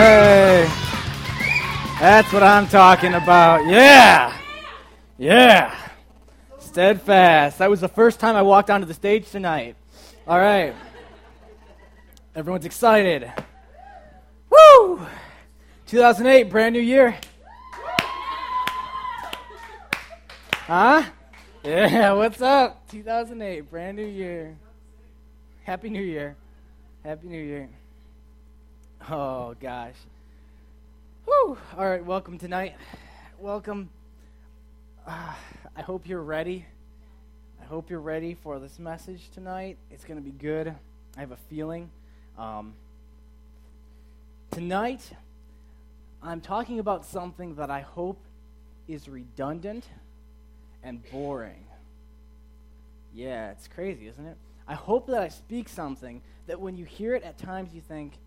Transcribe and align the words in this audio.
Hey, 0.00 0.66
that's 2.00 2.32
what 2.32 2.42
I'm 2.42 2.66
talking 2.68 3.12
about. 3.12 3.66
Yeah, 3.66 4.34
yeah. 5.18 5.76
Steadfast. 6.58 7.58
That 7.58 7.68
was 7.68 7.82
the 7.82 7.88
first 7.88 8.18
time 8.18 8.34
I 8.34 8.40
walked 8.40 8.70
onto 8.70 8.86
the 8.86 8.94
stage 8.94 9.30
tonight. 9.30 9.76
All 10.26 10.38
right. 10.38 10.74
Everyone's 12.34 12.64
excited. 12.64 13.30
Woo! 14.48 15.06
2008, 15.88 16.44
brand 16.44 16.72
new 16.72 16.80
year. 16.80 17.18
Huh? 20.54 21.04
Yeah, 21.62 22.12
what's 22.14 22.40
up? 22.40 22.88
2008, 22.88 23.70
brand 23.70 23.98
new 23.98 24.06
year. 24.06 24.56
Happy 25.64 25.90
New 25.90 26.00
Year. 26.00 26.38
Happy 27.04 27.28
New 27.28 27.42
Year. 27.42 27.68
Oh, 29.08 29.54
gosh. 29.58 29.94
Woo! 31.26 31.56
All 31.76 31.88
right, 31.88 32.04
welcome 32.04 32.38
tonight. 32.38 32.76
Welcome. 33.38 33.88
Uh, 35.06 35.32
I 35.74 35.80
hope 35.80 36.06
you're 36.06 36.22
ready. 36.22 36.66
I 37.60 37.64
hope 37.64 37.88
you're 37.88 37.98
ready 37.98 38.34
for 38.34 38.58
this 38.58 38.78
message 38.78 39.30
tonight. 39.30 39.78
It's 39.90 40.04
going 40.04 40.18
to 40.18 40.22
be 40.22 40.32
good. 40.32 40.74
I 41.16 41.20
have 41.20 41.32
a 41.32 41.38
feeling. 41.48 41.90
Um, 42.38 42.74
tonight, 44.50 45.10
I'm 46.22 46.42
talking 46.42 46.78
about 46.78 47.06
something 47.06 47.54
that 47.54 47.70
I 47.70 47.80
hope 47.80 48.20
is 48.86 49.08
redundant 49.08 49.88
and 50.82 51.02
boring. 51.10 51.64
Yeah, 53.14 53.50
it's 53.50 53.66
crazy, 53.66 54.08
isn't 54.08 54.26
it? 54.26 54.36
I 54.68 54.74
hope 54.74 55.06
that 55.06 55.22
I 55.22 55.28
speak 55.28 55.70
something 55.70 56.20
that 56.46 56.60
when 56.60 56.76
you 56.76 56.84
hear 56.84 57.14
it 57.14 57.22
at 57.22 57.38
times 57.38 57.74
you 57.74 57.80
think, 57.80 58.18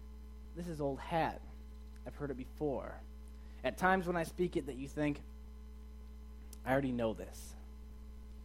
this 0.55 0.67
is 0.67 0.81
old 0.81 0.99
hat. 0.99 1.41
I've 2.05 2.15
heard 2.15 2.31
it 2.31 2.37
before. 2.37 2.95
At 3.63 3.77
times 3.77 4.07
when 4.07 4.15
I 4.15 4.23
speak 4.23 4.57
it 4.57 4.67
that 4.67 4.75
you 4.75 4.87
think, 4.87 5.21
I 6.65 6.71
already 6.71 6.91
know 6.91 7.13
this. 7.13 7.53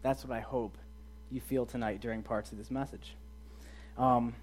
That's 0.02 0.24
what 0.24 0.36
I 0.36 0.40
hope 0.40 0.76
you 1.30 1.40
feel 1.40 1.66
tonight 1.66 2.00
during 2.00 2.22
parts 2.22 2.52
of 2.52 2.58
this 2.58 2.70
message. 2.70 3.14
Um, 3.96 4.34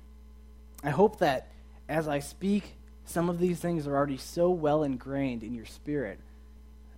I 0.83 0.89
hope 0.89 1.19
that 1.19 1.47
as 1.87 2.07
I 2.07 2.19
speak, 2.19 2.75
some 3.05 3.29
of 3.29 3.39
these 3.39 3.59
things 3.59 3.87
are 3.87 3.95
already 3.95 4.17
so 4.17 4.49
well 4.49 4.83
ingrained 4.83 5.43
in 5.43 5.53
your 5.53 5.65
spirit 5.65 6.19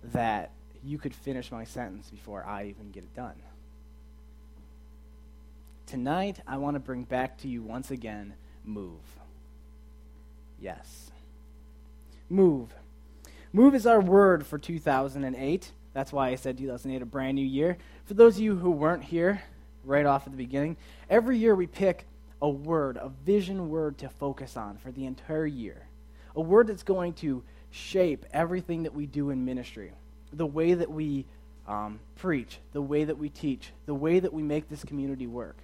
that 0.04 0.50
you 0.84 0.98
could 0.98 1.14
finish 1.14 1.50
my 1.50 1.64
sentence 1.64 2.10
before 2.10 2.44
I 2.44 2.64
even 2.64 2.90
get 2.90 3.04
it 3.04 3.14
done. 3.14 3.34
Tonight, 5.86 6.40
I 6.46 6.58
want 6.58 6.74
to 6.74 6.80
bring 6.80 7.04
back 7.04 7.38
to 7.38 7.48
you 7.48 7.62
once 7.62 7.90
again 7.90 8.34
move. 8.64 9.00
Yes. 10.60 11.10
Move. 12.28 12.74
Move 13.52 13.74
is 13.74 13.86
our 13.86 14.00
word 14.00 14.46
for 14.46 14.58
2008. 14.58 15.72
That's 15.94 16.12
why 16.12 16.28
I 16.28 16.34
said 16.34 16.58
2008, 16.58 17.02
a 17.02 17.06
brand 17.06 17.36
new 17.36 17.46
year. 17.46 17.78
For 18.04 18.14
those 18.14 18.36
of 18.36 18.42
you 18.42 18.56
who 18.56 18.70
weren't 18.70 19.04
here 19.04 19.42
right 19.84 20.06
off 20.06 20.26
at 20.26 20.32
the 20.32 20.38
beginning, 20.38 20.76
every 21.08 21.38
year 21.38 21.54
we 21.54 21.66
pick 21.66 22.06
a 22.40 22.48
word, 22.48 22.96
a 22.98 23.08
vision 23.08 23.68
word 23.70 23.98
to 23.98 24.08
focus 24.08 24.56
on 24.56 24.76
for 24.76 24.92
the 24.92 25.06
entire 25.06 25.46
year. 25.46 25.88
A 26.36 26.40
word 26.40 26.66
that's 26.66 26.82
going 26.82 27.14
to 27.14 27.42
shape 27.70 28.24
everything 28.32 28.84
that 28.84 28.94
we 28.94 29.06
do 29.06 29.30
in 29.30 29.44
ministry 29.44 29.92
the 30.32 30.46
way 30.46 30.74
that 30.74 30.90
we 30.90 31.24
um, 31.66 32.00
preach, 32.16 32.58
the 32.72 32.82
way 32.82 33.04
that 33.04 33.18
we 33.18 33.28
teach, 33.28 33.72
the 33.86 33.94
way 33.94 34.20
that 34.20 34.32
we 34.32 34.42
make 34.42 34.68
this 34.68 34.84
community 34.84 35.26
work. 35.26 35.56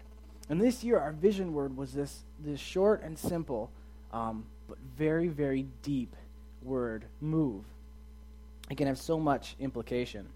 And 0.48 0.60
this 0.60 0.84
year, 0.84 0.98
our 0.98 1.12
vision 1.12 1.54
word 1.54 1.76
was 1.76 1.92
this, 1.92 2.24
this 2.38 2.60
short 2.60 3.02
and 3.02 3.18
simple, 3.18 3.70
um, 4.12 4.44
but 4.68 4.78
very, 4.96 5.28
very 5.28 5.66
deep 5.82 6.14
word 6.62 7.04
move. 7.20 7.64
It 8.70 8.76
can 8.76 8.86
have 8.86 8.98
so 8.98 9.18
much 9.18 9.56
implication. 9.60 10.26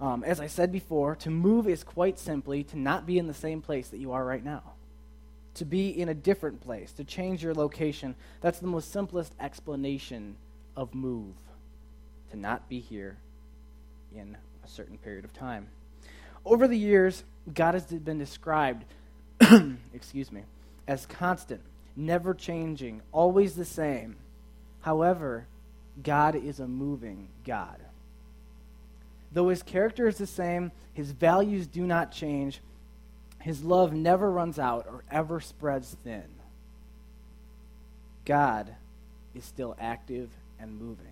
Um, 0.00 0.24
as 0.24 0.40
I 0.40 0.46
said 0.46 0.72
before, 0.72 1.16
to 1.16 1.30
move 1.30 1.68
is 1.68 1.84
quite 1.84 2.18
simply 2.18 2.64
to 2.64 2.78
not 2.78 3.06
be 3.06 3.18
in 3.18 3.26
the 3.26 3.34
same 3.34 3.60
place 3.60 3.88
that 3.88 3.98
you 3.98 4.12
are 4.12 4.24
right 4.24 4.42
now, 4.42 4.62
to 5.54 5.64
be 5.64 5.88
in 5.90 6.08
a 6.08 6.14
different 6.14 6.60
place, 6.60 6.92
to 6.92 7.04
change 7.04 7.42
your 7.42 7.54
location. 7.54 8.14
That's 8.40 8.60
the 8.60 8.66
most 8.66 8.92
simplest 8.92 9.34
explanation 9.38 10.36
of 10.76 10.94
move, 10.94 11.34
to 12.30 12.36
not 12.38 12.68
be 12.68 12.80
here 12.80 13.18
in 14.14 14.36
a 14.64 14.68
certain 14.68 14.96
period 14.96 15.24
of 15.24 15.34
time. 15.34 15.68
Over 16.46 16.66
the 16.66 16.78
years, 16.78 17.24
God 17.52 17.74
has 17.74 17.84
been 17.84 18.18
described, 18.18 18.84
excuse 19.94 20.32
me, 20.32 20.44
as 20.88 21.04
constant, 21.04 21.60
never 21.96 22.34
changing, 22.34 23.02
always 23.12 23.54
the 23.54 23.64
same. 23.64 24.16
However, 24.80 25.46
God 26.02 26.34
is 26.34 26.60
a 26.60 26.66
moving 26.66 27.28
God. 27.44 27.78
Though 29.32 29.48
his 29.48 29.62
character 29.62 30.08
is 30.08 30.18
the 30.18 30.26
same, 30.26 30.72
his 30.92 31.12
values 31.12 31.66
do 31.66 31.86
not 31.86 32.12
change, 32.12 32.60
his 33.40 33.62
love 33.62 33.92
never 33.92 34.30
runs 34.30 34.58
out 34.58 34.86
or 34.86 35.04
ever 35.10 35.40
spreads 35.40 35.96
thin. 36.04 36.24
God 38.24 38.74
is 39.34 39.44
still 39.44 39.76
active 39.80 40.28
and 40.58 40.80
moving. 40.80 41.06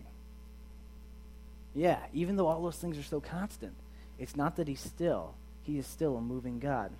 Yeah, 1.74 1.98
even 2.12 2.36
though 2.36 2.48
all 2.48 2.62
those 2.62 2.76
things 2.76 2.98
are 2.98 3.02
so 3.02 3.20
constant, 3.20 3.74
it's 4.18 4.36
not 4.36 4.56
that 4.56 4.68
he's 4.68 4.80
still. 4.80 5.34
He 5.62 5.78
is 5.78 5.86
still 5.86 6.16
a 6.16 6.20
moving 6.20 6.58
God. 6.58 6.90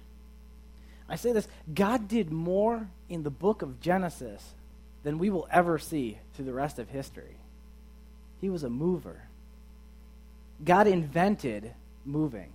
I 1.08 1.16
say 1.16 1.32
this 1.32 1.48
God 1.72 2.08
did 2.08 2.30
more 2.30 2.88
in 3.08 3.22
the 3.22 3.30
book 3.30 3.62
of 3.62 3.80
Genesis 3.80 4.54
than 5.02 5.18
we 5.18 5.30
will 5.30 5.48
ever 5.50 5.78
see 5.78 6.18
through 6.34 6.44
the 6.44 6.52
rest 6.52 6.78
of 6.78 6.88
history. 6.88 7.36
He 8.40 8.50
was 8.50 8.62
a 8.62 8.70
mover. 8.70 9.22
God 10.64 10.86
invented 10.86 11.72
moving. 12.04 12.52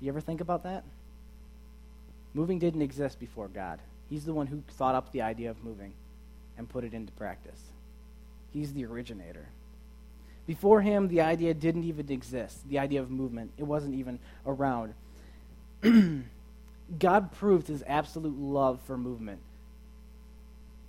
You 0.00 0.08
ever 0.08 0.20
think 0.20 0.40
about 0.40 0.62
that? 0.64 0.84
Moving 2.34 2.58
didn't 2.58 2.82
exist 2.82 3.18
before 3.18 3.48
God. 3.48 3.80
He's 4.08 4.24
the 4.24 4.32
one 4.32 4.46
who 4.46 4.62
thought 4.72 4.94
up 4.94 5.12
the 5.12 5.22
idea 5.22 5.50
of 5.50 5.64
moving 5.64 5.92
and 6.56 6.68
put 6.68 6.84
it 6.84 6.94
into 6.94 7.12
practice. 7.12 7.60
He's 8.52 8.72
the 8.72 8.84
originator. 8.84 9.48
Before 10.46 10.80
him, 10.80 11.08
the 11.08 11.22
idea 11.22 11.54
didn't 11.54 11.84
even 11.84 12.10
exist. 12.10 12.68
The 12.68 12.78
idea 12.78 13.00
of 13.00 13.10
movement, 13.10 13.52
it 13.58 13.64
wasn't 13.64 13.94
even 13.94 14.18
around. 14.46 14.94
God 16.98 17.32
proved 17.32 17.66
his 17.66 17.82
absolute 17.86 18.38
love 18.38 18.80
for 18.82 18.96
movement 18.96 19.40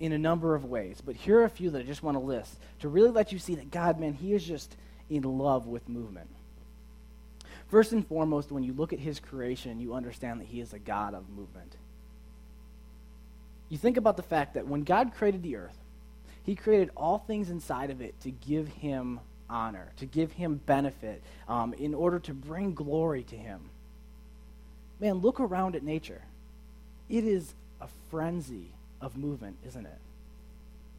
in 0.00 0.12
a 0.12 0.18
number 0.18 0.54
of 0.54 0.64
ways. 0.64 1.02
But 1.04 1.16
here 1.16 1.40
are 1.40 1.44
a 1.44 1.50
few 1.50 1.70
that 1.70 1.80
I 1.80 1.84
just 1.84 2.02
want 2.02 2.16
to 2.16 2.22
list 2.22 2.56
to 2.80 2.88
really 2.88 3.10
let 3.10 3.32
you 3.32 3.38
see 3.38 3.56
that 3.56 3.70
God, 3.70 3.98
man, 3.98 4.14
he 4.14 4.32
is 4.32 4.44
just 4.44 4.76
in 5.10 5.22
love 5.22 5.66
with 5.66 5.88
movement. 5.88 6.28
First 7.68 7.92
and 7.92 8.06
foremost, 8.06 8.50
when 8.50 8.62
you 8.62 8.72
look 8.72 8.92
at 8.92 8.98
his 8.98 9.20
creation, 9.20 9.80
you 9.80 9.94
understand 9.94 10.40
that 10.40 10.46
he 10.46 10.60
is 10.60 10.72
a 10.72 10.78
God 10.78 11.14
of 11.14 11.28
movement. 11.28 11.74
You 13.68 13.76
think 13.76 13.96
about 13.96 14.16
the 14.16 14.22
fact 14.22 14.54
that 14.54 14.66
when 14.66 14.84
God 14.84 15.12
created 15.14 15.42
the 15.42 15.56
earth, 15.56 15.76
he 16.44 16.54
created 16.54 16.90
all 16.96 17.18
things 17.18 17.50
inside 17.50 17.90
of 17.90 18.00
it 18.00 18.18
to 18.22 18.30
give 18.30 18.68
him 18.68 19.20
honor, 19.50 19.92
to 19.98 20.06
give 20.06 20.32
him 20.32 20.60
benefit, 20.64 21.22
um, 21.46 21.74
in 21.74 21.92
order 21.92 22.18
to 22.20 22.32
bring 22.32 22.72
glory 22.72 23.22
to 23.24 23.36
him. 23.36 23.60
Man, 25.00 25.16
look 25.16 25.40
around 25.40 25.76
at 25.76 25.82
nature. 25.82 26.22
It 27.08 27.24
is 27.24 27.54
a 27.80 27.86
frenzy 28.10 28.70
of 29.00 29.16
movement, 29.16 29.56
isn't 29.66 29.86
it? 29.86 29.98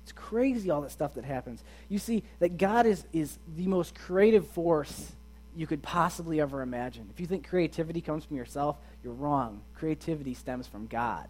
It's 0.04 0.12
crazy 0.14 0.70
all 0.70 0.82
that 0.82 0.92
stuff 0.92 1.16
that 1.16 1.26
happens. 1.26 1.64
You 1.88 2.00
see 2.00 2.24
that 2.40 2.58
God 2.58 2.86
is, 2.86 3.04
is 3.14 3.38
the 3.56 3.68
most 3.68 3.94
creative 3.94 4.48
force 4.48 5.12
you 5.56 5.68
could 5.68 5.84
possibly 5.84 6.40
ever 6.40 6.62
imagine. 6.62 7.08
If 7.14 7.20
you 7.20 7.26
think 7.26 7.48
creativity 7.48 8.02
comes 8.02 8.24
from 8.24 8.38
yourself, 8.38 8.78
you're 9.04 9.14
wrong. 9.14 9.62
Creativity 9.76 10.34
stems 10.34 10.68
from 10.68 10.88
God. 10.88 11.28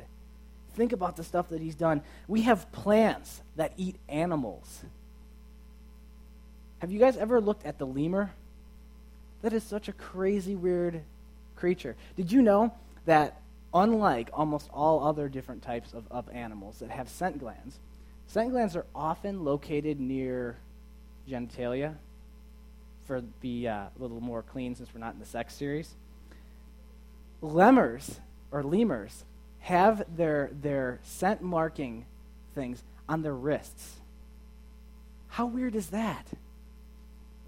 Think 0.76 0.94
about 0.94 1.16
the 1.16 1.24
stuff 1.24 1.50
that 1.50 1.62
He's 1.62 1.76
done. 1.76 2.02
We 2.28 2.44
have 2.44 2.72
plants 2.72 3.42
that 3.56 3.74
eat 3.76 3.96
animals. 4.08 4.84
Have 6.80 6.92
you 6.92 7.00
guys 7.00 7.18
ever 7.18 7.42
looked 7.42 7.66
at 7.66 7.80
the 7.80 7.86
lemur? 7.86 8.32
That 9.42 9.52
is 9.52 9.64
such 9.64 9.88
a 9.88 9.94
crazy, 9.94 10.56
weird 10.56 11.02
creature. 11.60 11.96
Did 12.16 12.32
you 12.32 12.42
know 12.42 12.74
that, 13.06 13.42
unlike 13.74 14.30
almost 14.34 14.70
all 14.74 15.06
other 15.06 15.30
different 15.30 15.62
types 15.62 15.94
of, 15.94 16.06
of 16.10 16.30
animals 16.30 16.80
that 16.80 16.90
have 16.90 17.10
scent 17.10 17.40
glands, 17.40 17.80
scent 18.28 18.52
glands 18.52 18.76
are 18.76 18.86
often 18.96 19.44
located 19.44 20.00
near 20.00 20.58
genitalia 21.30 21.96
for 23.06 23.22
be 23.42 23.68
uh, 23.68 23.74
a 23.74 23.92
little 23.98 24.22
more 24.22 24.42
clean 24.42 24.76
since 24.76 24.90
we're 24.94 25.00
not 25.00 25.14
in 25.14 25.20
the 25.20 25.26
sex 25.26 25.54
series. 25.54 25.96
Lemurs, 27.42 28.20
or 28.52 28.64
lemurs, 28.64 29.26
have 29.60 30.04
their, 30.16 30.52
their 30.62 31.00
scent 31.04 31.42
marking 31.42 32.06
things 32.56 32.84
on 33.08 33.22
their 33.22 33.34
wrists. 33.34 34.00
How 35.30 35.46
weird 35.46 35.76
is 35.76 35.88
that? 35.88 36.28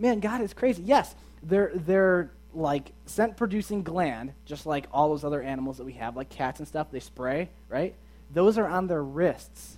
man, 0.02 0.20
God 0.20 0.42
is 0.42 0.54
crazy. 0.54 0.82
Yes, 0.84 1.16
they're, 1.44 1.72
they're 1.74 2.32
like 2.54 2.92
scent 3.06 3.38
producing 3.38 3.84
gland, 3.84 4.34
just 4.46 4.66
like 4.66 4.88
all 4.92 5.10
those 5.10 5.24
other 5.24 5.42
animals 5.42 5.78
that 5.78 5.86
we 5.86 5.94
have, 5.94 6.16
like 6.16 6.30
cats 6.30 6.60
and 6.60 6.68
stuff, 6.68 6.92
they 6.92 7.00
spray, 7.00 7.50
right? 7.70 7.96
Those 8.34 8.58
are 8.58 8.68
on 8.68 8.88
their 8.88 9.04
wrists. 9.04 9.78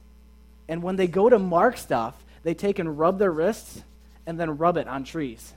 And 0.67 0.81
when 0.81 0.95
they 0.95 1.07
go 1.07 1.29
to 1.29 1.39
mark 1.39 1.77
stuff, 1.77 2.23
they 2.43 2.53
take 2.53 2.79
and 2.79 2.97
rub 2.97 3.19
their 3.19 3.31
wrists 3.31 3.83
and 4.25 4.39
then 4.39 4.57
rub 4.57 4.77
it 4.77 4.87
on 4.87 5.03
trees. 5.03 5.53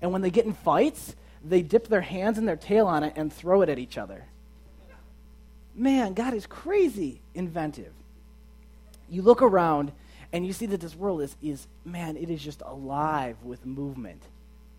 And 0.00 0.12
when 0.12 0.22
they 0.22 0.30
get 0.30 0.46
in 0.46 0.52
fights, 0.52 1.14
they 1.44 1.62
dip 1.62 1.88
their 1.88 2.00
hands 2.00 2.38
and 2.38 2.46
their 2.46 2.56
tail 2.56 2.86
on 2.86 3.02
it 3.02 3.14
and 3.16 3.32
throw 3.32 3.62
it 3.62 3.68
at 3.68 3.78
each 3.78 3.98
other. 3.98 4.24
Man, 5.74 6.14
God 6.14 6.34
is 6.34 6.46
crazy 6.46 7.20
inventive. 7.34 7.92
You 9.08 9.22
look 9.22 9.42
around 9.42 9.92
and 10.32 10.46
you 10.46 10.52
see 10.52 10.66
that 10.66 10.80
this 10.80 10.96
world 10.96 11.22
is, 11.22 11.36
is 11.42 11.66
man, 11.84 12.16
it 12.16 12.30
is 12.30 12.42
just 12.42 12.62
alive 12.62 13.36
with 13.42 13.64
movement. 13.64 14.22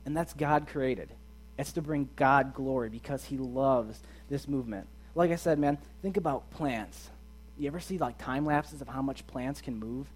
And 0.05 0.15
that's 0.15 0.33
God 0.33 0.67
created. 0.67 1.09
It's 1.57 1.71
to 1.73 1.81
bring 1.81 2.09
God 2.15 2.53
glory 2.53 2.89
because 2.89 3.25
He 3.25 3.37
loves 3.37 3.99
this 4.29 4.47
movement. 4.47 4.87
Like 5.15 5.31
I 5.31 5.35
said, 5.35 5.57
man, 5.57 5.77
think 6.01 6.17
about 6.17 6.49
plants. 6.51 7.09
You 7.57 7.67
ever 7.67 7.79
see 7.79 7.97
like 7.97 8.17
time 8.17 8.45
lapses 8.45 8.81
of 8.81 8.87
how 8.87 9.01
much 9.01 9.25
plants 9.25 9.61
can 9.61 9.79
move? 9.79 10.07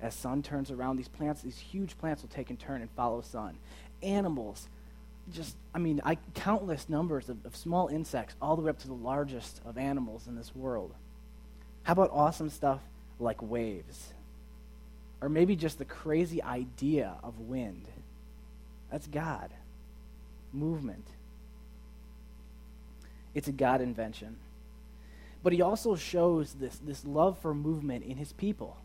As 0.00 0.14
sun 0.14 0.42
turns 0.42 0.70
around, 0.70 0.96
these 0.96 1.08
plants, 1.08 1.42
these 1.42 1.58
huge 1.58 1.96
plants 1.98 2.22
will 2.22 2.28
take 2.28 2.50
and 2.50 2.58
turn 2.58 2.80
and 2.80 2.90
follow 2.92 3.20
sun. 3.20 3.58
Animals, 4.02 4.68
just, 5.32 5.56
I 5.74 5.78
mean, 5.78 6.00
I, 6.04 6.16
countless 6.34 6.88
numbers 6.88 7.28
of, 7.28 7.44
of 7.44 7.56
small 7.56 7.88
insects, 7.88 8.34
all 8.40 8.56
the 8.56 8.62
way 8.62 8.70
up 8.70 8.78
to 8.80 8.88
the 8.88 8.94
largest 8.94 9.60
of 9.64 9.78
animals 9.78 10.26
in 10.26 10.36
this 10.36 10.54
world. 10.54 10.94
How 11.82 11.92
about 11.92 12.10
awesome 12.12 12.50
stuff 12.50 12.80
like 13.18 13.42
waves? 13.42 14.12
Or 15.20 15.28
maybe 15.28 15.56
just 15.56 15.78
the 15.78 15.84
crazy 15.84 16.42
idea 16.42 17.16
of 17.22 17.40
wind. 17.40 17.86
That's 18.90 19.06
God. 19.06 19.50
Movement. 20.56 21.06
It's 23.34 23.48
a 23.48 23.52
God 23.52 23.80
invention. 23.82 24.36
But 25.42 25.52
he 25.52 25.60
also 25.60 25.94
shows 25.94 26.54
this, 26.54 26.78
this 26.78 27.04
love 27.04 27.38
for 27.38 27.54
movement 27.54 28.04
in 28.04 28.16
his 28.16 28.32
people. 28.32 28.78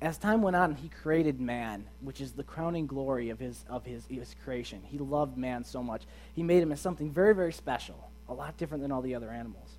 As 0.00 0.18
time 0.18 0.42
went 0.42 0.56
on, 0.56 0.74
he 0.74 0.88
created 0.88 1.40
man, 1.40 1.86
which 2.00 2.20
is 2.20 2.32
the 2.32 2.42
crowning 2.42 2.86
glory 2.86 3.30
of 3.30 3.38
his, 3.38 3.64
of 3.68 3.84
his, 3.84 4.04
his 4.06 4.34
creation. 4.44 4.80
He 4.84 4.98
loved 4.98 5.36
man 5.36 5.64
so 5.64 5.82
much. 5.82 6.02
He 6.34 6.42
made 6.42 6.62
him 6.62 6.72
as 6.72 6.80
something 6.80 7.10
very, 7.10 7.34
very 7.34 7.52
special, 7.52 8.10
a 8.28 8.34
lot 8.34 8.56
different 8.56 8.82
than 8.82 8.92
all 8.92 9.02
the 9.02 9.14
other 9.14 9.30
animals. 9.30 9.70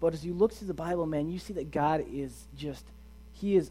But 0.00 0.14
as 0.14 0.24
you 0.24 0.32
look 0.32 0.52
through 0.52 0.68
the 0.68 0.74
Bible, 0.74 1.06
man, 1.06 1.28
you 1.28 1.38
see 1.38 1.54
that 1.54 1.70
God 1.70 2.04
is 2.10 2.46
just, 2.56 2.84
he 3.32 3.56
is 3.56 3.70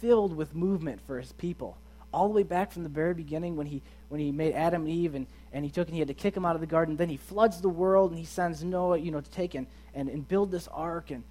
filled 0.00 0.36
with 0.36 0.54
movement 0.54 1.00
for 1.06 1.18
his 1.18 1.32
people. 1.32 1.76
All 2.12 2.28
the 2.28 2.34
way 2.34 2.42
back 2.42 2.70
from 2.70 2.82
the 2.82 2.88
very 2.88 3.14
beginning 3.14 3.56
when 3.56 3.66
he, 3.66 3.82
when 4.14 4.20
he 4.20 4.30
made 4.30 4.54
Adam 4.54 4.82
and 4.82 4.90
Eve 4.90 5.16
and, 5.16 5.26
and 5.52 5.64
he 5.64 5.70
took 5.72 5.88
and 5.88 5.94
he 5.94 5.98
had 5.98 6.06
to 6.06 6.14
kick 6.14 6.34
them 6.34 6.44
out 6.44 6.54
of 6.54 6.60
the 6.60 6.68
garden. 6.68 6.94
Then 6.94 7.08
he 7.08 7.16
floods 7.16 7.60
the 7.60 7.68
world 7.68 8.12
and 8.12 8.18
he 8.20 8.24
sends 8.24 8.62
Noah, 8.62 8.96
you 8.96 9.10
know, 9.10 9.20
to 9.20 9.30
take 9.32 9.56
and, 9.56 9.66
and, 9.92 10.08
and 10.08 10.28
build 10.28 10.52
this 10.52 10.68
ark. 10.68 11.10
And 11.10 11.24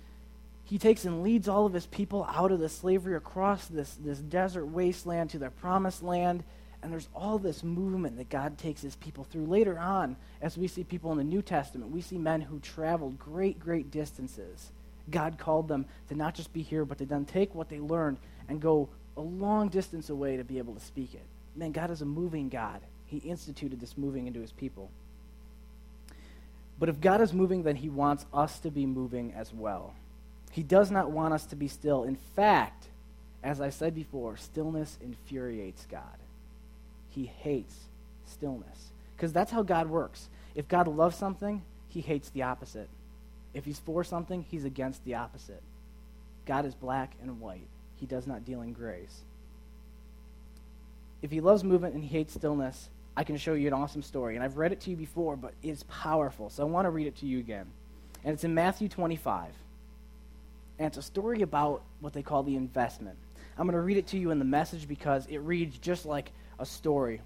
he 0.66 0.78
takes 0.78 1.06
and 1.06 1.24
leads 1.24 1.48
all 1.48 1.66
of 1.66 1.72
his 1.72 1.86
people 1.86 2.28
out 2.30 2.52
of 2.52 2.60
the 2.60 2.68
slavery 2.68 3.16
across 3.16 3.68
this, 3.68 3.98
this 4.04 4.20
desert 4.20 4.66
wasteland 4.66 5.30
to 5.30 5.40
their 5.40 5.50
promised 5.50 6.04
land. 6.04 6.44
And 6.82 6.92
there's 6.92 7.08
all 7.16 7.40
this 7.40 7.64
movement 7.64 8.18
that 8.18 8.30
God 8.30 8.58
takes 8.58 8.82
his 8.82 8.98
people 8.98 9.24
through. 9.24 9.46
Later 9.46 9.80
on, 9.80 10.18
as 10.42 10.58
we 10.58 10.68
see 10.68 10.84
people 10.84 11.14
in 11.14 11.18
the 11.18 11.24
New 11.24 11.42
Testament, 11.42 11.90
we 11.90 12.02
see 12.02 12.18
men 12.18 12.42
who 12.42 12.60
traveled 12.60 13.18
great, 13.18 13.62
great 13.62 13.92
distances. 13.92 14.74
God 15.10 15.38
called 15.38 15.70
them 15.70 15.86
to 16.10 16.16
not 16.16 16.36
just 16.36 16.52
be 16.52 16.64
here, 16.64 16.84
but 16.84 16.98
to 16.98 17.06
then 17.06 17.24
take 17.24 17.56
what 17.56 17.70
they 17.70 17.80
learned 17.80 18.18
and 18.50 18.60
go 18.60 18.90
a 19.16 19.22
long 19.22 19.70
distance 19.70 20.10
away 20.10 20.36
to 20.36 20.44
be 20.44 20.58
able 20.58 20.74
to 20.74 20.82
speak 20.82 21.14
it. 21.14 21.24
Man, 21.56 21.72
God 21.72 21.92
is 21.92 22.02
a 22.02 22.06
moving 22.06 22.50
God. 22.50 22.82
He 23.06 23.18
instituted 23.18 23.80
this 23.80 23.98
moving 23.98 24.28
into 24.28 24.42
his 24.42 24.52
people. 24.52 24.90
But 26.80 26.90
if 26.90 27.00
God 27.00 27.22
is 27.22 27.34
moving, 27.34 27.64
then 27.64 27.76
he 27.76 27.90
wants 27.90 28.26
us 28.34 28.60
to 28.60 28.72
be 28.72 28.86
moving 28.86 29.34
as 29.34 29.54
well. 29.54 29.94
He 30.52 30.64
does 30.64 30.92
not 30.92 31.12
want 31.12 31.34
us 31.34 31.46
to 31.48 31.56
be 31.56 31.68
still. 31.68 32.04
In 32.04 32.16
fact, 32.36 32.88
as 33.44 33.62
I 33.62 33.70
said 33.70 33.94
before, 33.94 34.38
stillness 34.38 34.98
infuriates 35.02 35.86
God. 35.90 36.18
He 37.10 37.26
hates 37.26 37.76
stillness. 38.26 38.92
Because 39.16 39.34
that's 39.34 39.52
how 39.52 39.64
God 39.64 39.90
works. 39.90 40.30
If 40.56 40.68
God 40.68 40.88
loves 40.88 41.16
something, 41.16 41.62
he 41.88 42.02
hates 42.02 42.30
the 42.30 42.44
opposite. 42.44 42.90
If 43.54 43.66
he's 43.66 43.80
for 43.80 44.04
something, 44.04 44.46
he's 44.50 44.66
against 44.66 45.04
the 45.06 45.16
opposite. 45.16 45.62
God 46.46 46.66
is 46.66 46.74
black 46.76 47.16
and 47.22 47.40
white. 47.40 47.68
He 47.96 48.06
does 48.06 48.28
not 48.28 48.46
deal 48.46 48.62
in 48.62 48.74
grays. 48.74 49.22
If 51.24 51.31
he 51.31 51.40
loves 51.40 51.64
movement 51.64 51.96
and 51.96 52.04
he 52.04 52.10
hates 52.10 52.34
stillness, 52.34 52.90
I 53.16 53.24
can 53.24 53.38
show 53.38 53.54
you 53.54 53.68
an 53.68 53.74
awesome 53.74 54.02
story. 54.02 54.36
And 54.36 54.44
I've 54.44 54.58
read 54.58 54.74
it 54.74 54.81
to 54.81 54.90
you 54.90 54.98
before, 54.98 55.38
but 55.38 55.54
it's 55.64 55.86
powerful. 55.88 56.50
So 56.50 56.64
I 56.64 56.66
want 56.66 56.86
to 56.86 56.90
read 56.90 57.08
it 57.08 57.16
to 57.18 57.25
you 57.25 57.40
again. 57.40 57.66
And 58.25 58.34
it's 58.34 58.44
in 58.44 58.54
Matthew 58.54 58.90
25. 58.90 59.52
And 60.80 60.88
it's 60.88 60.98
a 60.98 61.02
story 61.02 61.42
about 61.42 61.81
what 62.02 62.12
they 62.12 62.24
call 62.24 62.44
the 62.44 62.58
investment. 62.58 63.18
I'm 63.58 63.66
going 63.66 63.75
to 63.75 63.81
read 63.81 63.98
it 63.98 64.08
to 64.08 64.18
you 64.18 64.31
in 64.31 64.40
the 64.40 64.46
message 64.46 64.86
because 64.88 65.25
it 65.28 65.38
reads 65.38 65.78
just 65.78 66.06
like 66.06 66.31
a 66.60 66.66
story. 66.66 67.22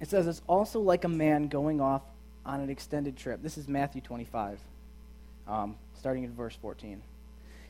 It 0.00 0.08
says, 0.08 0.26
It's 0.26 0.42
also 0.48 0.80
like 0.80 1.04
a 1.04 1.08
man 1.08 1.46
going 1.46 1.80
off 1.80 2.02
on 2.44 2.60
an 2.60 2.70
extended 2.70 3.16
trip. 3.16 3.40
This 3.40 3.56
is 3.56 3.68
Matthew 3.68 4.00
25, 4.00 4.58
um, 5.46 5.76
starting 5.94 6.24
in 6.24 6.34
verse 6.34 6.56
14. 6.60 7.00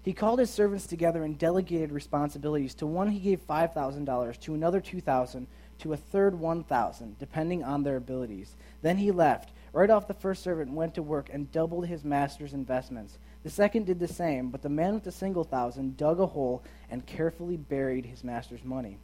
He 0.07 0.15
called 0.15 0.39
his 0.39 0.51
servants 0.51 0.87
together 0.87 1.23
and 1.23 1.37
delegated 1.37 1.93
responsibilities. 1.93 2.75
To 2.77 2.87
one 2.87 3.11
he 3.11 3.19
gave 3.19 3.47
$5,000, 3.47 4.41
to 4.41 4.55
another 4.55 4.81
2000 4.81 5.47
to 5.81 5.93
a 5.93 5.97
third 5.99 6.41
1000 6.41 7.19
depending 7.19 7.63
on 7.63 7.83
their 7.83 7.97
abilities. 7.97 8.57
Then 8.81 8.97
he 8.97 9.11
left 9.11 9.51
Right 9.77 9.91
off, 9.91 10.09
the 10.09 10.15
first 10.15 10.43
servant 10.43 10.71
went 10.71 10.95
to 10.95 11.03
work 11.03 11.29
and 11.31 11.53
doubled 11.53 11.87
his 11.87 12.03
master's 12.03 12.55
investments. 12.55 13.19
The 13.43 13.51
second 13.51 13.85
did 13.85 14.01
the 14.01 14.09
same, 14.09 14.49
but 14.49 14.63
the 14.63 14.71
man 14.71 14.95
with 14.95 15.05
the 15.05 15.13
single 15.13 15.45
thousand 15.45 15.99
dug 15.99 16.19
a 16.19 16.27
hole 16.27 16.63
and 16.89 17.05
carefully 17.05 17.59
buried 17.59 18.07
his 18.07 18.25
master's 18.25 18.65
money. 18.65 18.97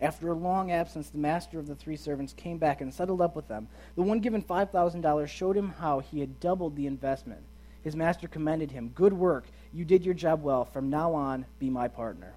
After 0.00 0.28
a 0.28 0.34
long 0.34 0.70
absence, 0.70 1.10
the 1.10 1.18
master 1.18 1.58
of 1.58 1.66
the 1.66 1.74
three 1.74 1.96
servants 1.96 2.34
came 2.34 2.58
back 2.58 2.80
and 2.80 2.94
settled 2.94 3.20
up 3.20 3.34
with 3.34 3.48
them. 3.48 3.66
The 3.96 4.02
one 4.02 4.20
given 4.20 4.44
$5,000 4.44 5.26
showed 5.26 5.56
him 5.56 5.70
how 5.70 5.98
he 5.98 6.20
had 6.20 6.38
doubled 6.38 6.76
the 6.76 6.86
investment. 6.86 7.42
His 7.82 7.96
master 7.96 8.28
commended 8.28 8.70
him. 8.70 8.88
Good 8.94 9.12
work. 9.12 9.46
You 9.72 9.84
did 9.84 10.04
your 10.04 10.14
job 10.14 10.42
well. 10.42 10.64
From 10.64 10.90
now 10.90 11.14
on, 11.14 11.46
be 11.58 11.70
my 11.70 11.88
partner. 11.88 12.34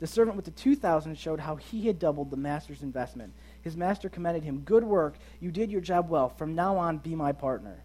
The 0.00 0.06
servant 0.06 0.36
with 0.36 0.44
the 0.44 0.52
2,000 0.52 1.18
showed 1.18 1.40
how 1.40 1.56
he 1.56 1.86
had 1.86 1.98
doubled 1.98 2.30
the 2.30 2.36
master's 2.36 2.82
investment. 2.82 3.32
His 3.62 3.76
master 3.76 4.08
commended 4.08 4.44
him, 4.44 4.60
Good 4.60 4.84
work, 4.84 5.16
you 5.40 5.50
did 5.50 5.72
your 5.72 5.80
job 5.80 6.08
well. 6.08 6.28
From 6.28 6.54
now 6.54 6.76
on, 6.76 6.98
be 6.98 7.16
my 7.16 7.32
partner. 7.32 7.82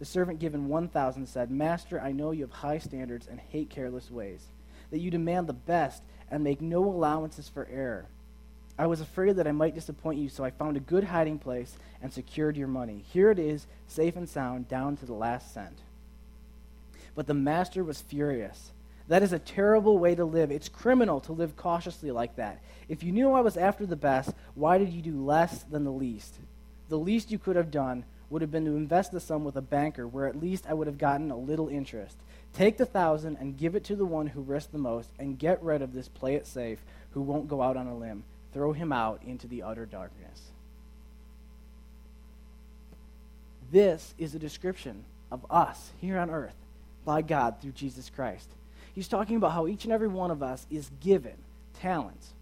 The 0.00 0.04
servant 0.04 0.40
given 0.40 0.68
1,000 0.68 1.28
said, 1.28 1.50
Master, 1.52 2.00
I 2.00 2.10
know 2.10 2.32
you 2.32 2.42
have 2.42 2.50
high 2.50 2.78
standards 2.78 3.28
and 3.28 3.38
hate 3.38 3.70
careless 3.70 4.10
ways, 4.10 4.46
that 4.90 4.98
you 4.98 5.12
demand 5.12 5.46
the 5.46 5.52
best 5.52 6.02
and 6.28 6.42
make 6.42 6.60
no 6.60 6.82
allowances 6.84 7.48
for 7.48 7.68
error. 7.70 8.06
I 8.76 8.86
was 8.86 9.00
afraid 9.00 9.36
that 9.36 9.46
I 9.46 9.52
might 9.52 9.76
disappoint 9.76 10.18
you, 10.18 10.28
so 10.28 10.42
I 10.42 10.50
found 10.50 10.76
a 10.76 10.80
good 10.80 11.04
hiding 11.04 11.38
place 11.38 11.76
and 12.02 12.12
secured 12.12 12.56
your 12.56 12.66
money. 12.66 13.04
Here 13.12 13.30
it 13.30 13.38
is, 13.38 13.68
safe 13.86 14.16
and 14.16 14.28
sound, 14.28 14.66
down 14.66 14.96
to 14.96 15.06
the 15.06 15.12
last 15.12 15.54
cent. 15.54 15.78
But 17.14 17.26
the 17.26 17.34
master 17.34 17.84
was 17.84 18.00
furious. 18.00 18.72
That 19.08 19.22
is 19.22 19.32
a 19.32 19.38
terrible 19.38 19.98
way 19.98 20.14
to 20.14 20.24
live. 20.24 20.50
It's 20.50 20.68
criminal 20.68 21.20
to 21.20 21.32
live 21.32 21.56
cautiously 21.56 22.10
like 22.10 22.36
that. 22.36 22.62
If 22.88 23.02
you 23.02 23.12
knew 23.12 23.32
I 23.32 23.40
was 23.40 23.56
after 23.56 23.84
the 23.84 23.96
best, 23.96 24.30
why 24.54 24.78
did 24.78 24.90
you 24.90 25.02
do 25.02 25.22
less 25.22 25.62
than 25.64 25.84
the 25.84 25.90
least? 25.90 26.36
The 26.88 26.98
least 26.98 27.30
you 27.30 27.38
could 27.38 27.56
have 27.56 27.70
done 27.70 28.04
would 28.30 28.42
have 28.42 28.50
been 28.50 28.64
to 28.64 28.76
invest 28.76 29.12
the 29.12 29.20
sum 29.20 29.44
with 29.44 29.56
a 29.56 29.60
banker, 29.60 30.06
where 30.06 30.26
at 30.26 30.40
least 30.40 30.64
I 30.66 30.72
would 30.72 30.86
have 30.86 30.98
gotten 30.98 31.30
a 31.30 31.36
little 31.36 31.68
interest. 31.68 32.16
Take 32.54 32.78
the 32.78 32.86
thousand 32.86 33.36
and 33.36 33.58
give 33.58 33.74
it 33.74 33.84
to 33.84 33.96
the 33.96 34.06
one 34.06 34.28
who 34.28 34.40
risked 34.40 34.72
the 34.72 34.78
most, 34.78 35.10
and 35.18 35.38
get 35.38 35.62
rid 35.62 35.82
of 35.82 35.92
this 35.92 36.08
play 36.08 36.34
it 36.34 36.46
safe 36.46 36.82
who 37.10 37.20
won't 37.20 37.48
go 37.48 37.60
out 37.60 37.76
on 37.76 37.86
a 37.86 37.96
limb. 37.96 38.24
Throw 38.54 38.72
him 38.72 38.92
out 38.92 39.20
into 39.26 39.46
the 39.46 39.62
utter 39.62 39.84
darkness. 39.84 40.52
This 43.70 44.14
is 44.16 44.34
a 44.34 44.38
description 44.38 45.04
of 45.30 45.44
us 45.50 45.90
here 46.00 46.18
on 46.18 46.30
earth 46.30 46.61
by 47.04 47.22
God 47.22 47.60
through 47.60 47.72
Jesus 47.72 48.10
Christ. 48.10 48.48
He's 48.94 49.08
talking 49.08 49.36
about 49.36 49.52
how 49.52 49.66
each 49.66 49.84
and 49.84 49.92
every 49.92 50.08
one 50.08 50.30
of 50.30 50.42
us 50.42 50.66
is 50.70 50.90
given 51.00 51.34
talents, 51.74 52.32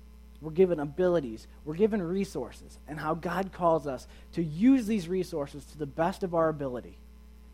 we're 0.41 0.51
given 0.51 0.81
abilities, 0.81 1.47
we're 1.65 1.75
given 1.75 2.03
resources, 2.03 2.79
and 2.89 2.99
how 2.99 3.15
God 3.15 3.53
calls 3.53 3.87
us 3.87 4.07
to 4.33 4.43
use 4.43 4.87
these 4.87 5.09
resources 5.09 5.65
to 5.67 5.79
the 5.79 5.87
best 5.87 6.23
of 6.23 6.35
our 6.35 6.49
ability. 6.49 6.97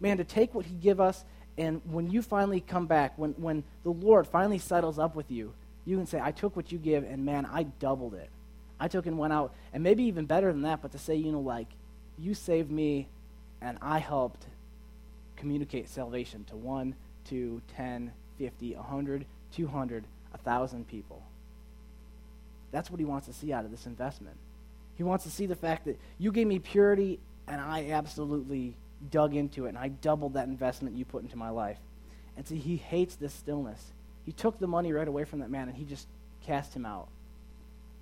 Man, 0.00 0.16
to 0.18 0.24
take 0.24 0.54
what 0.54 0.66
He 0.66 0.74
give 0.74 1.00
us, 1.00 1.24
and 1.58 1.80
when 1.84 2.10
you 2.10 2.22
finally 2.22 2.60
come 2.60 2.86
back, 2.86 3.12
when, 3.16 3.32
when 3.32 3.64
the 3.82 3.90
Lord 3.90 4.26
finally 4.26 4.58
settles 4.58 4.98
up 4.98 5.14
with 5.14 5.30
you, 5.30 5.52
you 5.84 5.96
can 5.96 6.06
say, 6.06 6.20
I 6.20 6.32
took 6.32 6.56
what 6.56 6.72
you 6.72 6.78
give, 6.78 7.04
and 7.04 7.24
man, 7.24 7.46
I 7.46 7.64
doubled 7.64 8.14
it. 8.14 8.30
I 8.78 8.88
took 8.88 9.06
and 9.06 9.18
went 9.18 9.32
out, 9.32 9.54
and 9.72 9.82
maybe 9.82 10.04
even 10.04 10.26
better 10.26 10.52
than 10.52 10.62
that, 10.62 10.82
but 10.82 10.92
to 10.92 10.98
say, 10.98 11.14
you 11.16 11.32
know, 11.32 11.40
like, 11.40 11.68
you 12.18 12.34
saved 12.34 12.70
me, 12.70 13.08
and 13.60 13.78
I 13.80 13.98
helped 13.98 14.46
communicate 15.36 15.88
salvation 15.88 16.44
to 16.44 16.56
one, 16.56 16.94
two, 17.24 17.60
ten, 17.74 18.12
50, 18.38 18.74
100, 18.74 19.26
200, 19.54 20.04
1,000 20.30 20.88
people. 20.88 21.22
That's 22.72 22.90
what 22.90 23.00
he 23.00 23.06
wants 23.06 23.26
to 23.26 23.32
see 23.32 23.52
out 23.52 23.64
of 23.64 23.70
this 23.70 23.86
investment. 23.86 24.36
He 24.96 25.02
wants 25.02 25.24
to 25.24 25.30
see 25.30 25.46
the 25.46 25.56
fact 25.56 25.84
that 25.86 25.98
you 26.18 26.32
gave 26.32 26.46
me 26.46 26.58
purity 26.58 27.20
and 27.46 27.60
I 27.60 27.90
absolutely 27.90 28.74
dug 29.10 29.34
into 29.34 29.66
it 29.66 29.70
and 29.70 29.78
I 29.78 29.88
doubled 29.88 30.34
that 30.34 30.48
investment 30.48 30.96
you 30.96 31.04
put 31.04 31.22
into 31.22 31.36
my 31.36 31.50
life. 31.50 31.78
And 32.36 32.46
see, 32.46 32.58
he 32.58 32.76
hates 32.76 33.14
this 33.14 33.32
stillness. 33.32 33.92
He 34.24 34.32
took 34.32 34.58
the 34.58 34.66
money 34.66 34.92
right 34.92 35.08
away 35.08 35.24
from 35.24 35.38
that 35.40 35.50
man 35.50 35.68
and 35.68 35.76
he 35.76 35.84
just 35.84 36.08
cast 36.44 36.74
him 36.74 36.84
out. 36.84 37.08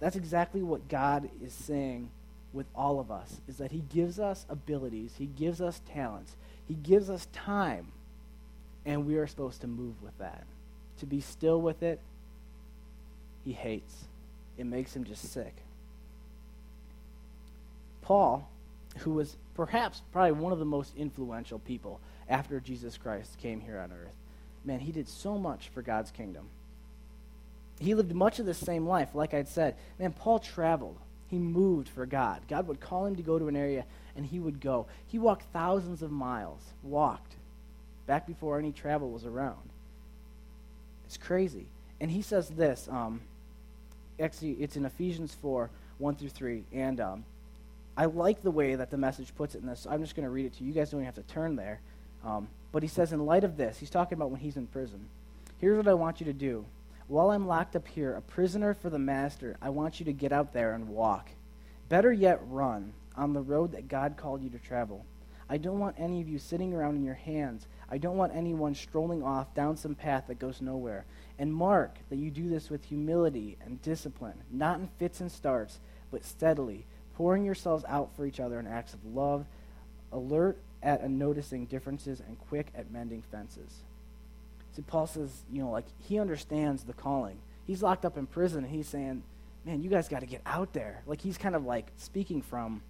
That's 0.00 0.16
exactly 0.16 0.62
what 0.62 0.88
God 0.88 1.30
is 1.42 1.52
saying 1.52 2.10
with 2.52 2.66
all 2.74 3.00
of 3.00 3.10
us, 3.10 3.40
is 3.48 3.56
that 3.56 3.72
he 3.72 3.82
gives 3.92 4.20
us 4.20 4.46
abilities, 4.48 5.14
he 5.18 5.26
gives 5.26 5.60
us 5.60 5.80
talents, 5.92 6.36
he 6.66 6.74
gives 6.74 7.10
us 7.10 7.28
time, 7.32 7.88
and 8.84 9.06
we 9.06 9.16
are 9.16 9.26
supposed 9.26 9.60
to 9.62 9.66
move 9.66 10.02
with 10.02 10.16
that. 10.18 10.44
To 10.98 11.06
be 11.06 11.20
still 11.20 11.60
with 11.60 11.82
it, 11.82 12.00
he 13.44 13.52
hates. 13.52 14.04
It 14.56 14.66
makes 14.66 14.94
him 14.94 15.04
just 15.04 15.32
sick. 15.32 15.54
Paul, 18.02 18.48
who 18.98 19.12
was 19.12 19.36
perhaps 19.54 20.02
probably 20.12 20.32
one 20.32 20.52
of 20.52 20.58
the 20.58 20.64
most 20.64 20.92
influential 20.96 21.58
people 21.58 22.00
after 22.28 22.60
Jesus 22.60 22.96
Christ 22.96 23.38
came 23.38 23.60
here 23.60 23.78
on 23.78 23.92
earth, 23.92 24.14
man, 24.64 24.80
he 24.80 24.92
did 24.92 25.08
so 25.08 25.38
much 25.38 25.68
for 25.68 25.82
God's 25.82 26.10
kingdom. 26.10 26.48
He 27.80 27.94
lived 27.94 28.14
much 28.14 28.38
of 28.38 28.46
the 28.46 28.54
same 28.54 28.86
life, 28.86 29.14
like 29.14 29.34
I'd 29.34 29.48
said. 29.48 29.74
Man, 29.98 30.12
Paul 30.12 30.38
traveled. 30.38 30.98
He 31.28 31.38
moved 31.38 31.88
for 31.88 32.06
God. 32.06 32.42
God 32.48 32.68
would 32.68 32.80
call 32.80 33.06
him 33.06 33.16
to 33.16 33.22
go 33.22 33.38
to 33.38 33.48
an 33.48 33.56
area, 33.56 33.84
and 34.16 34.26
he 34.26 34.38
would 34.38 34.60
go. 34.60 34.86
He 35.06 35.18
walked 35.18 35.44
thousands 35.52 36.02
of 36.02 36.10
miles, 36.10 36.60
walked, 36.82 37.34
back 38.06 38.26
before 38.26 38.58
any 38.58 38.72
travel 38.72 39.10
was 39.10 39.24
around. 39.24 39.70
It's 41.06 41.16
crazy. 41.16 41.66
And 42.00 42.10
he 42.10 42.22
says 42.22 42.48
this. 42.48 42.88
Um, 42.90 43.20
actually, 44.20 44.52
it's 44.52 44.76
in 44.76 44.84
Ephesians 44.84 45.34
4 45.40 45.70
1 45.98 46.16
through 46.16 46.28
3. 46.28 46.64
And 46.72 47.00
um, 47.00 47.24
I 47.96 48.06
like 48.06 48.42
the 48.42 48.50
way 48.50 48.74
that 48.74 48.90
the 48.90 48.96
message 48.96 49.34
puts 49.36 49.54
it 49.54 49.62
in 49.62 49.68
this. 49.68 49.80
So 49.80 49.90
I'm 49.90 50.02
just 50.02 50.16
going 50.16 50.24
to 50.24 50.30
read 50.30 50.46
it 50.46 50.54
to 50.54 50.64
you. 50.64 50.68
You 50.68 50.74
guys 50.74 50.90
don't 50.90 51.00
even 51.00 51.06
have 51.06 51.14
to 51.14 51.32
turn 51.32 51.56
there. 51.56 51.80
Um, 52.24 52.48
but 52.72 52.82
he 52.82 52.88
says, 52.88 53.12
in 53.12 53.24
light 53.24 53.44
of 53.44 53.56
this, 53.56 53.78
he's 53.78 53.90
talking 53.90 54.16
about 54.16 54.30
when 54.30 54.40
he's 54.40 54.56
in 54.56 54.66
prison. 54.66 55.06
Here's 55.60 55.76
what 55.76 55.88
I 55.88 55.94
want 55.94 56.20
you 56.20 56.26
to 56.26 56.32
do. 56.32 56.64
While 57.06 57.30
I'm 57.30 57.46
locked 57.46 57.76
up 57.76 57.86
here, 57.86 58.14
a 58.14 58.22
prisoner 58.22 58.74
for 58.74 58.90
the 58.90 58.98
master, 58.98 59.56
I 59.62 59.68
want 59.68 60.00
you 60.00 60.06
to 60.06 60.12
get 60.12 60.32
out 60.32 60.52
there 60.52 60.72
and 60.72 60.88
walk. 60.88 61.30
Better 61.88 62.12
yet, 62.12 62.40
run 62.48 62.92
on 63.16 63.32
the 63.32 63.40
road 63.40 63.72
that 63.72 63.88
God 63.88 64.16
called 64.16 64.42
you 64.42 64.50
to 64.50 64.58
travel. 64.58 65.04
I 65.48 65.58
don't 65.58 65.78
want 65.78 65.96
any 65.98 66.20
of 66.20 66.28
you 66.28 66.38
sitting 66.38 66.72
around 66.72 66.96
in 66.96 67.04
your 67.04 67.14
hands. 67.14 67.66
I 67.90 67.98
don't 67.98 68.16
want 68.16 68.34
anyone 68.34 68.74
strolling 68.74 69.22
off 69.22 69.54
down 69.54 69.76
some 69.76 69.94
path 69.94 70.24
that 70.28 70.38
goes 70.38 70.62
nowhere. 70.62 71.04
And 71.38 71.54
mark 71.54 71.98
that 72.08 72.16
you 72.16 72.30
do 72.30 72.48
this 72.48 72.70
with 72.70 72.84
humility 72.84 73.58
and 73.64 73.82
discipline, 73.82 74.42
not 74.50 74.78
in 74.78 74.88
fits 74.98 75.20
and 75.20 75.30
starts, 75.30 75.80
but 76.10 76.24
steadily, 76.24 76.86
pouring 77.16 77.44
yourselves 77.44 77.84
out 77.88 78.10
for 78.16 78.24
each 78.24 78.40
other 78.40 78.58
in 78.58 78.66
acts 78.66 78.94
of 78.94 79.04
love, 79.04 79.44
alert 80.12 80.56
at 80.82 81.08
noticing 81.10 81.66
differences 81.66 82.20
and 82.20 82.38
quick 82.48 82.68
at 82.74 82.90
mending 82.90 83.22
fences. 83.30 83.82
See, 84.74 84.82
Paul 84.82 85.06
says, 85.06 85.42
you 85.52 85.62
know, 85.62 85.70
like 85.70 85.86
he 85.98 86.18
understands 86.18 86.84
the 86.84 86.92
calling. 86.92 87.38
He's 87.66 87.82
locked 87.82 88.04
up 88.04 88.16
in 88.16 88.26
prison 88.26 88.64
and 88.64 88.72
he's 88.72 88.88
saying, 88.88 89.22
man, 89.64 89.82
you 89.82 89.88
guys 89.88 90.08
got 90.08 90.20
to 90.20 90.26
get 90.26 90.42
out 90.44 90.72
there. 90.72 91.02
Like 91.06 91.20
he's 91.20 91.38
kind 91.38 91.54
of 91.54 91.64
like 91.64 91.86
speaking 91.96 92.42
from 92.42 92.82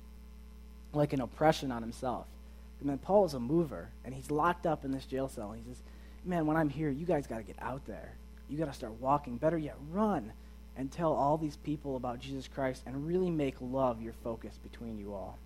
like 0.97 1.13
an 1.13 1.21
oppression 1.21 1.71
on 1.71 1.83
himself. 1.83 2.27
And 2.81 2.89
then 2.89 2.99
Paul 2.99 3.25
is 3.25 3.35
a 3.35 3.41
mover 3.41 3.89
and 4.05 4.15
he's 4.15 4.31
locked 4.31 4.67
up 4.67 4.85
in 4.85 4.93
this 4.93 5.07
jail 5.07 5.29
cell. 5.29 5.53
And 5.53 5.63
he 5.65 5.71
says, 5.71 5.83
man, 6.25 6.47
when 6.47 6.57
I'm 6.57 6.69
here, 6.69 6.91
you 6.91 7.07
guys 7.07 7.27
got 7.27 7.39
to 7.39 7.43
get 7.43 7.57
out 7.61 7.87
there. 7.87 8.13
You 8.49 8.59
got 8.59 8.67
to 8.67 8.73
start 8.73 8.93
walking. 9.01 9.37
Better 9.37 9.59
yet, 9.59 9.77
run 9.91 10.33
and 10.77 10.91
tell 10.91 11.13
all 11.13 11.39
these 11.39 11.57
people 11.57 11.97
about 11.97 12.21
Jesus 12.21 12.49
Christ 12.49 12.83
and 12.87 13.07
really 13.07 13.31
make 13.31 13.55
love 13.61 14.03
your 14.03 14.15
focus 14.25 14.59
between 14.63 14.99
you 14.99 15.15
all 15.15 15.39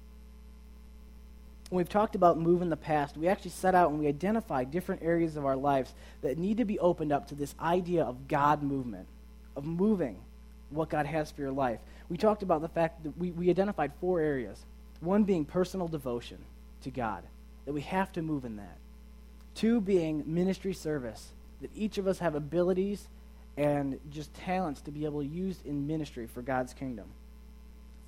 when 1.70 1.78
we've 1.78 1.88
talked 1.88 2.14
about 2.14 2.38
move 2.38 2.62
in 2.62 2.70
the 2.70 2.76
past, 2.76 3.16
we 3.16 3.28
actually 3.28 3.50
set 3.50 3.74
out 3.74 3.90
and 3.90 3.98
we 3.98 4.06
identified 4.06 4.70
different 4.70 5.02
areas 5.02 5.36
of 5.36 5.44
our 5.44 5.56
lives 5.56 5.92
that 6.22 6.38
need 6.38 6.56
to 6.56 6.64
be 6.64 6.78
opened 6.78 7.12
up 7.12 7.28
to 7.28 7.34
this 7.34 7.54
idea 7.60 8.04
of 8.04 8.26
God 8.26 8.62
movement, 8.62 9.06
of 9.54 9.66
moving 9.66 10.16
what 10.70 10.88
God 10.88 11.04
has 11.04 11.30
for 11.30 11.42
your 11.42 11.52
life. 11.52 11.78
We 12.08 12.16
talked 12.16 12.42
about 12.42 12.62
the 12.62 12.68
fact 12.68 13.02
that 13.02 13.18
we, 13.18 13.32
we 13.32 13.50
identified 13.50 13.92
four 14.00 14.20
areas. 14.20 14.58
One 15.00 15.24
being 15.24 15.44
personal 15.44 15.88
devotion 15.88 16.38
to 16.82 16.90
God, 16.90 17.24
that 17.64 17.72
we 17.72 17.82
have 17.82 18.12
to 18.12 18.22
move 18.22 18.44
in 18.44 18.56
that. 18.56 18.78
Two 19.54 19.80
being 19.80 20.22
ministry 20.26 20.72
service, 20.72 21.28
that 21.60 21.70
each 21.74 21.98
of 21.98 22.06
us 22.06 22.18
have 22.18 22.34
abilities 22.34 23.08
and 23.56 23.98
just 24.10 24.32
talents 24.34 24.80
to 24.82 24.90
be 24.90 25.04
able 25.04 25.20
to 25.20 25.26
use 25.26 25.58
in 25.64 25.86
ministry 25.86 26.26
for 26.26 26.42
God's 26.42 26.72
kingdom. 26.72 27.06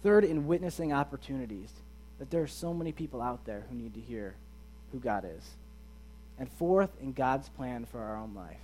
Third, 0.02 0.24
in 0.24 0.46
witnessing 0.46 0.92
opportunities 0.92 1.70
that 2.18 2.30
there 2.30 2.42
are 2.42 2.46
so 2.46 2.72
many 2.72 2.92
people 2.92 3.20
out 3.20 3.44
there 3.44 3.64
who 3.68 3.76
need 3.76 3.94
to 3.94 4.00
hear 4.00 4.34
who 4.92 4.98
God 4.98 5.24
is. 5.24 5.50
And 6.38 6.50
fourth, 6.52 6.90
in 7.00 7.12
God's 7.12 7.48
plan 7.48 7.84
for 7.84 8.00
our 8.00 8.16
own 8.16 8.34
life. 8.34 8.56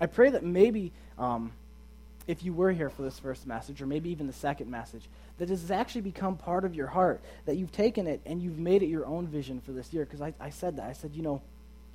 I 0.00 0.06
pray 0.06 0.30
that 0.30 0.44
maybe 0.44 0.92
um, 1.18 1.52
if 2.26 2.42
you 2.42 2.52
were 2.52 2.72
here 2.72 2.90
for 2.90 3.02
this 3.02 3.18
first 3.18 3.46
message, 3.46 3.82
or 3.82 3.86
maybe 3.86 4.10
even 4.10 4.26
the 4.26 4.32
second 4.32 4.70
message, 4.70 5.04
that 5.38 5.48
this 5.48 5.60
has 5.60 5.70
actually 5.70 6.00
become 6.00 6.36
part 6.36 6.64
of 6.64 6.74
your 6.74 6.86
heart, 6.86 7.20
that 7.46 7.56
you've 7.56 7.72
taken 7.72 8.06
it 8.06 8.20
and 8.24 8.42
you've 8.42 8.58
made 8.58 8.82
it 8.82 8.86
your 8.86 9.06
own 9.06 9.26
vision 9.26 9.60
for 9.60 9.72
this 9.72 9.92
year. 9.92 10.04
Because 10.04 10.20
I, 10.20 10.32
I 10.40 10.50
said 10.50 10.76
that. 10.76 10.88
I 10.88 10.92
said, 10.92 11.12
you 11.14 11.22
know, 11.22 11.42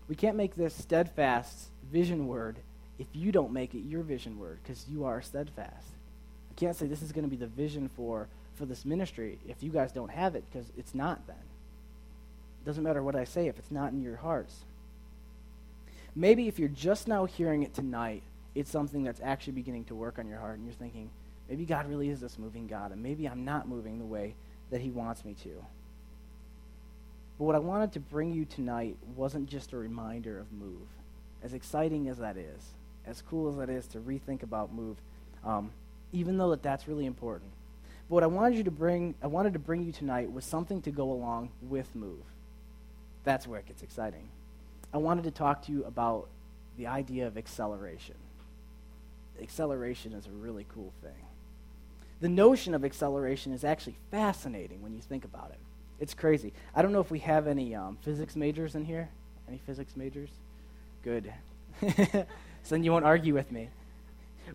we 0.07 0.15
can't 0.15 0.35
make 0.35 0.55
this 0.55 0.73
steadfast 0.73 1.69
vision 1.91 2.27
word 2.27 2.57
if 2.97 3.07
you 3.13 3.31
don't 3.31 3.53
make 3.53 3.73
it 3.73 3.79
your 3.79 4.01
vision 4.01 4.37
word, 4.37 4.59
because 4.61 4.85
you 4.89 5.05
are 5.05 5.21
steadfast. 5.21 5.87
I 6.51 6.59
can't 6.59 6.75
say 6.75 6.85
this 6.87 7.01
is 7.01 7.11
going 7.11 7.23
to 7.23 7.29
be 7.29 7.37
the 7.37 7.47
vision 7.47 7.89
for 7.95 8.27
for 8.59 8.65
this 8.65 8.83
ministry 8.83 9.39
if 9.47 9.63
you 9.63 9.71
guys 9.71 9.93
don't 9.93 10.11
have 10.11 10.35
it 10.35 10.43
because 10.51 10.67
it's 10.77 10.93
not 10.93 11.25
then. 11.27 11.37
It 11.37 12.65
doesn't 12.65 12.83
matter 12.83 13.01
what 13.01 13.15
I 13.15 13.23
say 13.23 13.47
if 13.47 13.57
it's 13.57 13.71
not 13.71 13.93
in 13.93 14.01
your 14.03 14.17
hearts. 14.17 14.53
Maybe 16.13 16.49
if 16.49 16.59
you're 16.59 16.67
just 16.67 17.07
now 17.07 17.23
hearing 17.23 17.63
it 17.63 17.73
tonight, 17.73 18.21
it's 18.55 18.71
something 18.71 19.03
that's 19.03 19.21
actually 19.23 19.53
beginning 19.53 19.85
to 19.85 19.95
work 19.95 20.19
on 20.19 20.27
your 20.27 20.39
heart 20.39 20.57
and 20.57 20.65
you're 20.65 20.73
thinking, 20.73 21.09
maybe 21.47 21.65
God 21.65 21.89
really 21.89 22.09
is 22.09 22.19
this 22.19 22.39
moving 22.39 22.67
God 22.67 22.91
and 22.91 23.01
maybe 23.01 23.27
I'm 23.27 23.45
not 23.45 23.67
moving 23.67 23.99
the 23.99 24.05
way 24.05 24.35
that 24.71 24.81
he 24.81 24.89
wants 24.89 25.23
me 25.25 25.35
to. 25.43 25.63
But 27.37 27.45
what 27.45 27.55
I 27.55 27.59
wanted 27.59 27.93
to 27.93 27.99
bring 27.99 28.33
you 28.33 28.45
tonight 28.45 28.97
wasn't 29.15 29.49
just 29.49 29.73
a 29.73 29.77
reminder 29.77 30.39
of 30.39 30.51
move. 30.51 30.87
As 31.41 31.53
exciting 31.53 32.09
as 32.09 32.17
that 32.17 32.35
is, 32.35 32.61
as 33.05 33.21
cool 33.21 33.49
as 33.49 33.55
that 33.57 33.69
is 33.69 33.87
to 33.87 33.99
rethink 33.99 34.43
about 34.43 34.73
move, 34.73 34.97
um, 35.45 35.71
even 36.11 36.37
though 36.37 36.49
that 36.49 36.61
that's 36.61 36.87
really 36.87 37.05
important, 37.05 37.51
but 38.09 38.15
what 38.15 38.23
I 38.23 38.27
wanted 38.27 38.57
you 38.57 38.63
to 38.63 38.71
bring, 38.71 39.13
I 39.21 39.27
wanted 39.27 39.53
to 39.53 39.59
bring 39.59 39.85
you 39.85 39.91
tonight 39.91 40.31
was 40.31 40.43
something 40.43 40.81
to 40.81 40.91
go 40.91 41.11
along 41.11 41.51
with 41.61 41.95
Move. 41.95 42.23
That's 43.23 43.47
where 43.47 43.59
it 43.59 43.67
gets 43.67 43.83
exciting. 43.83 44.27
I 44.91 44.97
wanted 44.97 45.25
to 45.25 45.31
talk 45.31 45.63
to 45.65 45.71
you 45.71 45.83
about 45.85 46.27
the 46.75 46.87
idea 46.87 47.27
of 47.27 47.37
acceleration. 47.37 48.15
Acceleration 49.41 50.13
is 50.13 50.27
a 50.27 50.31
really 50.31 50.65
cool 50.73 50.93
thing. 51.01 51.25
The 52.21 52.29
notion 52.29 52.73
of 52.73 52.83
acceleration 52.83 53.53
is 53.53 53.63
actually 53.63 53.95
fascinating 54.11 54.81
when 54.81 54.93
you 54.93 55.01
think 55.01 55.23
about 55.23 55.51
it. 55.51 55.59
It's 55.99 56.13
crazy. 56.13 56.53
I 56.75 56.81
don't 56.81 56.91
know 56.91 56.99
if 56.99 57.11
we 57.11 57.19
have 57.19 57.47
any 57.47 57.75
um, 57.75 57.97
physics 58.01 58.35
majors 58.35 58.75
in 58.75 58.85
here. 58.85 59.09
Any 59.47 59.59
physics 59.65 59.95
majors? 59.95 60.29
Good. 61.03 61.33
so 61.81 62.25
then 62.69 62.83
you 62.83 62.91
won't 62.91 63.05
argue 63.05 63.33
with 63.33 63.51
me. 63.51 63.69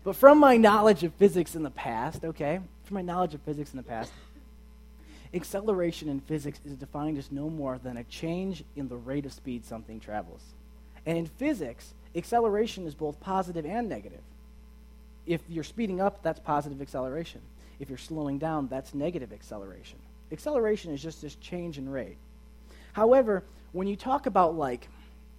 But 0.03 0.15
from 0.15 0.39
my 0.39 0.57
knowledge 0.57 1.03
of 1.03 1.13
physics 1.13 1.55
in 1.55 1.63
the 1.63 1.69
past, 1.69 2.23
okay, 2.23 2.59
from 2.83 2.95
my 2.95 3.01
knowledge 3.01 3.33
of 3.33 3.41
physics 3.41 3.71
in 3.71 3.77
the 3.77 3.83
past, 3.83 4.11
acceleration 5.33 6.09
in 6.09 6.19
physics 6.19 6.59
is 6.65 6.75
defined 6.75 7.17
as 7.17 7.31
no 7.31 7.49
more 7.49 7.77
than 7.77 7.97
a 7.97 8.03
change 8.03 8.63
in 8.75 8.87
the 8.87 8.97
rate 8.97 9.25
of 9.25 9.33
speed 9.33 9.65
something 9.65 9.99
travels. 9.99 10.41
And 11.05 11.17
in 11.17 11.25
physics, 11.25 11.93
acceleration 12.15 12.87
is 12.87 12.95
both 12.95 13.19
positive 13.19 13.65
and 13.65 13.87
negative. 13.87 14.21
If 15.25 15.41
you're 15.49 15.63
speeding 15.63 16.01
up, 16.01 16.21
that's 16.23 16.39
positive 16.39 16.81
acceleration. 16.81 17.41
If 17.79 17.89
you're 17.89 17.97
slowing 17.97 18.37
down, 18.37 18.67
that's 18.67 18.93
negative 18.93 19.33
acceleration. 19.33 19.99
Acceleration 20.31 20.93
is 20.93 21.01
just 21.01 21.21
this 21.21 21.35
change 21.35 21.77
in 21.77 21.89
rate. 21.89 22.17
However, 22.93 23.43
when 23.71 23.87
you 23.87 23.95
talk 23.95 24.25
about 24.25 24.55
like 24.55 24.87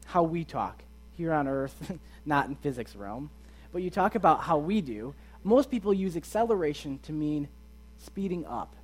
how 0.07 0.23
we 0.23 0.45
talk 0.45 0.83
here 1.17 1.33
on 1.33 1.49
Earth, 1.49 1.75
not 2.27 2.49
in 2.49 2.55
physics 2.57 2.95
realm, 2.95 3.31
but 3.73 3.83
you 3.83 3.91
talk 3.91 4.15
about 4.15 4.41
how 4.41 4.59
we 4.59 4.81
do, 4.81 5.15
most 5.45 5.71
people 5.71 5.95
use 5.95 6.17
acceleration 6.17 6.99
to 7.05 7.13
mean 7.13 7.49
speeding 7.99 8.45
up, 8.47 8.75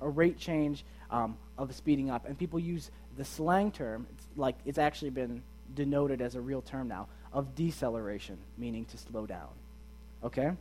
a 0.00 0.08
rate 0.08 0.38
change 0.38 0.84
um, 1.10 1.36
of 1.56 1.74
speeding 1.74 2.10
up. 2.10 2.26
And 2.26 2.36
people 2.38 2.58
use 2.58 2.90
the 3.16 3.24
slang 3.24 3.70
term, 3.70 4.06
it's 4.10 4.26
like 4.36 4.56
it's 4.64 4.78
actually 4.78 5.10
been 5.10 5.42
denoted 5.74 6.20
as 6.20 6.34
a 6.34 6.40
real 6.40 6.62
term 6.62 6.88
now, 6.88 7.08
of 7.32 7.54
deceleration, 7.54 8.38
meaning 8.56 8.84
to 8.86 8.96
slow 8.98 9.26
down. 9.26 9.48
Okay? 10.22 10.52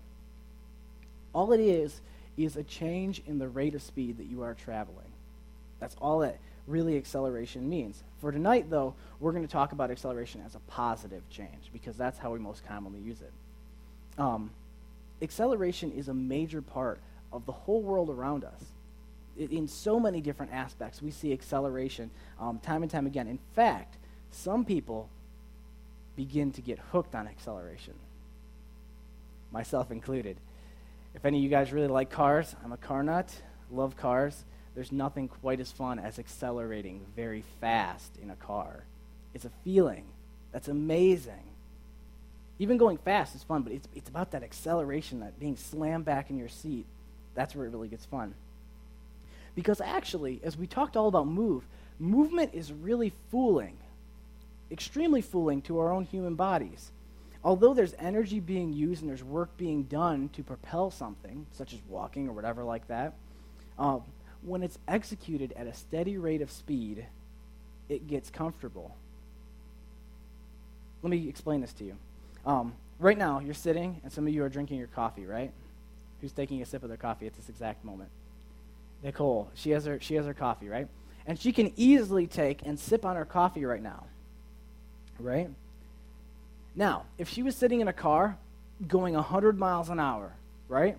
All 1.33 1.51
it 1.51 1.59
is 1.59 2.01
is 2.37 2.55
a 2.55 2.63
change 2.63 3.21
in 3.25 3.39
the 3.39 3.47
rate 3.47 3.75
of 3.75 3.81
speed 3.81 4.17
that 4.17 4.27
you 4.27 4.43
are 4.43 4.53
traveling. 4.53 5.11
That's 5.79 5.95
all 6.01 6.19
that 6.19 6.39
really 6.67 6.97
acceleration 6.97 7.69
means. 7.69 8.03
For 8.19 8.31
tonight, 8.31 8.69
though, 8.69 8.93
we're 9.19 9.31
going 9.31 9.45
to 9.45 9.51
talk 9.51 9.71
about 9.71 9.89
acceleration 9.89 10.41
as 10.45 10.55
a 10.55 10.59
positive 10.59 11.27
change 11.29 11.69
because 11.71 11.95
that's 11.95 12.19
how 12.19 12.31
we 12.31 12.39
most 12.39 12.65
commonly 12.65 12.99
use 12.99 13.21
it. 13.21 13.31
Um, 14.19 14.51
acceleration 15.21 15.91
is 15.91 16.09
a 16.09 16.13
major 16.13 16.61
part 16.61 16.99
of 17.31 17.45
the 17.45 17.51
whole 17.51 17.81
world 17.81 18.09
around 18.09 18.43
us. 18.43 18.65
In 19.37 19.67
so 19.67 19.99
many 19.99 20.19
different 20.19 20.51
aspects, 20.51 21.01
we 21.01 21.11
see 21.11 21.31
acceleration 21.31 22.09
um, 22.39 22.59
time 22.59 22.81
and 22.81 22.91
time 22.91 23.05
again. 23.05 23.27
In 23.27 23.39
fact, 23.55 23.97
some 24.31 24.65
people 24.65 25.09
begin 26.15 26.51
to 26.53 26.61
get 26.61 26.79
hooked 26.91 27.13
on 27.15 27.27
acceleration. 27.27 27.93
Myself 29.51 29.91
included. 29.91 30.37
If 31.15 31.25
any 31.25 31.37
of 31.37 31.43
you 31.43 31.49
guys 31.49 31.71
really 31.71 31.87
like 31.87 32.09
cars, 32.09 32.55
I'm 32.63 32.71
a 32.71 32.77
car 32.77 33.03
nut, 33.03 33.33
love 33.71 33.97
cars. 33.97 34.43
There's 34.75 34.91
nothing 34.91 35.27
quite 35.27 35.59
as 35.59 35.71
fun 35.71 35.97
as 35.97 36.19
accelerating 36.19 37.05
very 37.15 37.43
fast 37.59 38.11
in 38.21 38.29
a 38.29 38.35
car. 38.35 38.83
It's 39.33 39.45
a 39.45 39.51
feeling 39.63 40.05
that's 40.51 40.67
amazing. 40.67 41.43
Even 42.59 42.77
going 42.77 42.97
fast 42.97 43.35
is 43.35 43.43
fun, 43.43 43.63
but 43.63 43.73
it's, 43.73 43.87
it's 43.95 44.09
about 44.09 44.31
that 44.31 44.43
acceleration, 44.43 45.19
that 45.21 45.39
being 45.39 45.57
slammed 45.57 46.05
back 46.05 46.29
in 46.29 46.37
your 46.37 46.49
seat. 46.49 46.85
That's 47.35 47.55
where 47.55 47.65
it 47.65 47.71
really 47.71 47.87
gets 47.87 48.05
fun. 48.05 48.33
Because 49.55 49.81
actually, 49.81 50.39
as 50.43 50.57
we 50.57 50.67
talked 50.67 50.95
all 50.95 51.07
about 51.07 51.27
move, 51.27 51.63
movement 51.99 52.53
is 52.53 52.71
really 52.71 53.11
fooling, 53.31 53.77
extremely 54.71 55.21
fooling 55.21 55.61
to 55.63 55.79
our 55.79 55.91
own 55.91 56.05
human 56.05 56.35
bodies. 56.35 56.91
Although 57.43 57.73
there's 57.73 57.93
energy 57.99 58.39
being 58.39 58.73
used 58.73 59.01
and 59.01 59.09
there's 59.09 59.23
work 59.23 59.55
being 59.57 59.83
done 59.83 60.29
to 60.33 60.43
propel 60.43 60.91
something, 60.91 61.45
such 61.51 61.73
as 61.73 61.79
walking 61.87 62.27
or 62.27 62.33
whatever 62.33 62.63
like 62.63 62.87
that, 62.87 63.13
um, 63.77 64.01
when 64.41 64.63
it's 64.63 64.77
executed 64.87 65.53
at 65.53 65.67
a 65.67 65.73
steady 65.73 66.17
rate 66.17 66.41
of 66.41 66.51
speed, 66.51 67.05
it 67.89 68.07
gets 68.07 68.29
comfortable. 68.29 68.95
Let 71.03 71.09
me 71.09 71.29
explain 71.29 71.61
this 71.61 71.73
to 71.73 71.83
you. 71.83 71.97
Um, 72.45 72.73
right 72.99 73.17
now, 73.17 73.39
you're 73.39 73.53
sitting, 73.53 74.01
and 74.03 74.11
some 74.11 74.25
of 74.27 74.33
you 74.33 74.43
are 74.43 74.49
drinking 74.49 74.77
your 74.77 74.87
coffee, 74.87 75.25
right? 75.25 75.51
Who's 76.21 76.31
taking 76.31 76.61
a 76.61 76.65
sip 76.65 76.83
of 76.83 76.89
their 76.89 76.97
coffee 76.97 77.27
at 77.27 77.35
this 77.35 77.49
exact 77.49 77.85
moment? 77.85 78.09
Nicole. 79.03 79.49
She 79.53 79.71
has 79.71 79.85
her, 79.85 79.99
she 80.01 80.15
has 80.15 80.25
her 80.25 80.33
coffee, 80.33 80.69
right? 80.69 80.87
And 81.25 81.39
she 81.39 81.51
can 81.51 81.71
easily 81.75 82.25
take 82.25 82.65
and 82.65 82.79
sip 82.79 83.05
on 83.05 83.15
her 83.15 83.25
coffee 83.25 83.65
right 83.65 83.83
now, 83.83 84.05
right? 85.19 85.49
Now, 86.77 87.05
if 87.17 87.27
she 87.27 87.41
was 87.41 87.55
sitting 87.55 87.81
in 87.81 87.87
a 87.87 87.93
car 87.93 88.37
going 88.87 89.15
100 89.15 89.57
miles 89.57 89.89
an 89.89 89.99
hour, 89.99 90.33
right? 90.69 90.95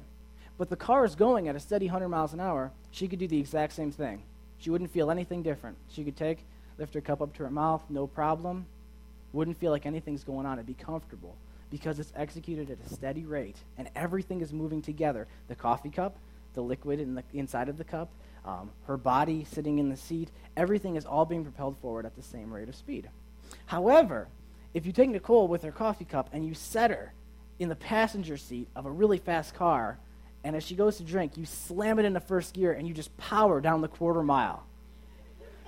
But 0.58 0.70
the 0.70 0.76
car 0.76 1.04
is 1.04 1.14
going 1.14 1.46
at 1.46 1.54
a 1.54 1.60
steady 1.60 1.86
100 1.86 2.08
miles 2.08 2.32
an 2.32 2.40
hour, 2.40 2.72
she 2.90 3.06
could 3.06 3.20
do 3.20 3.28
the 3.28 3.38
exact 3.38 3.74
same 3.74 3.92
thing. 3.92 4.24
She 4.58 4.70
wouldn't 4.70 4.90
feel 4.90 5.08
anything 5.08 5.44
different. 5.44 5.76
She 5.88 6.02
could 6.02 6.16
take, 6.16 6.44
lift 6.78 6.94
her 6.94 7.00
cup 7.00 7.22
up 7.22 7.32
to 7.34 7.44
her 7.44 7.50
mouth, 7.50 7.84
no 7.88 8.08
problem, 8.08 8.66
wouldn't 9.32 9.56
feel 9.60 9.70
like 9.70 9.86
anything's 9.86 10.24
going 10.24 10.46
on. 10.46 10.58
It'd 10.58 10.66
be 10.66 10.74
comfortable 10.74 11.36
because 11.70 12.00
it's 12.00 12.12
executed 12.16 12.70
at 12.70 12.78
a 12.84 12.92
steady 12.92 13.24
rate 13.24 13.58
and 13.76 13.88
everything 13.94 14.40
is 14.40 14.52
moving 14.52 14.82
together. 14.82 15.28
The 15.46 15.54
coffee 15.54 15.90
cup, 15.90 16.16
the 16.54 16.60
liquid 16.60 16.98
in 16.98 17.14
the 17.14 17.22
inside 17.32 17.68
of 17.68 17.78
the 17.78 17.84
cup, 17.84 18.08
um, 18.44 18.72
her 18.88 18.96
body 18.96 19.46
sitting 19.48 19.78
in 19.78 19.90
the 19.90 19.96
seat, 19.96 20.30
everything 20.56 20.96
is 20.96 21.06
all 21.06 21.24
being 21.24 21.44
propelled 21.44 21.76
forward 21.76 22.04
at 22.04 22.16
the 22.16 22.22
same 22.22 22.52
rate 22.52 22.68
of 22.68 22.74
speed. 22.74 23.08
However, 23.66 24.26
if 24.74 24.86
you 24.86 24.92
take 24.92 25.10
Nicole 25.10 25.48
with 25.48 25.62
her 25.62 25.72
coffee 25.72 26.04
cup 26.04 26.28
and 26.32 26.46
you 26.46 26.54
set 26.54 26.90
her 26.90 27.12
in 27.58 27.68
the 27.68 27.76
passenger 27.76 28.36
seat 28.36 28.68
of 28.76 28.86
a 28.86 28.90
really 28.90 29.18
fast 29.18 29.54
car, 29.54 29.98
and 30.44 30.54
as 30.54 30.62
she 30.64 30.74
goes 30.74 30.96
to 30.98 31.02
drink, 31.02 31.36
you 31.36 31.44
slam 31.44 31.98
it 31.98 32.04
into 32.04 32.20
first 32.20 32.54
gear 32.54 32.72
and 32.72 32.86
you 32.86 32.94
just 32.94 33.16
power 33.16 33.60
down 33.60 33.80
the 33.80 33.88
quarter 33.88 34.22
mile. 34.22 34.64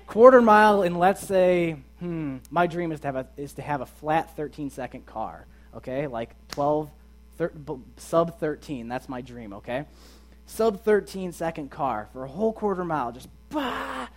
Quarter 0.07 0.43
mile 0.43 0.83
in 0.83 0.97
let's 0.97 1.21
say 1.21 1.77
hmm 2.01 2.39
my 2.51 2.67
dream 2.67 2.91
is 2.91 3.01
to 3.01 3.07
have 3.09 3.17
a 3.17 3.27
is 3.37 3.53
to 3.55 3.63
have 3.63 3.81
a 3.81 3.87
flat 3.87 4.37
13 4.37 4.71
second 4.71 5.07
car 5.07 5.47
okay? 5.77 6.09
Like 6.09 6.35
12 6.49 6.91
thir- 7.39 7.53
sub 7.97 8.39
13 8.41 8.89
that's 8.89 9.09
my 9.09 9.21
dream 9.21 9.53
okay? 9.53 9.85
Sub 10.47 10.83
13 10.83 11.31
second 11.31 11.71
car 11.71 12.09
for 12.13 12.25
a 12.25 12.29
whole 12.29 12.53
quarter 12.53 12.85
mile 12.85 13.13
just 13.13 13.29
bah! 13.51 14.09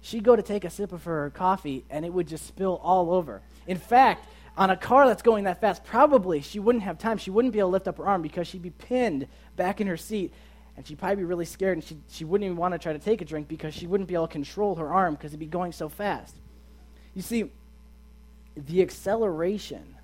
She'd 0.00 0.22
go 0.22 0.36
to 0.36 0.42
take 0.42 0.64
a 0.64 0.70
sip 0.70 0.92
of 0.92 1.04
her 1.04 1.30
coffee 1.30 1.84
and 1.90 2.04
it 2.04 2.12
would 2.12 2.28
just 2.28 2.46
spill 2.46 2.80
all 2.82 3.12
over 3.12 3.42
in 3.70 3.78
fact 3.78 4.26
on 4.56 4.68
a 4.68 4.76
car 4.76 5.06
that's 5.06 5.22
going 5.22 5.44
that 5.44 5.60
fast 5.60 5.84
probably 5.84 6.40
she 6.40 6.58
wouldn't 6.58 6.82
have 6.82 6.98
time 6.98 7.16
she 7.16 7.30
wouldn't 7.30 7.52
be 7.52 7.60
able 7.60 7.68
to 7.68 7.72
lift 7.72 7.88
up 7.88 7.98
her 7.98 8.06
arm 8.06 8.20
because 8.20 8.46
she'd 8.46 8.62
be 8.62 8.70
pinned 8.70 9.26
back 9.56 9.80
in 9.80 9.86
her 9.86 9.96
seat 9.96 10.32
and 10.76 10.86
she'd 10.86 10.98
probably 10.98 11.16
be 11.16 11.24
really 11.24 11.44
scared 11.44 11.76
and 11.76 11.84
she, 11.84 11.96
she 12.08 12.24
wouldn't 12.24 12.46
even 12.46 12.56
want 12.56 12.72
to 12.72 12.78
try 12.78 12.92
to 12.92 12.98
take 12.98 13.20
a 13.20 13.24
drink 13.24 13.46
because 13.48 13.72
she 13.74 13.86
wouldn't 13.86 14.08
be 14.08 14.14
able 14.14 14.26
to 14.26 14.32
control 14.32 14.74
her 14.74 14.92
arm 14.92 15.14
because 15.14 15.30
it'd 15.30 15.38
be 15.38 15.46
going 15.46 15.72
so 15.72 15.88
fast. 15.88 16.34
You 17.14 17.22
see, 17.22 17.50
the 18.56 18.80
acceleration 18.82 19.96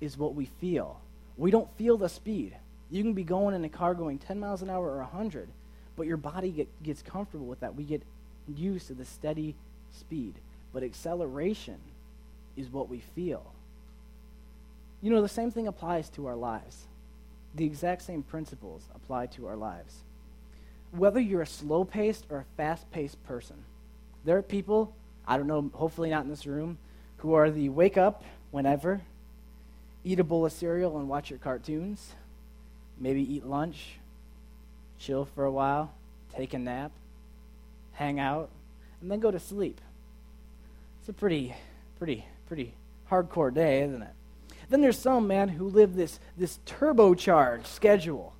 is 0.00 0.18
what 0.18 0.34
we 0.34 0.44
feel. 0.44 1.00
We 1.36 1.50
don't 1.50 1.74
feel 1.76 1.96
the 1.96 2.08
speed. 2.08 2.54
You 2.90 3.02
can 3.02 3.14
be 3.14 3.24
going 3.24 3.54
in 3.54 3.64
a 3.64 3.68
car 3.68 3.94
going 3.94 4.18
10 4.18 4.38
miles 4.38 4.62
an 4.62 4.68
hour 4.68 4.90
or 4.90 4.98
100, 4.98 5.48
but 5.96 6.06
your 6.06 6.16
body 6.16 6.50
get, 6.50 6.82
gets 6.82 7.02
comfortable 7.02 7.46
with 7.46 7.60
that. 7.60 7.74
We 7.74 7.84
get 7.84 8.02
used 8.46 8.88
to 8.88 8.94
the 8.94 9.04
steady 9.04 9.56
speed. 9.90 10.34
But 10.72 10.82
acceleration 10.82 11.78
is 12.60 12.70
what 12.70 12.88
we 12.88 13.00
feel. 13.00 13.52
You 15.02 15.10
know, 15.10 15.22
the 15.22 15.28
same 15.28 15.50
thing 15.50 15.66
applies 15.66 16.08
to 16.10 16.26
our 16.26 16.36
lives. 16.36 16.84
The 17.54 17.64
exact 17.64 18.02
same 18.02 18.22
principles 18.22 18.88
apply 18.94 19.26
to 19.26 19.46
our 19.46 19.56
lives 19.56 20.04
whether 20.92 21.20
you're 21.20 21.42
a 21.42 21.46
slow 21.46 21.84
paced 21.84 22.26
or 22.30 22.38
a 22.38 22.44
fast 22.56 22.90
paced 22.90 23.22
person, 23.24 23.56
there 24.24 24.36
are 24.36 24.42
people, 24.42 24.94
I 25.26 25.36
don't 25.36 25.46
know, 25.46 25.70
hopefully 25.72 26.10
not 26.10 26.24
in 26.24 26.30
this 26.30 26.46
room, 26.46 26.78
who 27.18 27.34
are 27.34 27.50
the 27.50 27.68
wake 27.68 27.96
up 27.96 28.24
whenever, 28.50 29.00
eat 30.04 30.18
a 30.18 30.24
bowl 30.24 30.46
of 30.46 30.52
cereal 30.52 30.98
and 30.98 31.08
watch 31.08 31.30
your 31.30 31.38
cartoons, 31.38 32.14
maybe 32.98 33.22
eat 33.34 33.46
lunch, 33.46 33.98
chill 34.98 35.24
for 35.24 35.44
a 35.44 35.52
while, 35.52 35.92
take 36.34 36.54
a 36.54 36.58
nap, 36.58 36.90
hang 37.92 38.18
out, 38.18 38.50
and 39.00 39.10
then 39.10 39.20
go 39.20 39.30
to 39.30 39.40
sleep. 39.40 39.80
It's 41.00 41.08
a 41.08 41.12
pretty, 41.12 41.54
pretty, 41.98 42.24
pretty 42.50 42.74
hardcore 43.08 43.54
day, 43.54 43.82
isn't 43.82 44.02
it? 44.02 44.10
Then 44.70 44.80
there's 44.80 44.98
some 44.98 45.28
man 45.28 45.48
who 45.48 45.68
live 45.68 45.94
this, 45.94 46.18
this 46.36 46.58
turbocharged 46.66 47.64
schedule 47.64 48.34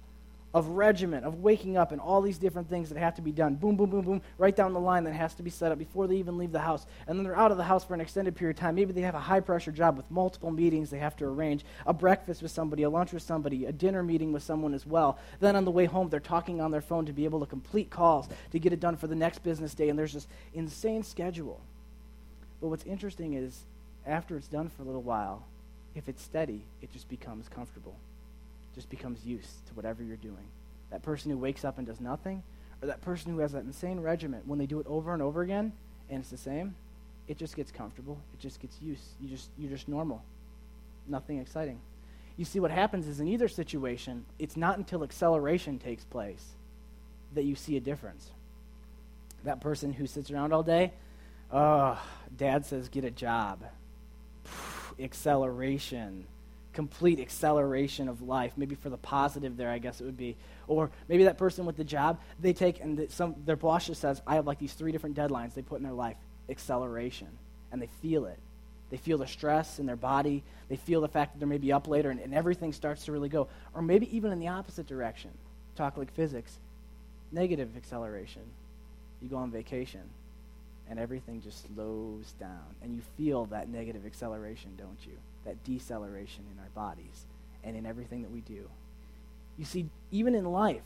of 0.52 0.66
regiment, 0.66 1.24
of 1.24 1.44
waking 1.44 1.76
up, 1.76 1.92
and 1.92 2.00
all 2.00 2.20
these 2.20 2.36
different 2.36 2.68
things 2.68 2.88
that 2.88 2.98
have 2.98 3.14
to 3.14 3.22
be 3.22 3.30
done. 3.30 3.54
Boom, 3.54 3.76
boom, 3.76 3.88
boom, 3.88 4.04
boom, 4.04 4.22
right 4.36 4.56
down 4.56 4.72
the 4.72 4.80
line 4.80 5.04
that 5.04 5.12
has 5.12 5.32
to 5.34 5.44
be 5.44 5.50
set 5.50 5.70
up 5.70 5.78
before 5.78 6.08
they 6.08 6.16
even 6.16 6.38
leave 6.38 6.50
the 6.50 6.58
house. 6.58 6.86
And 7.06 7.16
then 7.16 7.22
they're 7.22 7.38
out 7.38 7.52
of 7.52 7.56
the 7.56 7.62
house 7.62 7.84
for 7.84 7.94
an 7.94 8.00
extended 8.00 8.34
period 8.34 8.56
of 8.56 8.60
time. 8.60 8.74
Maybe 8.74 8.92
they 8.92 9.02
have 9.02 9.14
a 9.14 9.20
high 9.20 9.38
pressure 9.38 9.70
job 9.70 9.96
with 9.96 10.10
multiple 10.10 10.50
meetings 10.50 10.90
they 10.90 10.98
have 10.98 11.14
to 11.18 11.24
arrange 11.24 11.64
a 11.86 11.92
breakfast 11.92 12.42
with 12.42 12.50
somebody, 12.50 12.82
a 12.82 12.90
lunch 12.90 13.12
with 13.12 13.22
somebody, 13.22 13.66
a 13.66 13.72
dinner 13.72 14.02
meeting 14.02 14.32
with 14.32 14.42
someone 14.42 14.74
as 14.74 14.84
well. 14.84 15.20
Then 15.38 15.54
on 15.54 15.64
the 15.64 15.70
way 15.70 15.84
home, 15.84 16.08
they're 16.08 16.18
talking 16.18 16.60
on 16.60 16.72
their 16.72 16.80
phone 16.80 17.06
to 17.06 17.12
be 17.12 17.26
able 17.26 17.38
to 17.38 17.46
complete 17.46 17.90
calls 17.90 18.28
to 18.50 18.58
get 18.58 18.72
it 18.72 18.80
done 18.80 18.96
for 18.96 19.06
the 19.06 19.14
next 19.14 19.44
business 19.44 19.72
day. 19.72 19.88
And 19.88 19.96
there's 19.96 20.14
this 20.14 20.26
insane 20.52 21.04
schedule. 21.04 21.60
But 22.60 22.68
what's 22.68 22.84
interesting 22.84 23.34
is 23.34 23.62
after 24.06 24.36
it's 24.36 24.48
done 24.48 24.68
for 24.68 24.82
a 24.82 24.84
little 24.84 25.02
while, 25.02 25.46
if 25.94 26.08
it's 26.08 26.22
steady, 26.22 26.64
it 26.82 26.92
just 26.92 27.08
becomes 27.08 27.48
comfortable 27.48 27.96
just 28.74 28.90
becomes 28.90 29.24
used 29.24 29.66
to 29.66 29.74
whatever 29.74 30.02
you're 30.02 30.16
doing. 30.16 30.46
That 30.90 31.02
person 31.02 31.30
who 31.30 31.38
wakes 31.38 31.64
up 31.64 31.78
and 31.78 31.86
does 31.86 32.00
nothing, 32.00 32.42
or 32.82 32.88
that 32.88 33.00
person 33.02 33.32
who 33.32 33.38
has 33.40 33.52
that 33.52 33.64
insane 33.64 34.00
regiment, 34.00 34.46
when 34.46 34.58
they 34.58 34.66
do 34.66 34.80
it 34.80 34.86
over 34.86 35.12
and 35.12 35.22
over 35.22 35.42
again, 35.42 35.72
and 36.08 36.20
it's 36.20 36.30
the 36.30 36.36
same, 36.36 36.74
it 37.28 37.38
just 37.38 37.56
gets 37.56 37.70
comfortable. 37.70 38.18
It 38.34 38.40
just 38.40 38.60
gets 38.60 38.80
used. 38.80 39.02
You 39.20 39.28
just 39.28 39.50
you're 39.58 39.70
just 39.70 39.88
normal. 39.88 40.22
Nothing 41.06 41.38
exciting. 41.38 41.80
You 42.36 42.44
see 42.44 42.58
what 42.58 42.70
happens 42.70 43.06
is 43.06 43.20
in 43.20 43.28
either 43.28 43.48
situation, 43.48 44.24
it's 44.38 44.56
not 44.56 44.78
until 44.78 45.04
acceleration 45.04 45.78
takes 45.78 46.04
place 46.04 46.44
that 47.34 47.44
you 47.44 47.54
see 47.54 47.76
a 47.76 47.80
difference. 47.80 48.30
That 49.44 49.60
person 49.60 49.92
who 49.92 50.06
sits 50.06 50.30
around 50.30 50.52
all 50.52 50.62
day, 50.62 50.92
oh, 51.52 52.00
dad 52.36 52.66
says 52.66 52.88
get 52.88 53.04
a 53.04 53.10
job. 53.10 53.62
Acceleration 55.02 56.26
complete 56.72 57.18
acceleration 57.20 58.08
of 58.08 58.22
life. 58.22 58.52
Maybe 58.56 58.74
for 58.74 58.90
the 58.90 58.96
positive 58.96 59.56
there, 59.56 59.70
I 59.70 59.78
guess 59.78 60.00
it 60.00 60.04
would 60.04 60.16
be. 60.16 60.36
Or 60.66 60.90
maybe 61.08 61.24
that 61.24 61.38
person 61.38 61.66
with 61.66 61.76
the 61.76 61.84
job, 61.84 62.20
they 62.38 62.52
take 62.52 62.80
and 62.80 63.10
some 63.10 63.34
their 63.44 63.56
boss 63.56 63.86
just 63.86 64.00
says, 64.00 64.22
"I 64.26 64.36
have 64.36 64.46
like 64.46 64.58
these 64.58 64.74
three 64.74 64.92
different 64.92 65.16
deadlines 65.16 65.54
they 65.54 65.62
put 65.62 65.78
in 65.78 65.82
their 65.82 65.92
life." 65.92 66.16
Acceleration, 66.48 67.28
and 67.72 67.80
they 67.80 67.88
feel 68.00 68.26
it. 68.26 68.38
They 68.90 68.96
feel 68.96 69.18
the 69.18 69.26
stress 69.26 69.78
in 69.78 69.86
their 69.86 69.96
body. 69.96 70.42
They 70.68 70.76
feel 70.76 71.00
the 71.00 71.08
fact 71.08 71.32
that 71.32 71.38
they're 71.38 71.48
maybe 71.48 71.72
up 71.72 71.86
later, 71.86 72.10
and, 72.10 72.20
and 72.20 72.34
everything 72.34 72.72
starts 72.72 73.04
to 73.04 73.12
really 73.12 73.28
go. 73.28 73.48
Or 73.74 73.82
maybe 73.82 74.14
even 74.16 74.32
in 74.32 74.40
the 74.40 74.48
opposite 74.48 74.86
direction. 74.86 75.30
Talk 75.76 75.96
like 75.96 76.12
physics. 76.12 76.58
Negative 77.30 77.76
acceleration. 77.76 78.42
You 79.22 79.28
go 79.28 79.36
on 79.36 79.50
vacation, 79.50 80.02
and 80.90 80.98
everything 80.98 81.40
just 81.40 81.66
slows 81.74 82.34
down, 82.38 82.74
and 82.82 82.94
you 82.94 83.00
feel 83.16 83.46
that 83.46 83.68
negative 83.68 84.04
acceleration, 84.04 84.72
don't 84.76 84.98
you? 85.06 85.16
that 85.44 85.62
deceleration 85.64 86.44
in 86.52 86.58
our 86.58 86.68
bodies 86.74 87.26
and 87.64 87.76
in 87.76 87.86
everything 87.86 88.22
that 88.22 88.30
we 88.30 88.40
do. 88.40 88.68
You 89.58 89.64
see, 89.64 89.86
even 90.10 90.34
in 90.34 90.44
life, 90.44 90.82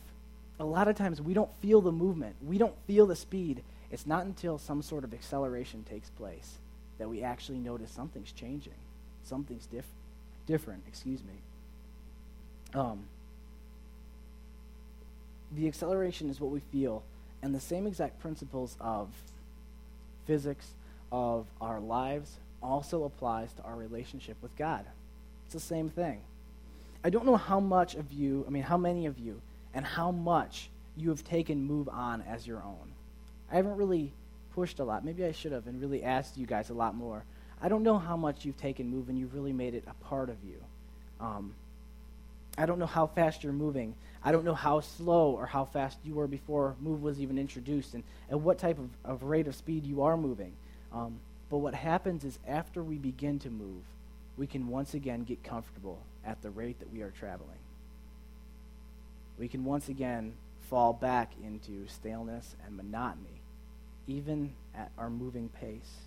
a 0.59 0.65
lot 0.65 0.87
of 0.87 0.95
times 0.95 1.21
we 1.21 1.33
don't 1.33 1.53
feel 1.61 1.81
the 1.81 1.91
movement, 1.91 2.35
we 2.45 2.57
don't 2.57 2.75
feel 2.87 3.05
the 3.05 3.15
speed. 3.15 3.63
It's 3.91 4.07
not 4.07 4.25
until 4.25 4.57
some 4.57 4.81
sort 4.81 5.03
of 5.03 5.13
acceleration 5.13 5.83
takes 5.83 6.09
place 6.09 6.55
that 6.97 7.09
we 7.09 7.21
actually 7.21 7.59
notice 7.59 7.91
something's 7.91 8.31
changing, 8.31 8.73
something's 9.23 9.65
diff- 9.65 9.85
different. 10.47 10.83
Excuse 10.87 11.21
me. 11.21 12.79
Um, 12.79 13.05
the 15.51 15.67
acceleration 15.67 16.29
is 16.29 16.39
what 16.39 16.51
we 16.51 16.61
feel, 16.71 17.03
and 17.41 17.53
the 17.53 17.59
same 17.59 17.85
exact 17.85 18.19
principles 18.19 18.75
of 18.79 19.09
physics, 20.25 20.73
of 21.11 21.47
our 21.61 21.79
lives, 21.79 22.39
also 22.61 23.03
applies 23.03 23.53
to 23.53 23.63
our 23.63 23.75
relationship 23.75 24.35
with 24.41 24.55
God. 24.57 24.85
It's 25.45 25.53
the 25.53 25.59
same 25.59 25.89
thing. 25.89 26.21
I 27.03 27.09
don't 27.09 27.25
know 27.25 27.37
how 27.37 27.59
much 27.59 27.95
of 27.95 28.11
you, 28.11 28.43
I 28.47 28.49
mean, 28.49 28.63
how 28.63 28.77
many 28.77 29.05
of 29.05 29.19
you, 29.19 29.39
and 29.73 29.85
how 29.85 30.11
much 30.11 30.69
you 30.97 31.09
have 31.09 31.23
taken 31.23 31.63
Move 31.63 31.87
On 31.89 32.23
as 32.23 32.47
your 32.47 32.57
own. 32.57 32.93
I 33.51 33.55
haven't 33.55 33.77
really 33.77 34.11
pushed 34.53 34.79
a 34.79 34.83
lot. 34.83 35.05
Maybe 35.05 35.23
I 35.23 35.31
should 35.31 35.51
have 35.51 35.67
and 35.67 35.79
really 35.79 36.03
asked 36.03 36.37
you 36.37 36.47
guys 36.47 36.69
a 36.69 36.73
lot 36.73 36.95
more. 36.95 37.23
I 37.61 37.69
don't 37.69 37.83
know 37.83 37.99
how 37.99 38.17
much 38.17 38.43
you've 38.43 38.57
taken 38.57 38.89
Move 38.89 39.09
and 39.09 39.17
you've 39.17 39.33
really 39.33 39.53
made 39.53 39.75
it 39.75 39.83
a 39.87 39.93
part 40.05 40.29
of 40.29 40.37
you. 40.43 40.57
Um, 41.19 41.53
I 42.57 42.65
don't 42.65 42.79
know 42.79 42.85
how 42.85 43.07
fast 43.07 43.43
you're 43.43 43.53
moving. 43.53 43.95
I 44.23 44.31
don't 44.31 44.45
know 44.45 44.55
how 44.55 44.79
slow 44.79 45.31
or 45.31 45.45
how 45.45 45.65
fast 45.65 45.97
you 46.03 46.15
were 46.15 46.27
before 46.27 46.75
Move 46.81 47.03
was 47.03 47.19
even 47.19 47.37
introduced 47.37 47.93
and, 47.93 48.03
and 48.29 48.43
what 48.43 48.57
type 48.57 48.79
of, 48.79 48.89
of 49.03 49.23
rate 49.23 49.47
of 49.47 49.55
speed 49.55 49.85
you 49.85 50.03
are 50.03 50.17
moving. 50.17 50.53
Um, 50.91 51.19
but 51.49 51.57
what 51.57 51.75
happens 51.75 52.23
is 52.23 52.39
after 52.47 52.81
we 52.81 52.95
begin 52.95 53.37
to 53.39 53.49
move, 53.49 53.83
we 54.37 54.47
can 54.47 54.67
once 54.67 54.93
again 54.93 55.23
get 55.23 55.43
comfortable 55.43 55.99
at 56.25 56.41
the 56.41 56.49
rate 56.49 56.79
that 56.79 56.91
we 56.91 57.01
are 57.01 57.11
traveling. 57.11 57.59
We 59.37 59.47
can 59.47 59.63
once 59.63 59.89
again 59.89 60.33
fall 60.69 60.93
back 60.93 61.33
into 61.43 61.87
staleness 61.87 62.55
and 62.65 62.75
monotony, 62.75 63.41
even 64.07 64.53
at 64.73 64.91
our 64.97 65.09
moving 65.09 65.49
pace. 65.49 66.01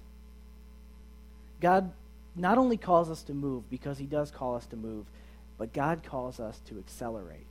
God 1.61 1.93
not 2.35 2.59
only 2.59 2.77
calls 2.77 3.11
us 3.11 3.23
to 3.25 3.35
move 3.35 3.69
because 3.71 3.99
he 3.99 4.07
does 4.07 4.31
call 4.31 4.57
us 4.57 4.67
to 4.67 4.77
move, 4.77 5.07
but 5.59 5.73
God 5.73 6.03
calls 6.03 6.40
us 6.40 6.61
to 6.66 6.79
accelerate. 6.79 7.47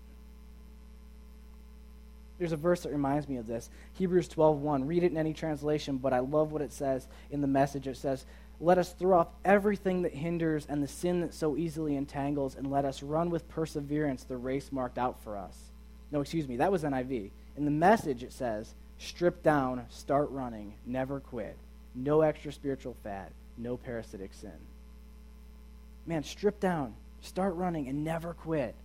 There's 2.39 2.51
a 2.51 2.57
verse 2.57 2.83
that 2.83 2.91
reminds 2.91 3.27
me 3.27 3.37
of 3.37 3.47
this. 3.47 3.69
Hebrews 3.93 4.27
12:1. 4.27 4.87
Read 4.87 5.03
it 5.03 5.11
in 5.11 5.17
any 5.17 5.33
translation, 5.33 5.97
but 5.97 6.13
I 6.13 6.19
love 6.19 6.51
what 6.51 6.61
it 6.61 6.71
says 6.71 7.07
in 7.31 7.41
the 7.41 7.47
message. 7.47 7.87
It 7.87 7.97
says, 7.97 8.25
"Let 8.59 8.77
us 8.77 8.93
throw 8.93 9.19
off 9.19 9.29
everything 9.43 10.03
that 10.03 10.13
hinders 10.13 10.65
and 10.67 10.81
the 10.81 10.87
sin 10.87 11.21
that 11.21 11.33
so 11.33 11.57
easily 11.57 11.95
entangles, 11.95 12.55
and 12.55 12.69
let 12.69 12.85
us 12.85 13.01
run 13.01 13.31
with 13.31 13.49
perseverance 13.49 14.23
the 14.23 14.37
race 14.37 14.71
marked 14.71 14.99
out 14.99 15.19
for 15.19 15.35
us." 15.35 15.71
No, 16.11 16.21
excuse 16.21 16.47
me, 16.47 16.57
that 16.57 16.71
was 16.71 16.83
NIV. 16.83 17.31
In 17.55 17.65
the 17.65 17.71
message 17.71 18.23
it 18.23 18.31
says, 18.31 18.75
"Strip 18.99 19.41
down, 19.41 19.85
start 19.89 20.29
running, 20.29 20.75
never 20.85 21.19
quit. 21.19 21.57
No 21.95 22.21
extra 22.21 22.51
spiritual 22.51 22.93
fat, 23.03 23.31
no 23.57 23.77
parasitic 23.77 24.33
sin." 24.33 24.59
Man, 26.05 26.23
strip 26.23 26.59
down, 26.59 26.95
start 27.27 27.55
running 27.55 27.87
and 27.87 28.03
never 28.03 28.33
quit. 28.33 28.75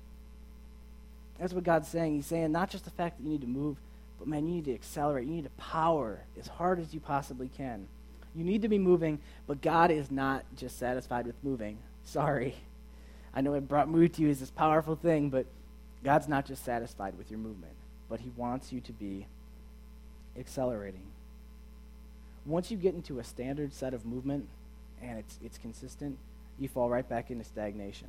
That's 1.38 1.52
what 1.52 1.64
God's 1.64 1.88
saying. 1.88 2.14
He's 2.14 2.26
saying 2.26 2.52
not 2.52 2.70
just 2.70 2.84
the 2.84 2.90
fact 2.90 3.18
that 3.18 3.24
you 3.24 3.30
need 3.30 3.40
to 3.40 3.46
move, 3.46 3.76
but 4.18 4.28
man, 4.28 4.46
you 4.46 4.54
need 4.54 4.64
to 4.66 4.74
accelerate. 4.74 5.26
You 5.26 5.34
need 5.34 5.44
to 5.44 5.50
power 5.50 6.20
as 6.38 6.46
hard 6.46 6.78
as 6.78 6.94
you 6.94 7.00
possibly 7.00 7.50
can. 7.56 7.88
You 8.34 8.44
need 8.44 8.62
to 8.62 8.68
be 8.68 8.78
moving, 8.78 9.18
but 9.46 9.60
God 9.60 9.90
is 9.90 10.10
not 10.10 10.44
just 10.56 10.78
satisfied 10.78 11.26
with 11.26 11.34
moving. 11.42 11.78
Sorry. 12.04 12.54
I 13.34 13.40
know 13.40 13.54
it 13.54 13.68
brought 13.68 13.88
mood 13.88 14.14
to 14.14 14.22
you 14.22 14.30
as 14.30 14.40
this 14.40 14.50
powerful 14.50 14.94
thing, 14.94 15.30
but 15.30 15.46
God's 16.04 16.28
not 16.28 16.46
just 16.46 16.64
satisfied 16.64 17.16
with 17.18 17.30
your 17.30 17.38
movement, 17.38 17.74
but 18.08 18.20
He 18.20 18.30
wants 18.36 18.72
you 18.72 18.80
to 18.82 18.92
be 18.92 19.26
accelerating. 20.38 21.06
Once 22.44 22.70
you 22.70 22.76
get 22.76 22.94
into 22.94 23.18
a 23.18 23.24
standard 23.24 23.72
set 23.72 23.94
of 23.94 24.04
movement 24.04 24.48
and 25.00 25.18
it's, 25.18 25.38
it's 25.44 25.58
consistent, 25.58 26.18
you 26.58 26.68
fall 26.68 26.88
right 26.88 27.08
back 27.08 27.30
into 27.30 27.44
stagnation. 27.44 28.08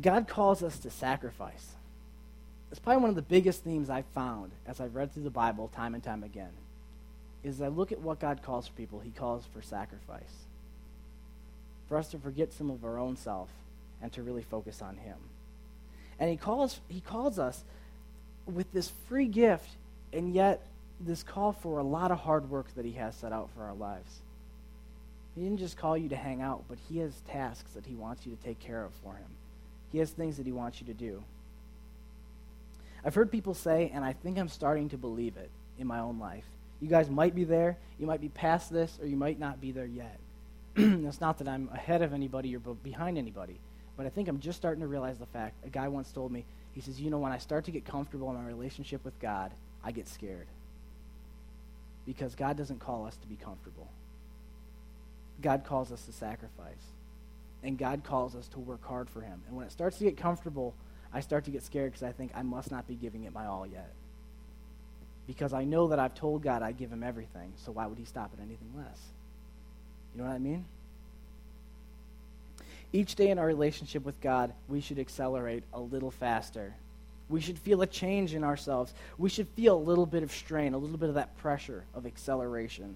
God 0.00 0.28
calls 0.28 0.62
us 0.62 0.78
to 0.80 0.90
sacrifice. 0.90 1.72
It's 2.70 2.80
probably 2.80 3.02
one 3.02 3.10
of 3.10 3.16
the 3.16 3.22
biggest 3.22 3.64
themes 3.64 3.88
I've 3.88 4.06
found 4.06 4.52
as 4.66 4.80
I've 4.80 4.94
read 4.94 5.12
through 5.12 5.22
the 5.22 5.30
Bible 5.30 5.68
time 5.68 5.94
and 5.94 6.02
time 6.02 6.22
again. 6.22 6.50
Is 7.42 7.62
I 7.62 7.68
look 7.68 7.92
at 7.92 8.00
what 8.00 8.20
God 8.20 8.42
calls 8.42 8.66
for 8.66 8.74
people, 8.74 9.00
He 9.00 9.10
calls 9.10 9.44
for 9.52 9.62
sacrifice. 9.62 10.44
For 11.88 11.96
us 11.96 12.08
to 12.08 12.18
forget 12.18 12.52
some 12.52 12.70
of 12.70 12.84
our 12.84 12.98
own 12.98 13.16
self 13.16 13.48
and 14.02 14.12
to 14.12 14.22
really 14.22 14.42
focus 14.42 14.82
on 14.82 14.96
Him. 14.96 15.16
And 16.18 16.28
He 16.30 16.36
calls, 16.36 16.80
he 16.88 17.00
calls 17.00 17.38
us 17.38 17.62
with 18.46 18.72
this 18.72 18.92
free 19.08 19.26
gift, 19.26 19.70
and 20.12 20.34
yet 20.34 20.66
this 21.00 21.22
call 21.22 21.52
for 21.52 21.78
a 21.78 21.84
lot 21.84 22.10
of 22.10 22.20
hard 22.20 22.50
work 22.50 22.74
that 22.74 22.84
He 22.84 22.92
has 22.92 23.14
set 23.14 23.32
out 23.32 23.50
for 23.54 23.62
our 23.62 23.74
lives. 23.74 24.20
He 25.34 25.42
didn't 25.42 25.58
just 25.58 25.76
call 25.76 25.96
you 25.96 26.08
to 26.08 26.16
hang 26.16 26.42
out, 26.42 26.64
but 26.68 26.78
He 26.88 26.98
has 26.98 27.12
tasks 27.28 27.72
that 27.74 27.86
He 27.86 27.94
wants 27.94 28.26
you 28.26 28.34
to 28.34 28.42
take 28.42 28.58
care 28.58 28.84
of 28.84 28.92
for 29.02 29.14
Him. 29.14 29.28
He 29.92 29.98
has 29.98 30.10
things 30.10 30.36
that 30.36 30.46
He 30.46 30.52
wants 30.52 30.80
you 30.80 30.86
to 30.86 30.94
do. 30.94 31.22
I've 33.04 33.14
heard 33.14 33.30
people 33.30 33.54
say, 33.54 33.90
and 33.94 34.04
I 34.04 34.12
think 34.12 34.38
I'm 34.38 34.48
starting 34.48 34.88
to 34.88 34.98
believe 34.98 35.36
it 35.36 35.50
in 35.78 35.86
my 35.86 36.00
own 36.00 36.18
life. 36.18 36.44
You 36.80 36.88
guys 36.88 37.08
might 37.08 37.34
be 37.34 37.44
there, 37.44 37.78
you 37.98 38.06
might 38.06 38.20
be 38.20 38.28
past 38.28 38.72
this, 38.72 38.98
or 39.00 39.06
you 39.06 39.16
might 39.16 39.38
not 39.38 39.60
be 39.60 39.70
there 39.70 39.86
yet. 39.86 40.18
it's 40.76 41.20
not 41.20 41.38
that 41.38 41.48
I'm 41.48 41.70
ahead 41.72 42.02
of 42.02 42.12
anybody 42.12 42.54
or 42.56 42.58
behind 42.58 43.16
anybody, 43.16 43.58
but 43.96 44.06
I 44.06 44.08
think 44.08 44.28
I'm 44.28 44.40
just 44.40 44.58
starting 44.58 44.80
to 44.80 44.88
realize 44.88 45.18
the 45.18 45.26
fact. 45.26 45.64
A 45.64 45.68
guy 45.68 45.88
once 45.88 46.10
told 46.10 46.32
me, 46.32 46.44
he 46.72 46.80
says, 46.80 47.00
You 47.00 47.10
know, 47.10 47.18
when 47.18 47.32
I 47.32 47.38
start 47.38 47.64
to 47.66 47.70
get 47.70 47.84
comfortable 47.84 48.28
in 48.30 48.36
my 48.36 48.44
relationship 48.44 49.04
with 49.04 49.18
God, 49.20 49.52
I 49.82 49.92
get 49.92 50.08
scared. 50.08 50.48
Because 52.04 52.34
God 52.34 52.56
doesn't 52.56 52.80
call 52.80 53.06
us 53.06 53.16
to 53.16 53.26
be 53.26 53.36
comfortable, 53.36 53.88
God 55.40 55.64
calls 55.64 55.92
us 55.92 56.04
to 56.06 56.12
sacrifice 56.12 56.95
and 57.66 57.76
God 57.76 58.04
calls 58.04 58.36
us 58.36 58.46
to 58.48 58.60
work 58.60 58.84
hard 58.84 59.10
for 59.10 59.20
Him. 59.20 59.42
And 59.48 59.56
when 59.56 59.66
it 59.66 59.72
starts 59.72 59.98
to 59.98 60.04
get 60.04 60.16
comfortable, 60.16 60.72
I 61.12 61.20
start 61.20 61.44
to 61.44 61.50
get 61.50 61.64
scared 61.64 61.92
because 61.92 62.04
I 62.04 62.12
think 62.12 62.30
I 62.34 62.42
must 62.42 62.70
not 62.70 62.86
be 62.86 62.94
giving 62.94 63.24
it 63.24 63.32
my 63.32 63.46
all 63.46 63.66
yet. 63.66 63.92
Because 65.26 65.52
I 65.52 65.64
know 65.64 65.88
that 65.88 65.98
I've 65.98 66.14
told 66.14 66.42
God 66.42 66.62
I 66.62 66.70
give 66.70 66.92
Him 66.92 67.02
everything, 67.02 67.52
so 67.56 67.72
why 67.72 67.86
would 67.86 67.98
He 67.98 68.04
stop 68.04 68.30
at 68.32 68.40
anything 68.40 68.70
less? 68.76 69.00
You 70.14 70.22
know 70.22 70.28
what 70.28 70.34
I 70.34 70.38
mean? 70.38 70.64
Each 72.92 73.16
day 73.16 73.30
in 73.30 73.38
our 73.38 73.46
relationship 73.46 74.04
with 74.04 74.20
God, 74.20 74.52
we 74.68 74.80
should 74.80 75.00
accelerate 75.00 75.64
a 75.74 75.80
little 75.80 76.12
faster. 76.12 76.72
We 77.28 77.40
should 77.40 77.58
feel 77.58 77.82
a 77.82 77.86
change 77.86 78.32
in 78.32 78.44
ourselves. 78.44 78.94
We 79.18 79.28
should 79.28 79.48
feel 79.48 79.76
a 79.76 79.82
little 79.82 80.06
bit 80.06 80.22
of 80.22 80.30
strain, 80.30 80.72
a 80.72 80.78
little 80.78 80.98
bit 80.98 81.08
of 81.08 81.16
that 81.16 81.36
pressure 81.38 81.82
of 81.94 82.06
acceleration. 82.06 82.94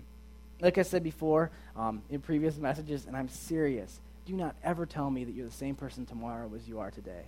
Like 0.61 0.79
I 0.79 0.83
said 0.83 1.03
before 1.03 1.51
um, 1.77 2.03
in 2.09 2.21
previous 2.21 2.57
messages, 2.57 3.07
and 3.07 3.17
I'm 3.17 3.29
serious, 3.29 3.99
do 4.31 4.37
not 4.37 4.55
ever 4.63 4.87
tell 4.87 5.11
me 5.11 5.25
that 5.25 5.35
you're 5.35 5.47
the 5.47 5.53
same 5.53 5.75
person 5.75 6.07
tomorrow 6.07 6.51
as 6.55 6.69
you 6.69 6.79
are 6.79 6.91
today. 6.91 7.25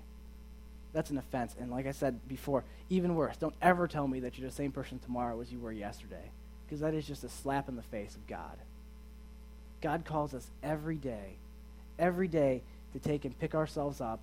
That's 0.93 1.11
an 1.11 1.19
offense. 1.19 1.55
And 1.59 1.71
like 1.71 1.87
I 1.87 1.91
said 1.91 2.29
before, 2.29 2.65
even 2.91 3.17
worse, 3.17 3.37
don't 3.37 3.55
ever 3.61 3.88
tell 3.88 4.07
me 4.07 4.21
that 4.21 4.38
you're 4.38 4.49
the 4.49 4.55
same 4.55 4.71
person 4.71 5.01
tomorrow 5.01 5.41
as 5.41 5.51
you 5.51 5.59
were 5.59 5.73
yesterday, 5.73 6.31
because 6.65 6.81
that 6.81 6.95
is 6.95 7.07
just 7.07 7.25
a 7.25 7.29
slap 7.29 7.69
in 7.69 7.77
the 7.77 7.83
face 7.83 8.15
of 8.15 8.27
God. 8.27 8.57
God 9.81 10.05
calls 10.05 10.33
us 10.33 10.47
every 10.62 10.95
day, 10.95 11.35
every 11.99 12.29
day 12.29 12.62
to 12.93 13.01
take 13.01 13.25
and 13.25 13.37
pick 13.38 13.55
ourselves 13.55 14.01
up 14.01 14.21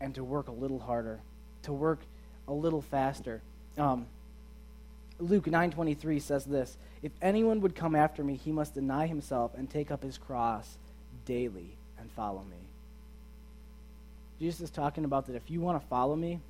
and 0.00 0.14
to 0.14 0.24
work 0.24 0.48
a 0.48 0.52
little 0.52 0.78
harder, 0.78 1.20
to 1.64 1.72
work 1.72 2.00
a 2.48 2.52
little 2.52 2.80
faster. 2.80 3.42
Um, 3.76 4.06
Luke 5.18 5.46
9:23 5.46 6.20
says 6.20 6.46
this, 6.46 6.78
"If 7.02 7.12
anyone 7.20 7.60
would 7.60 7.76
come 7.76 7.94
after 7.94 8.24
me, 8.24 8.36
he 8.36 8.50
must 8.50 8.74
deny 8.74 9.06
himself 9.06 9.52
and 9.54 9.68
take 9.68 9.90
up 9.90 10.02
his 10.02 10.16
cross 10.16 10.78
daily 11.26 11.76
and 12.02 12.10
follow 12.12 12.42
me. 12.50 12.56
Jesus 14.38 14.60
is 14.60 14.70
talking 14.70 15.04
about 15.04 15.26
that 15.26 15.36
if 15.36 15.50
you 15.50 15.60
want 15.60 15.80
to 15.80 15.86
follow 15.86 16.16
me, 16.16 16.40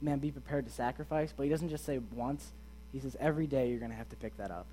man, 0.00 0.18
be 0.18 0.30
prepared 0.30 0.66
to 0.66 0.72
sacrifice. 0.72 1.32
But 1.36 1.44
he 1.44 1.48
doesn't 1.48 1.70
just 1.70 1.84
say 1.84 1.98
once, 2.14 2.52
he 2.92 3.00
says 3.00 3.16
every 3.18 3.46
day 3.46 3.70
you're 3.70 3.78
going 3.78 3.90
to 3.90 3.96
have 3.96 4.10
to 4.10 4.16
pick 4.16 4.36
that 4.36 4.50
up 4.50 4.66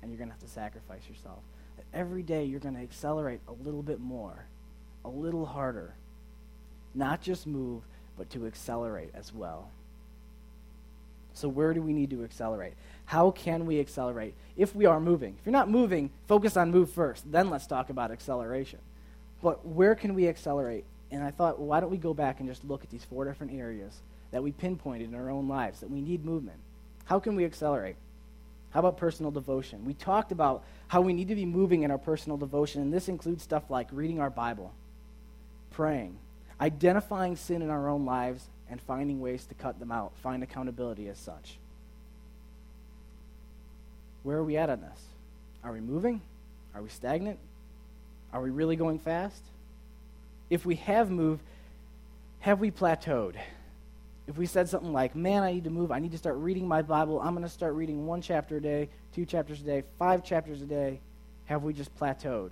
and 0.00 0.10
you're 0.10 0.18
going 0.18 0.28
to 0.28 0.34
have 0.34 0.42
to 0.42 0.48
sacrifice 0.48 1.02
yourself. 1.08 1.40
That 1.76 1.84
every 1.92 2.22
day 2.22 2.44
you're 2.44 2.60
going 2.60 2.76
to 2.76 2.82
accelerate 2.82 3.40
a 3.48 3.52
little 3.64 3.82
bit 3.82 4.00
more, 4.00 4.46
a 5.04 5.08
little 5.08 5.44
harder. 5.44 5.94
Not 6.94 7.20
just 7.20 7.46
move, 7.46 7.82
but 8.16 8.30
to 8.30 8.46
accelerate 8.46 9.10
as 9.14 9.34
well. 9.34 9.70
So, 11.34 11.48
where 11.48 11.72
do 11.72 11.82
we 11.82 11.92
need 11.92 12.10
to 12.10 12.24
accelerate? 12.24 12.74
How 13.04 13.30
can 13.30 13.64
we 13.66 13.78
accelerate 13.78 14.34
if 14.56 14.74
we 14.74 14.86
are 14.86 14.98
moving? 14.98 15.36
If 15.38 15.46
you're 15.46 15.52
not 15.52 15.70
moving, 15.70 16.10
focus 16.26 16.56
on 16.56 16.70
move 16.72 16.90
first. 16.90 17.30
Then 17.30 17.48
let's 17.48 17.66
talk 17.66 17.90
about 17.90 18.10
acceleration. 18.10 18.80
But 19.42 19.66
where 19.66 19.94
can 19.94 20.14
we 20.14 20.28
accelerate? 20.28 20.84
And 21.10 21.22
I 21.22 21.30
thought, 21.30 21.58
why 21.58 21.80
don't 21.80 21.90
we 21.90 21.96
go 21.96 22.12
back 22.14 22.40
and 22.40 22.48
just 22.48 22.64
look 22.64 22.82
at 22.82 22.90
these 22.90 23.04
four 23.04 23.24
different 23.24 23.54
areas 23.54 24.00
that 24.30 24.42
we 24.42 24.52
pinpointed 24.52 25.08
in 25.08 25.14
our 25.14 25.30
own 25.30 25.48
lives 25.48 25.80
that 25.80 25.90
we 25.90 26.00
need 26.00 26.24
movement? 26.24 26.58
How 27.04 27.18
can 27.18 27.34
we 27.36 27.44
accelerate? 27.44 27.96
How 28.70 28.80
about 28.80 28.98
personal 28.98 29.30
devotion? 29.30 29.84
We 29.84 29.94
talked 29.94 30.32
about 30.32 30.64
how 30.88 31.00
we 31.00 31.14
need 31.14 31.28
to 31.28 31.34
be 31.34 31.46
moving 31.46 31.82
in 31.82 31.90
our 31.90 31.98
personal 31.98 32.36
devotion, 32.36 32.82
and 32.82 32.92
this 32.92 33.08
includes 33.08 33.42
stuff 33.42 33.70
like 33.70 33.88
reading 33.92 34.20
our 34.20 34.28
Bible, 34.28 34.74
praying, 35.70 36.18
identifying 36.60 37.36
sin 37.36 37.62
in 37.62 37.70
our 37.70 37.88
own 37.88 38.04
lives, 38.04 38.48
and 38.70 38.80
finding 38.82 39.20
ways 39.20 39.46
to 39.46 39.54
cut 39.54 39.78
them 39.78 39.90
out, 39.90 40.12
find 40.22 40.42
accountability 40.42 41.08
as 41.08 41.18
such. 41.18 41.58
Where 44.22 44.36
are 44.36 44.44
we 44.44 44.58
at 44.58 44.68
on 44.68 44.82
this? 44.82 45.00
Are 45.64 45.72
we 45.72 45.80
moving? 45.80 46.20
Are 46.74 46.82
we 46.82 46.90
stagnant? 46.90 47.38
Are 48.32 48.42
we 48.42 48.50
really 48.50 48.76
going 48.76 48.98
fast? 48.98 49.42
If 50.50 50.66
we 50.66 50.76
have 50.76 51.10
moved, 51.10 51.42
have 52.40 52.60
we 52.60 52.70
plateaued? 52.70 53.36
If 54.26 54.36
we 54.36 54.46
said 54.46 54.68
something 54.68 54.92
like, 54.92 55.14
man, 55.14 55.42
I 55.42 55.52
need 55.52 55.64
to 55.64 55.70
move, 55.70 55.90
I 55.90 55.98
need 55.98 56.12
to 56.12 56.18
start 56.18 56.36
reading 56.36 56.68
my 56.68 56.82
Bible, 56.82 57.20
I'm 57.20 57.32
going 57.32 57.42
to 57.42 57.48
start 57.48 57.74
reading 57.74 58.06
one 58.06 58.20
chapter 58.20 58.58
a 58.58 58.60
day, 58.60 58.90
two 59.14 59.24
chapters 59.24 59.60
a 59.60 59.64
day, 59.64 59.84
five 59.98 60.22
chapters 60.22 60.60
a 60.60 60.66
day, 60.66 61.00
have 61.46 61.62
we 61.62 61.72
just 61.72 61.96
plateaued? 61.98 62.50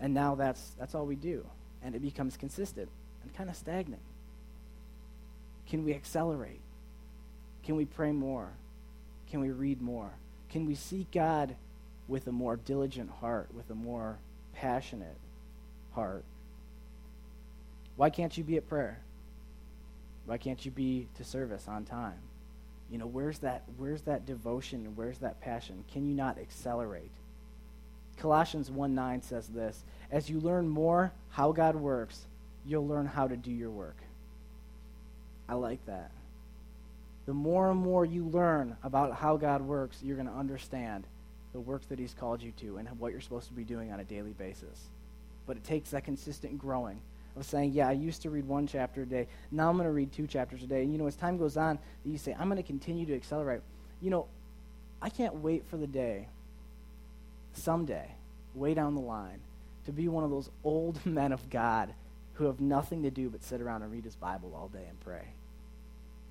And 0.00 0.14
now 0.14 0.34
that's, 0.34 0.70
that's 0.78 0.94
all 0.94 1.04
we 1.04 1.16
do. 1.16 1.44
and 1.82 1.94
it 1.94 2.02
becomes 2.02 2.36
consistent 2.36 2.88
and 3.22 3.32
kind 3.34 3.48
of 3.48 3.56
stagnant? 3.56 4.02
Can 5.68 5.84
we 5.84 5.94
accelerate? 5.94 6.60
Can 7.62 7.76
we 7.76 7.84
pray 7.84 8.12
more? 8.12 8.48
Can 9.30 9.40
we 9.40 9.50
read 9.50 9.80
more? 9.80 10.10
Can 10.50 10.66
we 10.66 10.74
seek 10.74 11.10
God 11.10 11.54
with 12.08 12.26
a 12.26 12.32
more 12.32 12.56
diligent 12.56 13.10
heart, 13.10 13.48
with 13.54 13.70
a 13.70 13.74
more 13.74 14.18
passionate 14.54 15.16
heart? 15.92 16.24
Why 17.96 18.10
can't 18.10 18.36
you 18.36 18.44
be 18.44 18.56
at 18.56 18.68
prayer? 18.68 19.00
Why 20.26 20.38
can't 20.38 20.64
you 20.64 20.70
be 20.70 21.08
to 21.16 21.24
service 21.24 21.66
on 21.68 21.84
time? 21.84 22.18
You 22.90 22.98
know, 22.98 23.06
where's 23.06 23.38
that 23.40 23.64
where's 23.78 24.02
that 24.02 24.26
devotion 24.26 24.92
where's 24.94 25.18
that 25.18 25.40
passion? 25.40 25.84
Can 25.92 26.06
you 26.06 26.14
not 26.14 26.38
accelerate? 26.38 27.10
Colossians 28.18 28.70
1 28.70 28.94
9 28.94 29.22
says 29.22 29.48
this 29.48 29.84
As 30.10 30.30
you 30.30 30.40
learn 30.40 30.68
more 30.68 31.12
how 31.30 31.52
God 31.52 31.76
works, 31.76 32.26
you'll 32.64 32.86
learn 32.86 33.06
how 33.06 33.28
to 33.28 33.36
do 33.36 33.50
your 33.50 33.70
work. 33.70 33.96
I 35.48 35.54
like 35.54 35.84
that. 35.86 36.10
The 37.26 37.34
more 37.34 37.70
and 37.70 37.80
more 37.80 38.04
you 38.04 38.24
learn 38.24 38.76
about 38.82 39.14
how 39.14 39.36
God 39.36 39.62
works, 39.62 39.98
you're 40.02 40.16
going 40.16 40.28
to 40.28 40.34
understand 40.34 41.04
the 41.56 41.60
work 41.60 41.88
that 41.88 41.98
He's 41.98 42.12
called 42.12 42.42
you 42.42 42.52
to 42.58 42.76
and 42.76 42.86
what 43.00 43.12
you're 43.12 43.20
supposed 43.22 43.48
to 43.48 43.54
be 43.54 43.64
doing 43.64 43.90
on 43.90 43.98
a 43.98 44.04
daily 44.04 44.34
basis. 44.34 44.90
But 45.46 45.56
it 45.56 45.64
takes 45.64 45.92
that 45.92 46.04
consistent 46.04 46.58
growing 46.58 47.00
of 47.34 47.46
saying, 47.46 47.72
yeah, 47.72 47.88
I 47.88 47.92
used 47.92 48.20
to 48.22 48.30
read 48.30 48.46
one 48.46 48.66
chapter 48.66 49.04
a 49.04 49.06
day. 49.06 49.26
Now 49.50 49.70
I'm 49.70 49.76
going 49.76 49.88
to 49.88 49.92
read 49.92 50.12
two 50.12 50.26
chapters 50.26 50.62
a 50.62 50.66
day. 50.66 50.82
And, 50.82 50.92
you 50.92 50.98
know, 50.98 51.06
as 51.06 51.16
time 51.16 51.38
goes 51.38 51.56
on, 51.56 51.78
you 52.04 52.18
say, 52.18 52.36
I'm 52.38 52.50
going 52.50 52.58
to 52.58 52.62
continue 52.62 53.06
to 53.06 53.14
accelerate. 53.14 53.62
You 54.02 54.10
know, 54.10 54.26
I 55.00 55.08
can't 55.08 55.36
wait 55.36 55.64
for 55.66 55.78
the 55.78 55.86
day, 55.86 56.28
someday, 57.54 58.10
way 58.54 58.74
down 58.74 58.94
the 58.94 59.00
line, 59.00 59.40
to 59.86 59.92
be 59.92 60.08
one 60.08 60.24
of 60.24 60.30
those 60.30 60.50
old 60.62 61.06
men 61.06 61.32
of 61.32 61.48
God 61.48 61.94
who 62.34 62.44
have 62.44 62.60
nothing 62.60 63.02
to 63.04 63.10
do 63.10 63.30
but 63.30 63.42
sit 63.42 63.62
around 63.62 63.80
and 63.80 63.90
read 63.90 64.04
his 64.04 64.14
Bible 64.14 64.52
all 64.54 64.68
day 64.68 64.84
and 64.86 65.00
pray. 65.00 65.28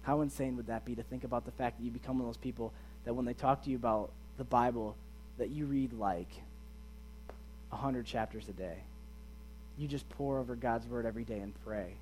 How 0.03 0.21
insane 0.21 0.55
would 0.57 0.67
that 0.67 0.85
be 0.85 0.93
to 0.93 1.01
think 1.01 1.23
about 1.23 1.45
the 1.45 1.51
fact 1.51 1.79
that 1.79 1.83
you 1.83 1.89
become 1.89 2.19
one 2.19 2.27
of 2.27 2.35
those 2.35 2.37
people 2.37 2.73
that 3.05 3.15
when 3.15 3.25
they 3.25 3.33
talk 3.33 3.63
to 3.63 3.71
you 3.71 3.75
about 3.75 4.11
the 4.37 4.43
Bible, 4.43 4.95
that 5.37 5.49
you 5.49 5.65
read 5.65 5.93
like 5.93 6.29
100 7.69 8.05
chapters 8.05 8.47
a 8.49 8.53
day? 8.53 8.83
you 9.77 9.87
just 9.87 10.07
pore 10.09 10.39
over 10.39 10.55
God's 10.55 10.87
word 10.87 11.05
every 11.05 11.23
day 11.23 11.39
and 11.39 11.53
pray. 11.65 11.95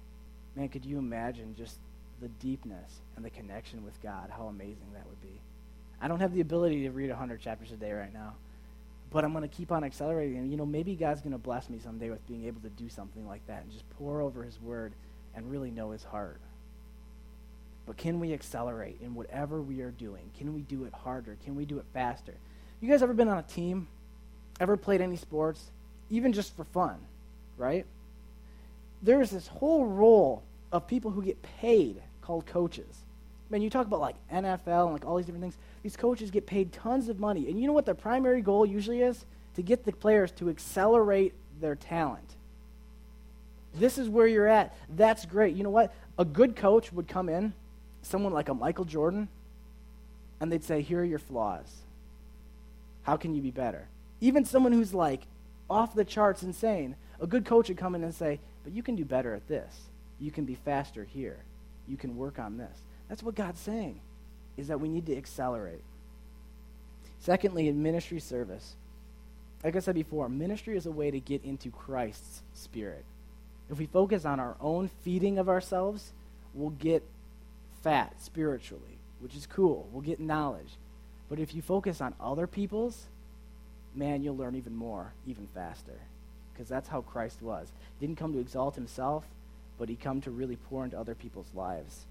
Man, 0.55 0.69
could 0.69 0.85
you 0.85 0.97
imagine 0.97 1.55
just 1.57 1.77
the 2.21 2.27
deepness 2.27 3.01
and 3.15 3.25
the 3.25 3.29
connection 3.29 3.83
with 3.83 4.01
God? 4.01 4.29
How 4.29 4.45
amazing 4.45 4.93
that 4.93 5.07
would 5.07 5.21
be. 5.21 5.39
I 5.99 6.07
don't 6.07 6.19
have 6.19 6.33
the 6.33 6.41
ability 6.41 6.83
to 6.83 6.91
read 6.91 7.09
100 7.09 7.39
chapters 7.39 7.71
a 7.71 7.75
day 7.75 7.91
right 7.91 8.13
now, 8.13 8.33
but 9.11 9.23
I'm 9.23 9.31
going 9.31 9.47
to 9.47 9.55
keep 9.55 9.71
on 9.71 9.83
accelerating. 9.83 10.37
And, 10.37 10.51
you 10.51 10.57
know, 10.57 10.65
maybe 10.65 10.95
God's 10.95 11.21
going 11.21 11.31
to 11.31 11.37
bless 11.37 11.69
me 11.69 11.79
someday 11.83 12.09
with 12.09 12.25
being 12.27 12.45
able 12.45 12.61
to 12.61 12.69
do 12.69 12.89
something 12.89 13.27
like 13.27 13.45
that 13.47 13.63
and 13.63 13.71
just 13.71 13.89
pore 13.91 14.21
over 14.21 14.43
his 14.43 14.61
word 14.61 14.93
and 15.35 15.49
really 15.49 15.71
know 15.71 15.91
his 15.91 16.03
heart. 16.03 16.39
But 17.85 17.97
can 17.97 18.19
we 18.19 18.33
accelerate 18.33 18.99
in 19.01 19.15
whatever 19.15 19.61
we 19.61 19.81
are 19.81 19.91
doing? 19.91 20.29
Can 20.37 20.53
we 20.53 20.61
do 20.61 20.85
it 20.85 20.93
harder? 20.93 21.37
Can 21.43 21.55
we 21.55 21.65
do 21.65 21.79
it 21.79 21.85
faster? 21.93 22.35
You 22.83 22.89
guys 22.89 23.01
ever 23.01 23.13
been 23.13 23.29
on 23.29 23.37
a 23.37 23.43
team? 23.43 23.87
Ever 24.59 24.75
played 24.75 24.99
any 24.99 25.15
sports? 25.15 25.71
Even 26.09 26.33
just 26.33 26.53
for 26.53 26.65
fun? 26.65 26.97
right? 27.57 27.85
There's 29.01 29.29
this 29.29 29.47
whole 29.47 29.85
role 29.85 30.43
of 30.69 30.85
people 30.85 31.09
who 31.11 31.23
get 31.23 31.41
paid 31.41 32.01
called 32.21 32.45
coaches. 32.45 33.03
Man, 33.49 33.61
you 33.61 33.69
talk 33.69 33.87
about 33.87 34.01
like 34.01 34.15
NFL 34.29 34.83
and 34.83 34.91
like 34.91 35.05
all 35.05 35.15
these 35.15 35.27
different 35.27 35.43
things. 35.43 35.57
These 35.81 35.95
coaches 35.95 36.29
get 36.29 36.45
paid 36.45 36.73
tons 36.73 37.07
of 37.07 37.21
money. 37.21 37.49
And 37.49 37.57
you 37.57 37.67
know 37.67 37.73
what 37.73 37.85
their 37.85 37.95
primary 37.95 38.41
goal 38.41 38.65
usually 38.65 38.99
is? 38.99 39.23
To 39.55 39.61
get 39.61 39.85
the 39.85 39.93
players 39.93 40.33
to 40.33 40.49
accelerate 40.49 41.33
their 41.61 41.75
talent. 41.75 42.35
This 43.75 43.97
is 43.97 44.09
where 44.09 44.27
you're 44.27 44.47
at. 44.47 44.75
That's 44.89 45.25
great. 45.25 45.55
You 45.55 45.63
know 45.63 45.69
what? 45.69 45.93
A 46.19 46.25
good 46.25 46.57
coach 46.57 46.91
would 46.91 47.07
come 47.07 47.29
in, 47.29 47.53
someone 48.01 48.33
like 48.33 48.49
a 48.49 48.53
Michael 48.53 48.83
Jordan, 48.83 49.29
and 50.41 50.51
they'd 50.51 50.65
say, 50.65 50.81
Here 50.81 50.99
are 50.99 51.05
your 51.05 51.19
flaws. 51.19 51.82
How 53.03 53.17
can 53.17 53.35
you 53.35 53.41
be 53.41 53.51
better? 53.51 53.87
Even 54.21 54.45
someone 54.45 54.71
who's 54.71 54.93
like 54.93 55.27
off 55.69 55.93
the 55.93 56.05
charts 56.05 56.43
insane, 56.43 56.95
a 57.19 57.27
good 57.27 57.45
coach 57.45 57.69
would 57.69 57.77
come 57.77 57.95
in 57.95 58.03
and 58.03 58.13
say, 58.13 58.39
But 58.63 58.73
you 58.73 58.83
can 58.83 58.95
do 58.95 59.05
better 59.05 59.33
at 59.33 59.47
this. 59.47 59.89
You 60.19 60.31
can 60.31 60.45
be 60.45 60.55
faster 60.55 61.03
here. 61.03 61.39
You 61.87 61.97
can 61.97 62.17
work 62.17 62.39
on 62.39 62.57
this. 62.57 62.77
That's 63.09 63.23
what 63.23 63.35
God's 63.35 63.59
saying, 63.59 63.99
is 64.57 64.67
that 64.67 64.79
we 64.79 64.89
need 64.89 65.05
to 65.07 65.17
accelerate. 65.17 65.83
Secondly, 67.19 67.67
in 67.67 67.83
ministry 67.83 68.19
service, 68.19 68.75
like 69.63 69.75
I 69.75 69.79
said 69.79 69.95
before, 69.95 70.27
ministry 70.27 70.75
is 70.75 70.85
a 70.85 70.91
way 70.91 71.11
to 71.11 71.19
get 71.19 71.43
into 71.43 71.69
Christ's 71.69 72.41
spirit. 72.53 73.05
If 73.69 73.79
we 73.79 73.85
focus 73.85 74.25
on 74.25 74.39
our 74.39 74.57
own 74.59 74.89
feeding 75.03 75.37
of 75.37 75.47
ourselves, 75.47 76.11
we'll 76.53 76.71
get 76.71 77.03
fat 77.81 78.21
spiritually, 78.21 78.99
which 79.19 79.35
is 79.35 79.47
cool. 79.47 79.87
We'll 79.91 80.01
get 80.01 80.19
knowledge. 80.19 80.77
But 81.29 81.39
if 81.39 81.55
you 81.55 81.61
focus 81.61 82.01
on 82.01 82.13
other 82.19 82.47
people's, 82.47 83.05
man, 83.95 84.23
you'll 84.23 84.37
learn 84.37 84.55
even 84.55 84.75
more, 84.75 85.13
even 85.25 85.47
faster 85.53 85.99
because 86.53 86.69
that's 86.69 86.87
how 86.87 87.01
Christ 87.01 87.41
was. 87.41 87.67
He 87.99 88.05
didn't 88.05 88.19
come 88.19 88.33
to 88.33 88.39
exalt 88.39 88.75
himself, 88.75 89.25
but 89.77 89.89
he 89.89 89.95
come 89.95 90.21
to 90.21 90.31
really 90.31 90.55
pour 90.55 90.83
into 90.83 90.99
other 90.99 91.15
people's 91.15 91.49
lives. 91.53 92.05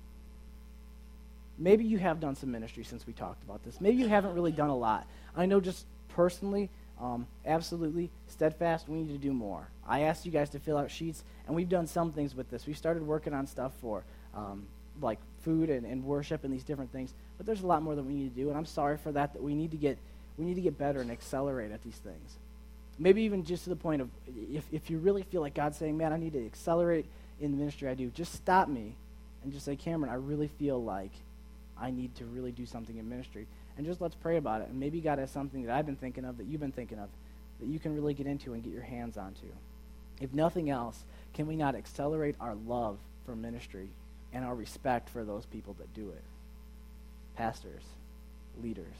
Maybe 1.59 1.85
you 1.85 1.99
have 1.99 2.21
done 2.21 2.35
some 2.35 2.51
ministry 2.51 2.83
since 2.83 3.07
we 3.07 3.13
talked 3.13 3.43
about 3.45 3.63
this. 3.65 3.81
Maybe 3.81 3.99
you 3.99 4.09
haven't 4.09 4.35
really 4.35 4.53
done 4.53 4.71
a 4.71 4.77
lot. 4.77 5.07
I 5.37 5.47
know 5.47 5.61
just 5.61 5.87
personally, 6.09 6.71
um, 7.01 7.27
absolutely, 7.47 8.11
steadfast, 8.29 8.89
we 8.89 8.99
need 8.99 9.13
to 9.13 9.19
do 9.19 9.33
more. 9.33 9.69
I 9.87 10.01
asked 10.03 10.27
you 10.27 10.33
guys 10.33 10.51
to 10.51 10.59
fill 10.59 10.77
out 10.77 10.91
sheets, 10.91 11.23
and 11.47 11.55
we've 11.55 11.69
done 11.69 11.87
some 11.87 12.13
things 12.13 12.35
with 12.35 12.51
this. 12.51 12.67
We 12.67 12.75
started 12.75 13.07
working 13.07 13.35
on 13.35 13.47
stuff 13.47 13.73
for 13.81 14.03
um, 14.35 14.67
like 15.01 15.19
food 15.43 15.71
and, 15.71 15.87
and 15.87 16.05
worship 16.05 16.45
and 16.45 16.53
these 16.53 16.65
different 16.65 16.93
things, 16.93 17.13
but 17.37 17.47
there's 17.47 17.63
a 17.63 17.67
lot 17.67 17.83
more 17.83 17.95
that 17.95 18.03
we 18.03 18.15
need 18.15 18.35
to 18.35 18.41
do, 18.41 18.49
and 18.49 18.57
I'm 18.57 18.67
sorry 18.67 18.97
for 18.97 19.13
that. 19.13 19.33
That 19.33 19.43
we 19.43 19.55
need 19.55 19.71
to 19.73 19.77
get 19.77 19.99
we 20.39 20.45
need 20.45 20.55
to 20.55 20.61
get 20.61 20.79
better 20.79 21.01
and 21.01 21.11
accelerate 21.11 21.73
at 21.73 21.83
these 21.83 21.97
things. 21.97 22.37
Maybe 22.99 23.23
even 23.23 23.45
just 23.45 23.65
to 23.65 23.71
the 23.71 23.77
point 23.77 24.03
of 24.03 24.09
if, 24.53 24.65
if 24.73 24.91
you 24.91 24.99
really 24.99 25.23
feel 25.23 25.41
like 25.41 25.55
God's 25.55 25.77
saying, 25.77 25.97
man, 25.97 26.13
I 26.13 26.17
need 26.17 26.33
to 26.35 26.45
accelerate 26.45 27.07
in 27.41 27.51
the 27.51 27.57
ministry 27.57 27.89
I 27.89 27.95
do, 27.95 28.09
just 28.11 28.33
stop 28.33 28.69
me 28.69 28.95
and 29.43 29.53
just 29.53 29.65
say, 29.65 29.77
Cameron, 29.77 30.13
I 30.13 30.17
really 30.17 30.49
feel 30.49 30.83
like 30.83 31.11
I 31.79 31.91
need 31.91 32.15
to 32.17 32.25
really 32.27 32.53
do 32.53 32.67
something 32.67 32.97
in 32.97 33.09
ministry. 33.09 33.47
And 33.77 33.87
just 33.87 34.01
let's 34.01 34.15
pray 34.15 34.37
about 34.37 34.61
it. 34.61 34.69
And 34.69 34.79
maybe 34.79 35.01
God 35.01 35.19
has 35.19 35.31
something 35.31 35.65
that 35.65 35.75
I've 35.75 35.87
been 35.87 35.97
thinking 35.97 36.25
of, 36.25 36.37
that 36.39 36.47
you've 36.47 36.61
been 36.61 36.73
thinking 36.73 36.99
of, 36.99 37.09
that 37.61 37.67
you 37.67 37.79
can 37.79 37.95
really 37.95 38.15
get 38.15 38.27
into 38.27 38.53
and 38.53 38.63
get 38.63 38.73
your 38.73 38.83
hands 38.83 39.17
onto. 39.17 39.47
If 40.21 40.33
nothing 40.33 40.71
else, 40.71 41.03
can 41.35 41.47
we 41.47 41.57
not 41.57 41.75
accelerate 41.75 42.37
our 42.41 42.55
love 42.55 42.99
for 43.25 43.35
ministry 43.35 43.89
and 44.33 44.45
our 44.45 44.55
respect 44.55 45.09
for 45.09 45.25
those 45.25 45.47
people 45.47 45.75
that 45.79 45.93
do 45.95 46.11
it? 46.11 46.23
Pastors, 47.37 47.85
leaders 48.63 48.97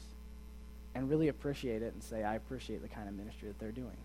and 0.95 1.09
really 1.09 1.27
appreciate 1.27 1.81
it 1.81 1.93
and 1.93 2.03
say, 2.03 2.23
I 2.23 2.35
appreciate 2.35 2.81
the 2.81 2.87
kind 2.87 3.07
of 3.07 3.15
ministry 3.15 3.47
that 3.47 3.59
they're 3.59 3.71
doing. 3.71 3.97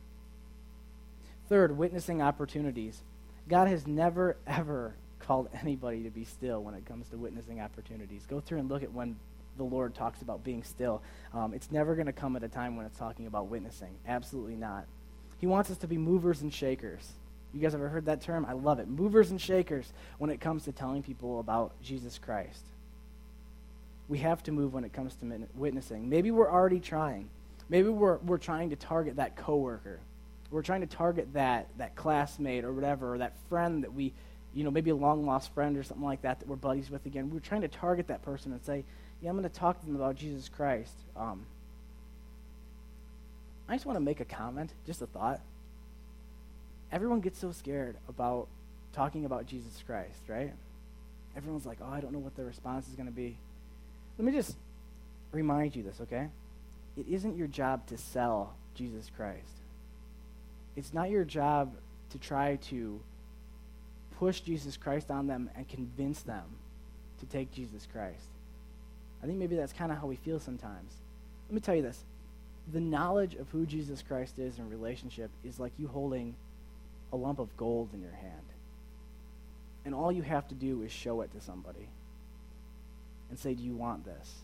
Third, 1.48 1.76
witnessing 1.76 2.22
opportunities. 2.22 3.02
God 3.48 3.68
has 3.68 3.86
never, 3.86 4.36
ever 4.46 4.94
called 5.18 5.48
anybody 5.60 6.02
to 6.04 6.10
be 6.10 6.24
still 6.24 6.62
when 6.62 6.74
it 6.74 6.86
comes 6.86 7.08
to 7.08 7.16
witnessing 7.16 7.60
opportunities. 7.60 8.24
Go 8.26 8.40
through 8.40 8.60
and 8.60 8.68
look 8.68 8.82
at 8.82 8.92
when 8.92 9.16
the 9.56 9.64
Lord 9.64 9.94
talks 9.94 10.22
about 10.22 10.44
being 10.44 10.62
still. 10.62 11.02
Um, 11.34 11.52
it's 11.52 11.70
never 11.70 11.94
going 11.94 12.06
to 12.06 12.12
come 12.12 12.36
at 12.36 12.42
a 12.42 12.48
time 12.48 12.76
when 12.76 12.86
it's 12.86 12.98
talking 12.98 13.26
about 13.26 13.48
witnessing. 13.48 13.96
Absolutely 14.06 14.54
not. 14.54 14.86
He 15.38 15.46
wants 15.46 15.70
us 15.70 15.76
to 15.78 15.86
be 15.86 15.98
movers 15.98 16.42
and 16.42 16.52
shakers. 16.52 17.12
You 17.52 17.60
guys 17.60 17.74
ever 17.74 17.88
heard 17.88 18.06
that 18.06 18.20
term? 18.20 18.44
I 18.46 18.52
love 18.52 18.78
it. 18.78 18.88
Movers 18.88 19.30
and 19.30 19.40
shakers 19.40 19.92
when 20.18 20.30
it 20.30 20.40
comes 20.40 20.64
to 20.64 20.72
telling 20.72 21.02
people 21.02 21.40
about 21.40 21.72
Jesus 21.82 22.18
Christ 22.18 22.62
we 24.08 24.18
have 24.18 24.42
to 24.44 24.52
move 24.52 24.72
when 24.72 24.84
it 24.84 24.92
comes 24.92 25.14
to 25.16 25.48
witnessing. 25.54 26.08
Maybe 26.08 26.30
we're 26.30 26.50
already 26.50 26.80
trying. 26.80 27.28
Maybe 27.68 27.88
we're, 27.88 28.16
we're 28.18 28.38
trying 28.38 28.70
to 28.70 28.76
target 28.76 29.16
that 29.16 29.36
coworker. 29.36 30.00
We're 30.50 30.62
trying 30.62 30.80
to 30.80 30.86
target 30.86 31.34
that, 31.34 31.68
that 31.76 31.94
classmate 31.94 32.64
or 32.64 32.72
whatever, 32.72 33.14
or 33.14 33.18
that 33.18 33.34
friend 33.50 33.84
that 33.84 33.92
we, 33.92 34.14
you 34.54 34.64
know, 34.64 34.70
maybe 34.70 34.90
a 34.90 34.96
long 34.96 35.26
lost 35.26 35.52
friend 35.52 35.76
or 35.76 35.82
something 35.82 36.04
like 36.04 36.22
that 36.22 36.40
that 36.40 36.48
we're 36.48 36.56
buddies 36.56 36.90
with 36.90 37.04
again. 37.04 37.30
We're 37.30 37.40
trying 37.40 37.60
to 37.60 37.68
target 37.68 38.06
that 38.06 38.22
person 38.22 38.52
and 38.52 38.64
say, 38.64 38.84
yeah, 39.20 39.28
I'm 39.28 39.36
going 39.36 39.48
to 39.48 39.54
talk 39.54 39.78
to 39.80 39.86
them 39.86 39.94
about 39.94 40.16
Jesus 40.16 40.48
Christ. 40.48 40.94
Um, 41.14 41.44
I 43.68 43.74
just 43.74 43.84
want 43.84 43.96
to 43.96 44.00
make 44.00 44.20
a 44.20 44.24
comment, 44.24 44.72
just 44.86 45.02
a 45.02 45.06
thought. 45.06 45.40
Everyone 46.90 47.20
gets 47.20 47.38
so 47.38 47.52
scared 47.52 47.96
about 48.08 48.48
talking 48.92 49.24
about 49.24 49.46
Jesus 49.46 49.82
Christ, 49.86 50.20
right? 50.28 50.52
Everyone's 51.36 51.66
like, 51.66 51.78
oh, 51.82 51.92
I 51.92 52.00
don't 52.00 52.12
know 52.12 52.18
what 52.18 52.36
the 52.36 52.44
response 52.44 52.88
is 52.88 52.94
going 52.94 53.06
to 53.06 53.12
be. 53.12 53.36
Let 54.18 54.24
me 54.24 54.32
just 54.32 54.56
remind 55.32 55.76
you 55.76 55.82
this, 55.82 56.00
okay? 56.00 56.28
It 56.96 57.06
isn't 57.08 57.36
your 57.36 57.46
job 57.46 57.86
to 57.88 57.98
sell 57.98 58.54
Jesus 58.74 59.10
Christ. 59.14 59.52
It's 60.76 60.94
not 60.94 61.10
your 61.10 61.24
job 61.24 61.74
to 62.10 62.18
try 62.18 62.56
to 62.56 63.00
push 64.18 64.40
Jesus 64.40 64.76
Christ 64.76 65.10
on 65.10 65.26
them 65.26 65.50
and 65.54 65.68
convince 65.68 66.22
them 66.22 66.44
to 67.20 67.26
take 67.26 67.52
Jesus 67.52 67.86
Christ. 67.92 68.26
I 69.22 69.26
think 69.26 69.38
maybe 69.38 69.56
that's 69.56 69.72
kind 69.72 69.92
of 69.92 69.98
how 69.98 70.06
we 70.06 70.16
feel 70.16 70.40
sometimes. 70.40 70.94
Let 71.48 71.54
me 71.54 71.60
tell 71.60 71.74
you 71.74 71.82
this 71.82 72.04
the 72.70 72.80
knowledge 72.80 73.34
of 73.34 73.48
who 73.50 73.64
Jesus 73.64 74.02
Christ 74.02 74.38
is 74.38 74.58
in 74.58 74.68
relationship 74.68 75.30
is 75.42 75.58
like 75.58 75.72
you 75.78 75.88
holding 75.88 76.34
a 77.12 77.16
lump 77.16 77.38
of 77.38 77.56
gold 77.56 77.90
in 77.92 78.00
your 78.00 78.12
hand. 78.12 78.34
And 79.84 79.94
all 79.94 80.12
you 80.12 80.22
have 80.22 80.46
to 80.48 80.54
do 80.54 80.82
is 80.82 80.92
show 80.92 81.20
it 81.22 81.32
to 81.32 81.40
somebody 81.40 81.88
and 83.30 83.38
say, 83.38 83.54
Do 83.54 83.62
you 83.62 83.74
want 83.74 84.04
this? 84.04 84.34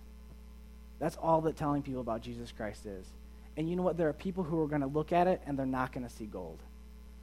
That's 0.98 1.16
all 1.16 1.40
that 1.42 1.56
telling 1.56 1.82
people 1.82 2.00
about 2.00 2.22
Jesus 2.22 2.52
Christ 2.52 2.86
is. 2.86 3.06
And 3.56 3.68
you 3.68 3.76
know 3.76 3.82
what? 3.82 3.96
There 3.96 4.08
are 4.08 4.14
people 4.14 4.44
who 4.44 4.62
are 4.62 4.68
going 4.68 4.80
to 4.80 4.86
look 4.86 5.12
at 5.12 5.26
it 5.26 5.42
and 5.46 5.58
they're 5.58 5.66
not 5.66 5.92
going 5.92 6.06
to 6.06 6.12
see 6.12 6.26
gold. 6.26 6.58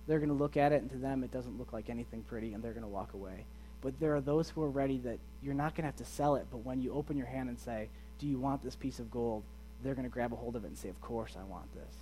They're 0.07 0.19
going 0.19 0.29
to 0.29 0.35
look 0.35 0.57
at 0.57 0.71
it 0.71 0.81
and 0.81 0.89
to 0.91 0.97
them 0.97 1.23
it 1.23 1.31
doesn't 1.31 1.57
look 1.57 1.73
like 1.73 1.89
anything 1.89 2.23
pretty 2.23 2.53
and 2.53 2.63
they're 2.63 2.73
going 2.73 2.83
to 2.83 2.87
walk 2.87 3.13
away. 3.13 3.45
But 3.81 3.99
there 3.99 4.15
are 4.15 4.21
those 4.21 4.49
who 4.49 4.61
are 4.61 4.69
ready 4.69 4.97
that 4.99 5.19
you're 5.41 5.53
not 5.53 5.75
going 5.75 5.83
to 5.83 5.87
have 5.87 5.95
to 5.97 6.05
sell 6.05 6.35
it, 6.35 6.45
but 6.51 6.65
when 6.65 6.81
you 6.81 6.93
open 6.93 7.17
your 7.17 7.27
hand 7.27 7.49
and 7.49 7.59
say, 7.59 7.89
Do 8.19 8.27
you 8.27 8.37
want 8.37 8.63
this 8.63 8.75
piece 8.75 8.99
of 8.99 9.09
gold? 9.09 9.43
they're 9.83 9.95
going 9.95 10.07
to 10.07 10.11
grab 10.11 10.33
a 10.33 10.35
hold 10.35 10.55
of 10.55 10.63
it 10.63 10.67
and 10.67 10.77
say, 10.77 10.89
Of 10.89 11.01
course 11.01 11.35
I 11.39 11.43
want 11.43 11.73
this. 11.73 11.95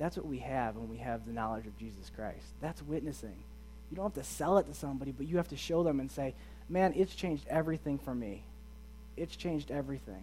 That's 0.00 0.16
what 0.16 0.26
we 0.26 0.38
have 0.38 0.76
when 0.76 0.88
we 0.88 0.96
have 0.96 1.26
the 1.26 1.32
knowledge 1.32 1.66
of 1.66 1.76
Jesus 1.78 2.10
Christ. 2.16 2.46
That's 2.62 2.82
witnessing. 2.82 3.36
You 3.90 3.96
don't 3.96 4.06
have 4.06 4.24
to 4.24 4.28
sell 4.28 4.56
it 4.56 4.66
to 4.66 4.74
somebody, 4.74 5.12
but 5.12 5.28
you 5.28 5.36
have 5.36 5.48
to 5.48 5.58
show 5.58 5.82
them 5.82 6.00
and 6.00 6.10
say, 6.10 6.34
Man, 6.70 6.94
it's 6.96 7.14
changed 7.14 7.46
everything 7.48 7.98
for 7.98 8.14
me. 8.14 8.44
It's 9.16 9.36
changed 9.36 9.70
everything. 9.70 10.22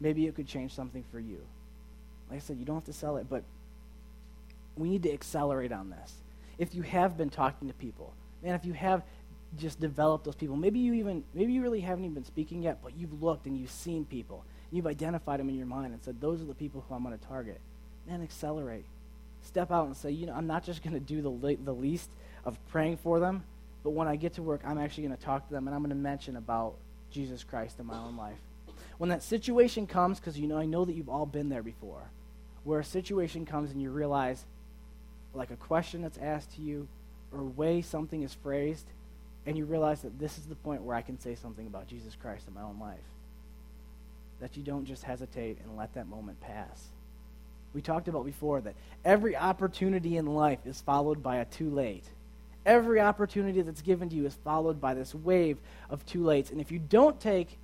Maybe 0.00 0.26
it 0.26 0.34
could 0.34 0.46
change 0.46 0.72
something 0.72 1.04
for 1.12 1.20
you. 1.20 1.40
Like 2.30 2.38
I 2.38 2.40
said, 2.40 2.58
you 2.58 2.64
don't 2.64 2.76
have 2.76 2.84
to 2.84 2.92
sell 2.92 3.18
it, 3.18 3.26
but 3.28 3.42
we 4.76 4.88
need 4.88 5.02
to 5.02 5.12
accelerate 5.12 5.72
on 5.72 5.90
this. 5.90 6.14
If 6.58 6.74
you 6.74 6.82
have 6.82 7.18
been 7.18 7.28
talking 7.28 7.68
to 7.68 7.74
people, 7.74 8.14
man, 8.42 8.54
if 8.54 8.64
you 8.64 8.72
have 8.72 9.02
just 9.58 9.80
developed 9.80 10.24
those 10.24 10.36
people, 10.36 10.56
maybe 10.56 10.78
you 10.78 10.94
even, 10.94 11.24
maybe 11.34 11.52
you 11.52 11.60
really 11.60 11.80
haven't 11.80 12.04
even 12.04 12.14
been 12.14 12.24
speaking 12.24 12.62
yet, 12.62 12.78
but 12.82 12.96
you've 12.96 13.22
looked 13.22 13.46
and 13.46 13.58
you've 13.58 13.70
seen 13.70 14.04
people. 14.04 14.44
You've 14.70 14.86
identified 14.86 15.40
them 15.40 15.48
in 15.48 15.56
your 15.56 15.66
mind 15.66 15.92
and 15.92 16.02
said, 16.02 16.20
those 16.20 16.40
are 16.40 16.44
the 16.44 16.54
people 16.54 16.84
who 16.88 16.94
I'm 16.94 17.02
going 17.02 17.18
to 17.18 17.26
target. 17.26 17.60
Man, 18.06 18.22
accelerate. 18.22 18.84
Step 19.42 19.70
out 19.70 19.86
and 19.86 19.96
say, 19.96 20.10
you 20.10 20.26
know, 20.26 20.34
I'm 20.34 20.46
not 20.46 20.64
just 20.64 20.82
going 20.82 20.94
to 20.94 21.00
do 21.00 21.22
the, 21.22 21.56
the 21.64 21.72
least 21.72 22.10
of 22.44 22.58
praying 22.68 22.98
for 22.98 23.20
them, 23.20 23.44
but 23.82 23.90
when 23.90 24.08
I 24.08 24.16
get 24.16 24.34
to 24.34 24.42
work, 24.42 24.60
I'm 24.64 24.78
actually 24.78 25.04
going 25.04 25.16
to 25.16 25.22
talk 25.22 25.46
to 25.46 25.52
them 25.52 25.66
and 25.66 25.74
I'm 25.74 25.82
going 25.82 25.90
to 25.90 25.96
mention 25.96 26.36
about 26.36 26.74
Jesus 27.10 27.44
Christ 27.44 27.78
in 27.78 27.86
my 27.86 27.96
own 27.96 28.16
life. 28.16 28.38
When 28.98 29.10
that 29.10 29.22
situation 29.22 29.86
comes, 29.86 30.20
because 30.20 30.38
you 30.38 30.46
know, 30.46 30.58
I 30.58 30.66
know 30.66 30.84
that 30.84 30.94
you've 30.94 31.08
all 31.08 31.26
been 31.26 31.48
there 31.48 31.62
before, 31.62 32.10
where 32.64 32.80
a 32.80 32.84
situation 32.84 33.46
comes 33.46 33.70
and 33.70 33.80
you 33.80 33.90
realize, 33.90 34.44
like 35.32 35.50
a 35.50 35.56
question 35.56 36.02
that's 36.02 36.18
asked 36.18 36.54
to 36.56 36.62
you, 36.62 36.86
or 37.32 37.40
a 37.40 37.44
way 37.44 37.80
something 37.80 38.22
is 38.22 38.34
phrased, 38.34 38.86
and 39.46 39.56
you 39.56 39.64
realize 39.64 40.02
that 40.02 40.18
this 40.18 40.36
is 40.36 40.44
the 40.44 40.54
point 40.54 40.82
where 40.82 40.96
I 40.96 41.02
can 41.02 41.18
say 41.18 41.34
something 41.34 41.66
about 41.66 41.86
Jesus 41.86 42.14
Christ 42.14 42.46
in 42.46 42.54
my 42.54 42.62
own 42.62 42.78
life. 42.78 42.98
That 44.40 44.56
you 44.56 44.62
don't 44.62 44.84
just 44.84 45.04
hesitate 45.04 45.58
and 45.64 45.76
let 45.76 45.94
that 45.94 46.06
moment 46.06 46.40
pass. 46.40 46.88
We 47.74 47.82
talked 47.82 48.08
about 48.08 48.24
before 48.24 48.60
that 48.62 48.74
every 49.04 49.36
opportunity 49.36 50.16
in 50.16 50.26
life 50.26 50.60
is 50.64 50.80
followed 50.80 51.22
by 51.22 51.36
a 51.36 51.44
too 51.44 51.70
late. 51.70 52.04
Every 52.66 53.00
opportunity 53.00 53.62
that's 53.62 53.80
given 53.80 54.08
to 54.10 54.16
you 54.16 54.26
is 54.26 54.34
followed 54.44 54.80
by 54.80 54.94
this 54.94 55.14
wave 55.14 55.58
of 55.88 56.04
too 56.04 56.20
lates. 56.20 56.50
And 56.50 56.60
if 56.60 56.70
you 56.70 56.78
don't 56.78 57.18
take 57.20 57.58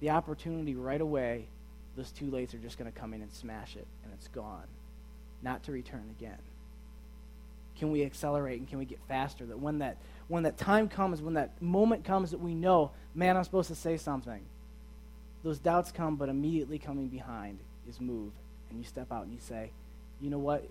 the 0.00 0.10
opportunity 0.10 0.74
right 0.74 1.00
away, 1.00 1.46
those 1.96 2.10
too 2.10 2.26
lates 2.26 2.54
are 2.54 2.58
just 2.58 2.78
going 2.78 2.90
to 2.90 2.98
come 2.98 3.14
in 3.14 3.22
and 3.22 3.32
smash 3.32 3.74
it, 3.76 3.86
and 4.04 4.12
it's 4.12 4.28
gone, 4.28 4.66
not 5.42 5.62
to 5.64 5.72
return 5.72 6.04
again. 6.18 6.38
Can 7.78 7.90
we 7.90 8.04
accelerate 8.04 8.58
and 8.58 8.68
can 8.68 8.78
we 8.78 8.84
get 8.84 8.98
faster? 9.08 9.44
That 9.46 9.58
when 9.58 9.78
that 9.78 9.96
when 10.28 10.42
that 10.44 10.56
time 10.56 10.88
comes, 10.88 11.20
when 11.22 11.34
that 11.34 11.60
moment 11.60 12.04
comes 12.04 12.30
that 12.30 12.40
we 12.40 12.54
know, 12.54 12.90
man, 13.14 13.36
I'm 13.36 13.44
supposed 13.44 13.68
to 13.68 13.74
say 13.74 13.96
something. 13.96 14.42
Those 15.42 15.58
doubts 15.58 15.92
come, 15.92 16.16
but 16.16 16.28
immediately 16.28 16.78
coming 16.78 17.08
behind 17.08 17.58
is 17.88 18.00
move, 18.00 18.32
and 18.70 18.78
you 18.78 18.84
step 18.84 19.12
out 19.12 19.24
and 19.24 19.32
you 19.32 19.40
say, 19.40 19.70
you 20.20 20.30
know 20.30 20.38
what? 20.38 20.68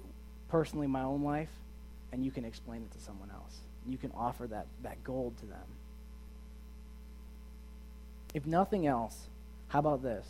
Personally, 0.50 0.88
my 0.88 1.04
own 1.04 1.24
life, 1.24 1.50
and 2.12 2.24
you 2.24 2.32
can 2.32 2.46
explain 2.46 2.82
it 2.82 2.92
to 2.98 3.04
someone 3.04 3.30
else. 3.32 3.60
You 3.88 3.98
can 3.98 4.12
offer 4.16 4.48
that, 4.48 4.68
that 4.84 5.04
gold 5.04 5.38
to 5.40 5.46
them. 5.46 5.66
If 8.34 8.46
nothing 8.46 8.86
else, 8.88 9.28
how 9.68 9.80
about 9.80 10.04
this? 10.04 10.26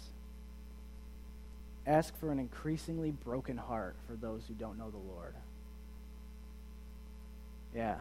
Ask 1.88 2.18
for 2.20 2.32
an 2.32 2.40
increasingly 2.40 3.12
broken 3.12 3.58
heart 3.58 3.96
for 4.08 4.14
those 4.16 4.44
who 4.48 4.54
don't 4.54 4.78
know 4.78 4.90
the 4.90 4.98
Lord. 4.98 5.34
Yeah. 7.76 7.98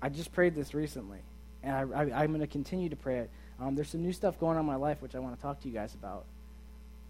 I 0.00 0.08
just 0.08 0.32
prayed 0.32 0.54
this 0.54 0.72
recently, 0.74 1.18
and 1.62 1.92
I, 1.94 2.24
am 2.24 2.28
going 2.28 2.40
to 2.40 2.46
continue 2.46 2.88
to 2.88 2.96
pray 2.96 3.18
it. 3.18 3.30
Um, 3.60 3.74
there's 3.74 3.88
some 3.88 4.02
new 4.02 4.12
stuff 4.12 4.38
going 4.38 4.56
on 4.56 4.60
in 4.60 4.66
my 4.66 4.76
life 4.76 5.00
which 5.00 5.14
I 5.14 5.18
want 5.18 5.36
to 5.36 5.42
talk 5.42 5.60
to 5.62 5.68
you 5.68 5.74
guys 5.74 5.94
about. 5.94 6.24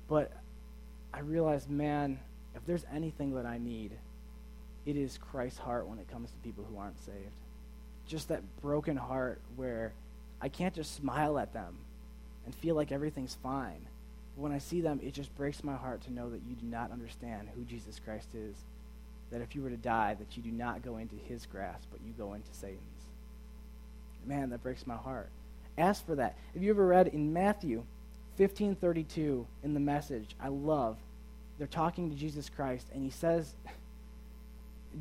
But 0.08 0.32
I 1.16 1.20
realized, 1.20 1.70
man, 1.70 2.18
if 2.54 2.66
there's 2.66 2.84
anything 2.92 3.34
that 3.36 3.46
I 3.46 3.56
need, 3.56 3.92
it 4.84 4.96
is 4.96 5.18
Christ's 5.18 5.58
heart 5.58 5.88
when 5.88 5.98
it 5.98 6.10
comes 6.10 6.30
to 6.30 6.36
people 6.38 6.66
who 6.70 6.78
aren't 6.78 7.02
saved. 7.04 7.32
Just 8.06 8.28
that 8.28 8.42
broken 8.60 8.98
heart 8.98 9.40
where 9.56 9.94
I 10.42 10.50
can't 10.50 10.74
just 10.74 10.94
smile 10.94 11.38
at 11.38 11.54
them 11.54 11.78
and 12.44 12.54
feel 12.54 12.74
like 12.74 12.92
everything's 12.92 13.34
fine. 13.42 13.86
When 14.36 14.52
I 14.52 14.58
see 14.58 14.82
them, 14.82 15.00
it 15.02 15.14
just 15.14 15.34
breaks 15.36 15.64
my 15.64 15.74
heart 15.74 16.02
to 16.02 16.12
know 16.12 16.28
that 16.28 16.42
you 16.46 16.54
do 16.54 16.66
not 16.66 16.92
understand 16.92 17.48
who 17.54 17.64
Jesus 17.64 17.98
Christ 17.98 18.34
is. 18.34 18.54
That 19.30 19.40
if 19.40 19.56
you 19.56 19.62
were 19.62 19.70
to 19.70 19.76
die, 19.76 20.14
that 20.14 20.36
you 20.36 20.42
do 20.42 20.52
not 20.52 20.84
go 20.84 20.98
into 20.98 21.16
his 21.16 21.46
grasp, 21.46 21.88
but 21.90 22.00
you 22.06 22.12
go 22.12 22.34
into 22.34 22.52
Satan's. 22.52 22.80
Man, 24.26 24.50
that 24.50 24.62
breaks 24.62 24.86
my 24.86 24.96
heart. 24.96 25.30
Ask 25.78 26.04
for 26.04 26.14
that. 26.16 26.36
Have 26.52 26.62
you 26.62 26.70
ever 26.70 26.86
read 26.86 27.08
in 27.08 27.32
Matthew 27.32 27.84
15:32 28.38 29.46
in 29.64 29.72
the 29.72 29.80
message? 29.80 30.36
I 30.38 30.48
love. 30.48 30.98
They're 31.58 31.66
talking 31.66 32.10
to 32.10 32.16
Jesus 32.16 32.50
Christ, 32.50 32.88
and 32.92 33.02
he 33.02 33.10
says 33.10 33.54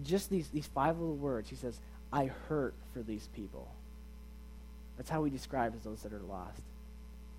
just 0.03 0.29
these, 0.29 0.49
these 0.49 0.67
five 0.67 0.99
little 0.99 1.15
words. 1.15 1.49
He 1.49 1.55
says, 1.55 1.79
I 2.11 2.25
hurt 2.47 2.73
for 2.93 3.01
these 3.01 3.27
people. 3.35 3.67
That's 4.97 5.09
how 5.09 5.23
he 5.23 5.31
describes 5.31 5.83
those 5.83 6.01
that 6.03 6.13
are 6.13 6.21
lost. 6.29 6.61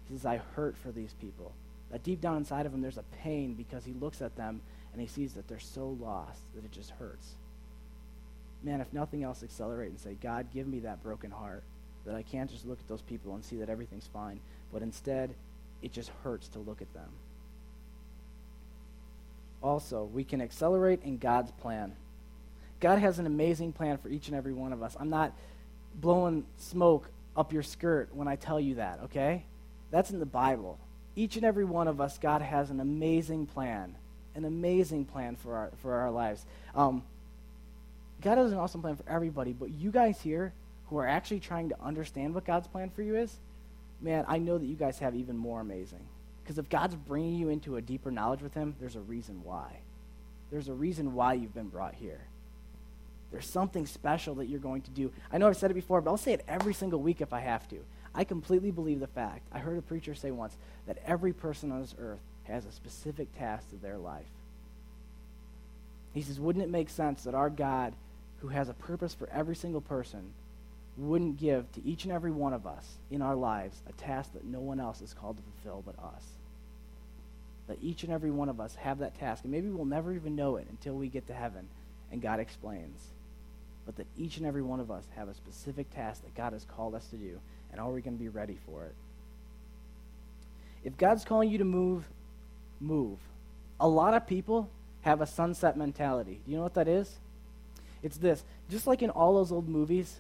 He 0.09 0.15
says, 0.15 0.27
I 0.27 0.39
hurt 0.55 0.77
for 0.77 0.91
these 0.91 1.15
people. 1.21 1.53
That 1.91 2.03
deep 2.03 2.21
down 2.21 2.37
inside 2.37 2.67
of 2.67 2.75
him, 2.75 2.83
there's 2.83 2.99
a 2.99 3.05
pain 3.23 3.55
because 3.55 3.85
he 3.85 3.93
looks 3.93 4.21
at 4.21 4.37
them 4.37 4.61
and 4.93 5.01
he 5.01 5.07
sees 5.07 5.35
that 5.35 5.49
they're 5.49 5.59
so 5.59 5.97
lost 6.01 6.43
that 6.55 6.65
it 6.65 6.73
just 6.73 6.91
hurts. 6.91 7.35
Man, 8.63 8.81
if 8.81 8.93
nothing 8.93 9.23
else, 9.23 9.43
accelerate 9.43 9.91
and 9.91 10.01
say, 10.01 10.17
God, 10.21 10.47
give 10.53 10.67
me 10.67 10.81
that 10.81 11.03
broken 11.03 11.31
heart 11.31 11.63
that 12.05 12.15
I 12.15 12.23
can't 12.23 12.51
just 12.51 12.67
look 12.67 12.79
at 12.81 12.89
those 12.89 13.03
people 13.03 13.35
and 13.35 13.45
see 13.45 13.57
that 13.57 13.69
everything's 13.69 14.07
fine, 14.07 14.41
but 14.73 14.83
instead, 14.83 15.35
it 15.83 15.93
just 15.93 16.11
hurts 16.23 16.49
to 16.49 16.59
look 16.59 16.81
at 16.81 16.93
them. 16.95 17.11
Also, 19.63 20.05
we 20.05 20.25
can 20.25 20.41
accelerate 20.41 21.03
in 21.03 21.19
God's 21.19 21.51
plan. 21.53 21.95
God 22.81 22.99
has 22.99 23.19
an 23.19 23.27
amazing 23.27 23.73
plan 23.73 23.99
for 23.99 24.09
each 24.09 24.29
and 24.29 24.37
every 24.37 24.53
one 24.53 24.73
of 24.73 24.83
us. 24.83 24.97
I'm 24.99 25.11
not 25.11 25.33
blowing 25.95 26.45
smoke 26.59 27.09
up 27.37 27.53
your 27.53 27.63
skirt 27.63 28.15
when 28.15 28.29
I 28.29 28.37
tell 28.37 28.61
you 28.61 28.77
that, 28.77 29.01
okay? 29.05 29.45
That's 29.91 30.11
in 30.11 30.19
the 30.19 30.27
Bible. 30.27 30.79
Each 31.15 31.37
and 31.37 31.45
every 31.45 31.65
one 31.65 31.89
of 31.89 32.01
us, 32.01 32.19
God 32.19 32.43
has 32.43 32.71
an 32.71 32.81
amazing 32.81 33.47
plan, 33.47 33.95
an 34.35 34.45
amazing 34.45 35.07
plan 35.07 35.37
for 35.37 35.55
our, 35.55 35.71
for 35.81 35.95
our 35.95 36.11
lives. 36.11 36.45
Um, 36.75 37.03
God 38.21 38.39
has 38.39 38.53
an 38.53 38.59
awesome 38.59 38.83
plan 38.83 38.97
for 38.97 39.09
everybody, 39.09 39.53
but 39.53 39.71
you 39.71 39.91
guys 39.91 40.21
here 40.21 40.53
who 40.89 40.99
are 40.99 41.07
actually 41.07 41.41
trying 41.41 41.71
to 41.71 41.83
understand 41.83 42.35
what 42.35 42.45
God's 42.45 42.69
plan 42.69 42.91
for 42.91 43.03
you 43.03 43.17
is, 43.17 43.35
man, 44.01 44.25
I 44.29 44.39
know 44.39 44.59
that 44.59 44.67
you 44.67 44.77
guys 44.77 44.99
have 44.99 45.15
even 45.15 45.37
more 45.37 45.61
amazing. 45.61 46.07
Because 46.47 46.59
if 46.59 46.69
God's 46.69 46.95
bringing 46.95 47.35
you 47.35 47.49
into 47.49 47.75
a 47.75 47.83
deeper 47.83 48.13
knowledge 48.13 48.41
with 48.41 48.55
Him, 48.55 48.77
there's 48.79 48.95
a 48.95 49.01
reason 49.01 49.43
why. 49.43 49.81
There's 50.53 50.69
a 50.69 50.75
reason 50.75 51.13
why 51.13 51.35
you've 51.35 51.55
been 51.55 51.71
brought 51.71 51.97
here. 51.97 52.21
There's 53.33 53.51
something 53.51 53.85
special 53.85 54.37
that 54.37 54.47
you're 54.47 54.61
going 54.61 54.83
to 54.83 54.91
do. 54.93 55.11
I 55.33 55.39
know 55.39 55.49
I've 55.49 55.57
said 55.57 55.73
it 55.73 55.75
before, 55.75 56.01
but 56.01 56.09
I'll 56.09 56.17
say 56.17 56.35
it 56.35 56.45
every 56.47 56.73
single 56.73 57.01
week 57.01 57.21
if 57.21 57.33
I 57.33 57.41
have 57.41 57.69
to. 57.71 57.79
I 58.15 58.23
completely 58.23 58.71
believe 58.71 59.01
the 59.01 59.09
fact, 59.09 59.43
I 59.51 59.59
heard 59.59 59.77
a 59.77 59.83
preacher 59.83 60.15
say 60.15 60.31
once, 60.31 60.57
that 60.87 60.99
every 61.05 61.33
person 61.33 61.73
on 61.73 61.81
this 61.81 61.97
earth 61.99 62.21
has 62.45 62.65
a 62.65 62.71
specific 62.71 63.37
task 63.37 63.71
to 63.71 63.77
their 63.77 63.99
life. 63.99 64.23
He 66.15 66.23
says, 66.23 66.39
wouldn't 66.39 66.65
it 66.65 66.71
make 66.71 66.91
sense 66.91 67.25
that 67.25 67.35
our 67.35 67.51
God, 67.51 67.93
who 68.39 68.49
has 68.49 68.69
a 68.69 68.75
purpose 68.75 69.15
for 69.15 69.29
every 69.33 69.57
single 69.57 69.81
person, 69.81 70.31
wouldn't 70.97 71.39
give 71.39 71.71
to 71.73 71.85
each 71.85 72.05
and 72.05 72.13
every 72.13 72.31
one 72.31 72.53
of 72.53 72.69
us 72.69 72.99
in 73.11 73.21
our 73.21 73.35
lives 73.35 73.83
a 73.89 73.93
task 73.95 74.33
that 74.35 74.45
no 74.45 74.61
one 74.61 74.79
else 74.79 75.03
is 75.03 75.13
called 75.13 75.39
to 75.39 75.43
fulfill 75.43 75.83
but 75.85 75.99
us? 75.99 76.36
That 77.69 77.79
each 77.83 78.05
and 78.05 78.13
every 78.13 78.31
one 78.31 78.49
of 78.49 78.61
us 78.61 78.77
have 78.77 78.99
that 78.99 79.19
task, 79.19 79.45
and 79.45 79.53
maybe 79.53 79.69
we'll 79.69 79.85
never 79.85 80.13
even 80.13 80.37
know 80.37 80.57
it 80.57 80.67
until 80.71 80.95
we 80.95 81.09
get 81.09 81.27
to 81.27 81.35
heaven 81.35 81.69
and 82.13 82.23
God 82.23 82.39
explains 82.39 82.99
but 83.87 83.97
that 83.97 84.07
each 84.19 84.37
and 84.37 84.45
every 84.45 84.63
one 84.63 84.81
of 84.81 84.91
us 84.91 85.05
have 85.15 85.29
a 85.29 85.35
specific 85.35 85.89
task 85.95 86.25
that 86.25 86.35
God 86.35 86.53
has 86.53 86.65
called 86.65 86.95
us 86.95 87.07
to 87.07 87.17
do, 87.17 87.39
and 87.71 87.81
are 87.81 87.91
we 87.91 88.03
going 88.03 88.19
to 88.19 88.23
be 88.23 88.29
ready 88.29 88.59
for 88.67 88.85
it? 88.85 88.95
If 90.85 90.97
God's 90.99 91.25
calling 91.25 91.49
you 91.49 91.59
to 91.59 91.65
move, 91.65 92.05
move. 92.81 93.19
A 93.79 93.89
lot 93.89 94.15
of 94.15 94.27
people 94.27 94.69
have 95.03 95.21
a 95.21 95.27
sunset 95.27 95.77
mentality. 95.77 96.41
Do 96.45 96.51
you 96.51 96.57
know 96.57 96.65
what 96.65 96.75
that 96.75 96.89
is? 96.89 97.19
It's 98.03 98.19
this. 98.19 98.43
Just 98.69 98.87
like 98.87 99.03
in 99.03 99.11
all 99.11 99.35
those 99.35 99.53
old 99.53 99.69
movies, 99.69 100.19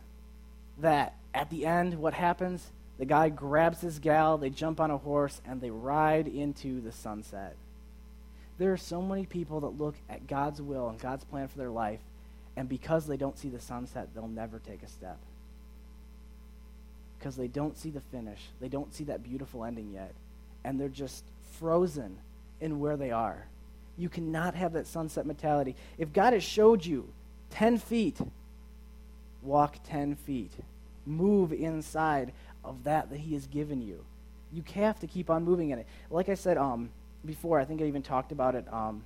that 0.78 1.16
at 1.34 1.50
the 1.50 1.66
end, 1.66 1.94
what 1.94 2.14
happens? 2.14 2.70
The 2.98 3.04
guy 3.04 3.28
grabs 3.28 3.80
his 3.80 3.98
gal, 3.98 4.38
they 4.38 4.50
jump 4.50 4.80
on 4.80 4.90
a 4.90 4.98
horse, 4.98 5.40
and 5.44 5.60
they 5.60 5.70
ride 5.70 6.26
into 6.26 6.80
the 6.80 6.92
sunset. 6.92 7.56
There 8.58 8.72
are 8.72 8.78
so 8.78 9.02
many 9.02 9.26
people 9.26 9.60
that 9.60 9.78
look 9.78 9.96
at 10.08 10.26
God's 10.26 10.62
will 10.62 10.88
and 10.88 10.98
God's 10.98 11.24
plan 11.24 11.48
for 11.48 11.58
their 11.58 11.70
life, 11.70 12.00
and 12.56 12.68
because 12.68 13.06
they 13.06 13.18
don't 13.18 13.38
see 13.38 13.50
the 13.50 13.60
sunset, 13.60 14.08
they'll 14.14 14.28
never 14.28 14.58
take 14.58 14.82
a 14.82 14.88
step. 14.88 15.18
Because 17.18 17.36
they 17.36 17.48
don't 17.48 17.76
see 17.76 17.90
the 17.90 18.00
finish, 18.00 18.40
they 18.60 18.68
don't 18.68 18.94
see 18.94 19.04
that 19.04 19.22
beautiful 19.22 19.64
ending 19.64 19.92
yet, 19.92 20.14
and 20.64 20.80
they're 20.80 20.88
just 20.88 21.24
frozen 21.58 22.16
in 22.60 22.80
where 22.80 22.96
they 22.96 23.10
are. 23.10 23.46
You 23.98 24.08
cannot 24.08 24.54
have 24.54 24.72
that 24.72 24.86
sunset 24.86 25.26
mentality. 25.26 25.74
If 25.98 26.12
God 26.12 26.32
has 26.32 26.42
showed 26.42 26.84
you 26.84 27.08
10 27.50 27.78
feet, 27.78 28.18
walk 29.42 29.78
10 29.84 30.16
feet. 30.16 30.52
Move 31.06 31.52
inside 31.52 32.32
of 32.66 32.84
that 32.84 33.10
that 33.10 33.18
He 33.18 33.34
has 33.34 33.46
given 33.46 33.80
you. 33.80 34.04
You 34.52 34.62
have 34.74 34.98
to 35.00 35.06
keep 35.06 35.30
on 35.30 35.44
moving 35.44 35.70
in 35.70 35.78
it. 35.78 35.86
Like 36.10 36.28
I 36.28 36.34
said 36.34 36.56
um, 36.56 36.90
before, 37.24 37.58
I 37.58 37.64
think 37.64 37.80
I 37.80 37.84
even 37.84 38.02
talked 38.02 38.32
about 38.32 38.54
it 38.54 38.64
um, 38.72 39.02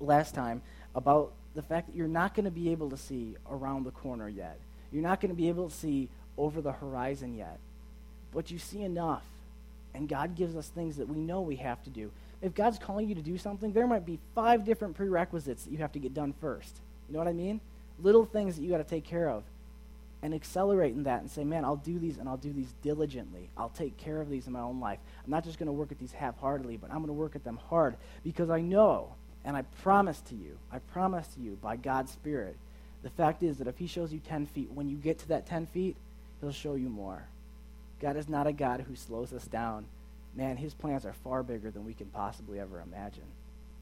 last 0.00 0.34
time 0.34 0.62
about 0.94 1.32
the 1.54 1.62
fact 1.62 1.88
that 1.88 1.96
you're 1.96 2.08
not 2.08 2.34
going 2.34 2.44
to 2.44 2.50
be 2.50 2.70
able 2.70 2.90
to 2.90 2.96
see 2.96 3.36
around 3.50 3.84
the 3.84 3.90
corner 3.90 4.28
yet. 4.28 4.58
You're 4.92 5.02
not 5.02 5.20
going 5.20 5.30
to 5.30 5.36
be 5.36 5.48
able 5.48 5.68
to 5.68 5.74
see 5.74 6.08
over 6.36 6.60
the 6.60 6.72
horizon 6.72 7.36
yet. 7.36 7.58
But 8.32 8.50
you 8.50 8.58
see 8.58 8.82
enough. 8.82 9.24
And 9.94 10.08
God 10.08 10.36
gives 10.36 10.54
us 10.54 10.68
things 10.68 10.96
that 10.96 11.08
we 11.08 11.16
know 11.16 11.40
we 11.40 11.56
have 11.56 11.82
to 11.84 11.90
do. 11.90 12.10
If 12.40 12.54
God's 12.54 12.78
calling 12.78 13.08
you 13.08 13.14
to 13.16 13.22
do 13.22 13.36
something, 13.36 13.72
there 13.72 13.86
might 13.86 14.06
be 14.06 14.18
five 14.34 14.64
different 14.64 14.96
prerequisites 14.96 15.64
that 15.64 15.72
you 15.72 15.78
have 15.78 15.92
to 15.92 15.98
get 15.98 16.14
done 16.14 16.32
first. 16.40 16.76
You 17.08 17.14
know 17.14 17.18
what 17.18 17.28
I 17.28 17.32
mean? 17.32 17.60
Little 18.00 18.24
things 18.24 18.56
that 18.56 18.62
you 18.62 18.70
got 18.70 18.78
to 18.78 18.84
take 18.84 19.04
care 19.04 19.28
of. 19.28 19.42
And 20.20 20.34
accelerate 20.34 20.94
in 20.94 21.04
that 21.04 21.20
and 21.20 21.30
say, 21.30 21.44
man, 21.44 21.64
I'll 21.64 21.76
do 21.76 21.98
these 21.98 22.18
and 22.18 22.28
I'll 22.28 22.36
do 22.36 22.52
these 22.52 22.74
diligently. 22.82 23.50
I'll 23.56 23.68
take 23.68 23.96
care 23.96 24.20
of 24.20 24.28
these 24.28 24.48
in 24.48 24.52
my 24.52 24.60
own 24.60 24.80
life. 24.80 24.98
I'm 25.24 25.30
not 25.30 25.44
just 25.44 25.58
going 25.58 25.68
to 25.68 25.72
work 25.72 25.92
at 25.92 25.98
these 25.98 26.12
half 26.12 26.36
heartedly, 26.40 26.76
but 26.76 26.90
I'm 26.90 26.96
going 26.96 27.06
to 27.06 27.12
work 27.12 27.36
at 27.36 27.44
them 27.44 27.60
hard 27.68 27.96
because 28.24 28.50
I 28.50 28.60
know 28.60 29.14
and 29.44 29.56
I 29.56 29.62
promise 29.82 30.20
to 30.22 30.34
you, 30.34 30.58
I 30.72 30.78
promise 30.78 31.28
to 31.28 31.40
you 31.40 31.56
by 31.62 31.76
God's 31.76 32.12
Spirit, 32.12 32.56
the 33.02 33.10
fact 33.10 33.42
is 33.42 33.58
that 33.58 33.68
if 33.68 33.78
He 33.78 33.86
shows 33.86 34.12
you 34.12 34.18
10 34.18 34.46
feet, 34.46 34.70
when 34.72 34.88
you 34.88 34.96
get 34.96 35.18
to 35.20 35.28
that 35.28 35.46
10 35.46 35.66
feet, 35.66 35.96
He'll 36.40 36.52
show 36.52 36.74
you 36.74 36.88
more. 36.88 37.22
God 38.00 38.16
is 38.16 38.28
not 38.28 38.46
a 38.46 38.52
God 38.52 38.84
who 38.88 38.96
slows 38.96 39.32
us 39.32 39.46
down. 39.46 39.86
Man, 40.34 40.56
His 40.56 40.74
plans 40.74 41.06
are 41.06 41.12
far 41.12 41.42
bigger 41.42 41.70
than 41.70 41.84
we 41.84 41.94
can 41.94 42.06
possibly 42.08 42.58
ever 42.58 42.80
imagine. 42.80 43.24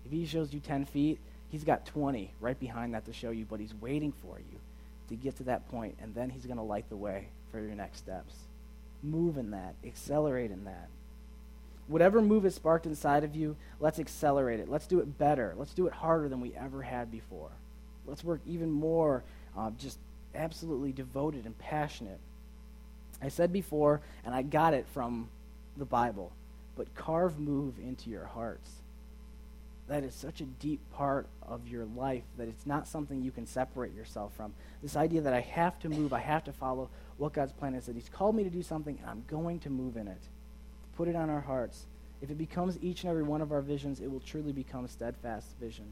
If 0.05 0.12
He 0.12 0.26
shows 0.26 0.53
you 0.53 0.61
10 0.61 0.84
feet, 0.84 1.18
He's 1.49 1.64
got 1.64 1.87
20 1.87 2.30
right 2.41 2.61
behind 2.61 2.93
that 2.95 3.07
to 3.07 3.12
show 3.12 3.30
you, 3.30 3.47
but 3.49 3.59
He's 3.59 3.74
waiting 3.80 4.12
for 4.12 4.39
you 4.39 4.59
to 5.09 5.16
get 5.16 5.36
to 5.36 5.44
that 5.44 5.68
point, 5.68 5.96
and 6.00 6.14
then 6.14 6.30
He's 6.30 6.46
going 6.46 6.57
to 6.57 6.62
light 6.62 6.88
the 6.88 6.96
way 6.96 7.28
for 7.50 7.61
your 7.61 7.74
next 7.74 7.98
steps. 7.98 8.34
Move 9.02 9.38
in 9.38 9.50
that, 9.50 9.74
accelerate 9.84 10.50
in 10.50 10.64
that. 10.64 10.88
Whatever 11.88 12.20
move 12.20 12.44
is 12.44 12.54
sparked 12.54 12.86
inside 12.86 13.22
of 13.22 13.36
you, 13.36 13.57
let's 13.78 13.98
accelerate 13.98 14.59
it. 14.59 14.68
Let's 14.68 14.86
do 14.86 14.98
it 14.98 15.18
better. 15.18 15.54
Let's 15.57 15.74
do 15.74 15.86
it 15.86 15.92
harder 15.92 16.28
than 16.28 16.40
we 16.40 16.54
ever 16.54 16.82
had 16.82 17.11
before. 17.12 17.50
Let's 18.07 18.24
work 18.24 18.40
even 18.46 18.70
more, 18.70 19.22
uh, 19.57 19.70
just 19.78 19.98
absolutely 20.34 20.92
devoted 20.92 21.44
and 21.44 21.57
passionate. 21.59 22.18
I 23.22 23.28
said 23.28 23.52
before, 23.52 24.00
and 24.24 24.34
I 24.34 24.42
got 24.42 24.74
it 24.74 24.86
from 24.92 25.28
the 25.76 25.84
Bible, 25.84 26.32
but 26.76 26.94
carve 26.94 27.38
move 27.38 27.78
into 27.78 28.11
your 28.11 28.26
hearts. 28.26 28.70
That 29.89 30.03
is 30.03 30.14
such 30.14 30.41
a 30.41 30.45
deep 30.45 30.80
part 30.93 31.28
of 31.43 31.68
your 31.68 31.84
life 31.84 32.24
that 32.39 32.49
it's 32.49 32.66
not 32.66 32.89
something 32.89 33.22
you 33.22 33.30
can 33.30 33.47
separate 33.47 33.95
yourself 33.95 34.32
from. 34.37 34.53
This 34.82 34.97
idea 34.97 35.20
that 35.20 35.32
I 35.32 35.41
have 35.41 35.78
to 35.80 35.89
move, 35.89 36.12
I 36.12 36.20
have 36.20 36.45
to 36.45 36.53
follow 36.53 36.91
what 37.18 37.32
God's 37.32 37.53
plan 37.53 37.74
is, 37.74 37.87
that 37.87 37.95
He's 37.95 38.09
called 38.09 38.34
me 38.34 38.43
to 38.45 38.51
do 38.51 38.62
something, 38.62 38.99
and 39.01 39.09
I'm 39.09 39.24
going 39.28 39.61
to 39.61 39.70
move 39.70 39.97
in 39.97 40.09
it 40.09 40.22
put 40.97 41.09
it 41.09 41.16
on 41.16 41.30
our 41.30 41.41
hearts. 41.41 41.87
If 42.22 42.30
it 42.30 42.39
becomes 42.39 42.78
each 42.80 43.03
and 43.03 43.11
every 43.11 43.22
one 43.22 43.43
of 43.43 43.53
our 43.53 43.61
visions, 43.61 44.01
it 44.01 44.11
will 44.11 44.20
truly 44.20 44.53
become 44.53 44.89
steadfast 44.89 45.49
vision. 45.61 45.87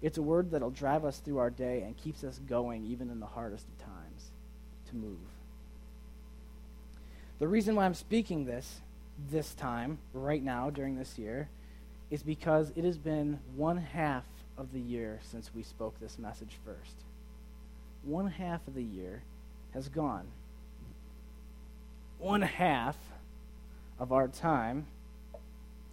It's 0.00 0.18
a 0.18 0.22
word 0.22 0.50
that'll 0.50 0.70
drive 0.70 1.04
us 1.04 1.18
through 1.18 1.38
our 1.38 1.50
day 1.50 1.82
and 1.82 1.96
keeps 1.96 2.24
us 2.24 2.40
going 2.48 2.84
even 2.86 3.10
in 3.10 3.20
the 3.20 3.26
hardest 3.26 3.66
of 3.68 3.78
times 3.78 4.30
to 4.88 4.96
move. 4.96 5.18
The 7.38 7.48
reason 7.48 7.76
why 7.76 7.84
I'm 7.84 7.94
speaking 7.94 8.46
this 8.46 8.80
this 9.30 9.52
time, 9.52 9.98
right 10.12 10.42
now, 10.42 10.70
during 10.70 10.96
this 10.96 11.18
year, 11.18 11.48
is 12.10 12.22
because 12.22 12.72
it 12.74 12.84
has 12.84 12.98
been 12.98 13.38
one 13.54 13.76
half 13.76 14.24
of 14.56 14.72
the 14.72 14.80
year 14.80 15.20
since 15.22 15.50
we 15.54 15.62
spoke 15.62 15.98
this 16.00 16.18
message 16.18 16.58
first. 16.64 16.96
One 18.02 18.26
half 18.26 18.66
of 18.66 18.74
the 18.74 18.82
year 18.82 19.22
has 19.74 19.88
gone. 19.88 20.26
One 22.18 22.42
half 22.42 22.96
of 23.98 24.12
our 24.12 24.28
time 24.28 24.86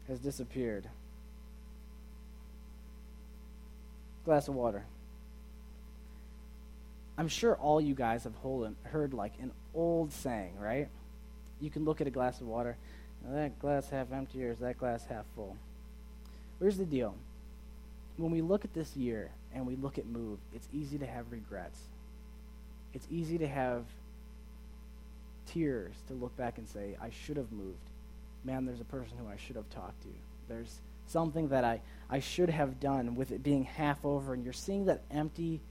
has 0.08 0.20
disappeared. 0.20 0.88
Glass 4.24 4.48
of 4.48 4.56
water. 4.56 4.86
I'm 7.18 7.28
sure 7.28 7.56
all 7.56 7.80
you 7.80 7.96
guys 7.96 8.24
have 8.24 8.34
heard 8.84 9.14
like 9.14 9.34
an 9.42 9.52
old 9.74 10.12
saying, 10.12 10.54
right? 10.60 10.90
You 11.62 11.70
can 11.70 11.86
look 11.86 12.02
at 12.02 12.08
a 12.08 12.12
glass 12.12 12.42
of 12.42 12.48
water, 12.48 12.78
that 13.28 13.58
glass 13.60 13.90
half 13.90 14.12
empty 14.12 14.44
or 14.46 14.52
is 14.52 14.60
that 14.60 14.78
glass 14.78 15.06
half 15.06 15.26
full? 15.36 15.56
Here's 16.66 16.78
the 16.78 16.84
deal. 16.84 17.14
When 18.18 18.32
we 18.32 18.42
look 18.42 18.66
at 18.66 18.74
this 18.74 18.98
year 18.98 19.30
and 19.54 19.68
we 19.68 19.76
look 19.76 20.00
at 20.00 20.08
move, 20.08 20.40
it's 20.52 20.68
easy 20.74 20.98
to 20.98 21.06
have 21.06 21.32
regrets. 21.32 21.78
It's 22.92 23.06
easy 23.12 23.38
to 23.38 23.48
have 23.48 23.84
tears 25.46 25.94
to 26.08 26.16
look 26.16 26.36
back 26.36 26.58
and 26.58 26.68
say, 26.68 26.98
I 27.00 27.12
should 27.12 27.38
have 27.38 27.52
moved 27.52 27.78
man, 28.44 28.66
there's 28.66 28.82
a 28.82 28.86
person 28.86 29.16
who 29.20 29.28
I 29.28 29.38
should 29.38 29.56
have 29.56 29.70
talked 29.70 30.02
to. 30.02 30.10
There's 30.48 30.80
something 31.06 31.50
that 31.50 31.64
I, 31.64 31.82
I 32.10 32.20
should 32.20 32.50
have 32.50 32.80
done 32.80 33.14
with 33.14 33.32
it 33.32 33.44
being 33.44 33.66
half 33.66 34.04
over, 34.04 34.34
and 34.34 34.44
you're 34.44 34.54
seeing 34.54 34.86
that 34.86 35.02
empty, 35.12 35.62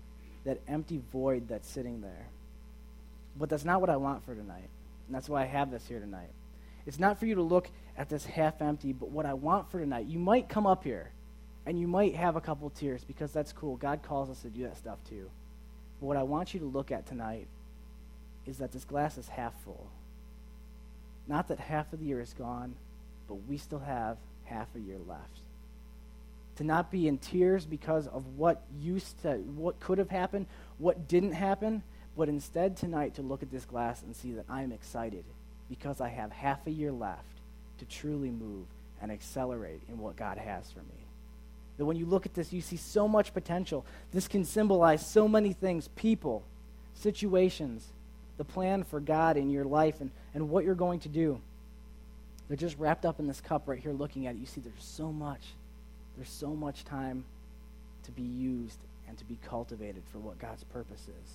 that 0.45 0.61
empty 0.69 1.01
void 1.13 1.49
that's 1.49 1.69
sitting 1.69 2.03
there. 2.03 2.29
But 3.37 3.49
that's 3.49 3.65
not 3.65 3.81
what 3.81 3.91
I 3.91 3.97
want 3.97 4.25
for 4.25 4.35
tonight. 4.35 4.69
And 5.09 5.15
that's 5.15 5.29
why 5.29 5.43
I 5.43 5.47
have 5.47 5.73
this 5.73 5.89
here 5.89 5.99
tonight. 5.99 6.31
It's 6.87 7.01
not 7.01 7.19
for 7.19 7.27
you 7.27 7.35
to 7.37 7.43
look 7.43 7.69
at 7.97 8.09
this 8.09 8.25
half 8.25 8.61
empty, 8.61 8.93
but 8.93 9.11
what 9.11 9.27
I 9.27 9.35
want 9.35 9.71
for 9.71 9.79
tonight, 9.79 10.07
you 10.07 10.19
might 10.19 10.49
come 10.49 10.67
up 10.67 10.85
here 10.85 11.11
and 11.67 11.79
you 11.79 11.87
might 11.87 12.15
have 12.15 12.37
a 12.37 12.41
couple 12.41 12.69
tears 12.71 13.05
because 13.05 13.33
that's 13.33 13.53
cool. 13.53 13.77
God 13.77 14.03
calls 14.03 14.31
us 14.31 14.43
to 14.43 14.49
do 14.49 14.65
that 14.65 14.77
stuff 14.77 14.99
too. 15.09 15.31
But 16.01 16.07
what 16.07 16.17
I 16.17 16.23
want 16.23 16.55
you 16.55 16.61
to 16.61 16.67
look 16.67 16.91
at 16.91 17.07
tonight 17.07 17.47
is 18.47 18.59
that 18.59 18.73
this 18.73 18.85
glass 18.85 19.17
is 19.17 19.29
half 19.29 19.55
full. 19.63 19.89
Not 21.27 21.49
that 21.49 21.61
half 21.61 21.93
of 21.93 22.01
the 22.01 22.07
year 22.07 22.21
is 22.21 22.35
gone, 22.35 22.75
but 23.29 23.37
we 23.49 23.57
still 23.57 23.79
have 23.79 24.19
half 24.45 24.69
a 24.75 24.81
year 24.81 24.99
left. 25.07 25.41
To 26.57 26.65
not 26.65 26.91
be 26.91 27.09
in 27.09 27.19
tears 27.19 27.65
because 27.65 28.07
of 28.09 28.37
what 28.37 28.63
used 28.79 29.23
to, 29.23 29.37
what 29.57 29.81
could 29.81 29.99
have 29.99 30.11
happened, 30.11 30.47
what 30.79 31.09
didn't 31.09 31.33
happen, 31.33 31.83
but 32.17 32.29
instead 32.29 32.77
tonight 32.77 33.15
to 33.15 33.23
look 33.23 33.43
at 33.43 33.51
this 33.51 33.65
glass 33.65 34.03
and 34.03 34.15
see 34.15 34.33
that 34.33 34.45
I'm 34.49 34.71
excited 34.71 35.25
because 35.69 36.01
I 36.01 36.11
have 36.11 36.31
half 36.31 36.67
a 36.67 36.71
year 36.71 36.93
left 36.93 37.34
to 37.79 37.85
truly 37.85 38.31
move 38.31 38.67
and 39.01 39.11
accelerate 39.11 39.83
in 39.89 39.99
what 39.99 40.17
God 40.17 40.39
has 40.39 40.71
for 40.71 40.81
me. 40.81 41.07
That 41.77 41.85
when 41.85 41.97
you 41.97 42.07
look 42.07 42.27
at 42.27 42.35
this, 42.35 42.53
you 42.53 42.61
see 42.61 42.77
so 42.77 43.09
much 43.09 43.35
potential. 43.35 43.85
This 44.13 44.29
can 44.29 44.45
symbolize 44.45 45.05
so 45.07 45.27
many 45.27 45.53
things 45.53 45.89
people, 45.97 46.45
situations, 46.95 47.87
the 48.37 48.45
plan 48.45 48.85
for 48.85 49.01
God 49.01 49.37
in 49.37 49.51
your 49.51 49.65
life 49.65 50.01
and, 50.01 50.11
and 50.35 50.49
what 50.49 50.65
you're 50.65 50.75
going 50.75 51.01
to 51.01 51.09
do. 51.09 51.41
They're 52.49 52.57
just 52.57 52.79
wrapped 52.79 53.05
up 53.05 53.19
in 53.19 53.27
this 53.27 53.41
cup 53.41 53.67
right 53.67 53.79
here 53.79 53.93
looking 53.93 54.27
at 54.27 54.35
it. 54.35 54.39
You 54.39 54.47
see, 54.47 54.61
there's 54.61 54.75
so 54.79 55.13
much. 55.13 55.55
There's 56.17 56.31
so 56.31 56.49
much 56.49 56.85
time 56.85 57.25
to 58.05 58.13
be 58.13 58.23
used 58.23 58.79
and 59.09 59.19
to 59.19 59.25
be 59.25 59.39
cultivated 59.49 60.03
for 60.13 60.19
what 60.19 60.39
God's 60.39 60.65
purpose 60.65 61.03
is. 61.03 61.31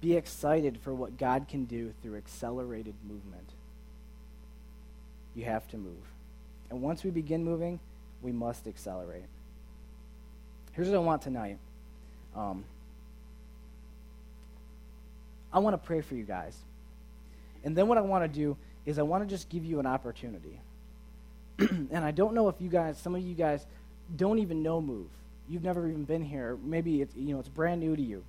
Be 0.00 0.16
excited 0.16 0.78
for 0.80 0.94
what 0.94 1.18
God 1.18 1.48
can 1.48 1.64
do 1.64 1.92
through 2.02 2.16
accelerated 2.16 2.94
movement. 3.08 3.50
You 5.34 5.44
have 5.44 5.66
to 5.68 5.76
move. 5.76 6.02
And 6.70 6.82
once 6.82 7.04
we 7.04 7.10
begin 7.10 7.44
moving, 7.44 7.80
we 8.22 8.32
must 8.32 8.66
accelerate. 8.66 9.24
Here's 10.72 10.88
what 10.88 10.96
I 10.96 11.00
want 11.00 11.22
tonight. 11.22 11.58
Um, 12.34 12.64
I 15.52 15.60
want 15.60 15.80
to 15.80 15.86
pray 15.86 16.00
for 16.00 16.14
you 16.14 16.24
guys. 16.24 16.56
And 17.62 17.76
then 17.76 17.86
what 17.86 17.96
I 17.96 18.00
want 18.00 18.24
to 18.24 18.28
do 18.28 18.56
is 18.84 18.98
I 18.98 19.02
want 19.02 19.22
to 19.22 19.28
just 19.28 19.48
give 19.48 19.64
you 19.64 19.78
an 19.78 19.86
opportunity. 19.86 20.60
and 21.58 21.98
I 21.98 22.10
don't 22.10 22.34
know 22.34 22.48
if 22.48 22.56
you 22.60 22.68
guys, 22.68 22.98
some 22.98 23.14
of 23.14 23.22
you 23.22 23.34
guys, 23.34 23.66
don't 24.16 24.38
even 24.38 24.62
know 24.62 24.80
Move. 24.80 25.08
You've 25.48 25.62
never 25.62 25.88
even 25.88 26.04
been 26.04 26.22
here. 26.22 26.58
Maybe 26.62 27.02
it's, 27.02 27.14
you 27.14 27.34
know, 27.34 27.40
it's 27.40 27.48
brand 27.48 27.80
new 27.80 27.94
to 27.94 28.02
you. 28.02 28.24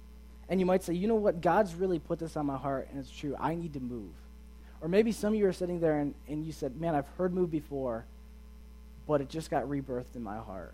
And 0.50 0.60
you 0.60 0.66
might 0.66 0.84
say, 0.84 0.94
you 0.94 1.08
know 1.08 1.16
what, 1.16 1.42
God's 1.42 1.74
really 1.74 1.98
put 1.98 2.20
this 2.20 2.38
on 2.38 2.46
my 2.46 2.58
heart, 2.58 2.88
and 2.92 3.00
it's 3.00 3.10
true. 3.10 3.36
I 3.40 3.56
need 3.56 3.74
to 3.74 3.80
move. 3.80 4.12
Or 4.82 4.88
maybe 4.88 5.12
some 5.12 5.34
of 5.34 5.40
you 5.40 5.48
are 5.48 5.54
sitting 5.54 5.80
there 5.80 6.00
and, 6.00 6.14
and 6.28 6.46
you 6.46 6.52
said, 6.52 6.80
man, 6.80 6.96
I've 6.96 7.08
heard 7.18 7.34
Move 7.34 7.52
before, 7.52 8.06
but 9.08 9.22
it 9.22 9.30
just 9.30 9.50
got 9.50 9.64
rebirthed 9.64 10.16
in 10.16 10.24
my 10.24 10.38
heart. 10.38 10.74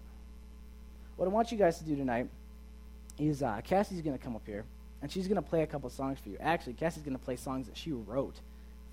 What 1.18 1.26
I 1.26 1.30
want 1.30 1.52
you 1.52 1.58
guys 1.58 1.78
to 1.80 1.84
do 1.84 1.96
tonight 1.96 2.28
is 3.20 3.44
uh, 3.44 3.62
Cassie's 3.64 4.02
going 4.02 4.18
to 4.18 4.24
come 4.24 4.36
up 4.36 4.44
here 4.46 4.66
and 5.02 5.12
she's 5.12 5.28
going 5.28 5.42
to 5.42 5.48
play 5.48 5.64
a 5.64 5.68
couple 5.68 5.90
songs 5.90 6.20
for 6.20 6.30
you. 6.30 6.38
Actually, 6.40 6.74
Cassie's 6.74 7.04
going 7.04 7.18
to 7.18 7.24
play 7.24 7.36
songs 7.36 7.68
that 7.68 7.78
she 7.78 7.92
wrote 7.92 8.36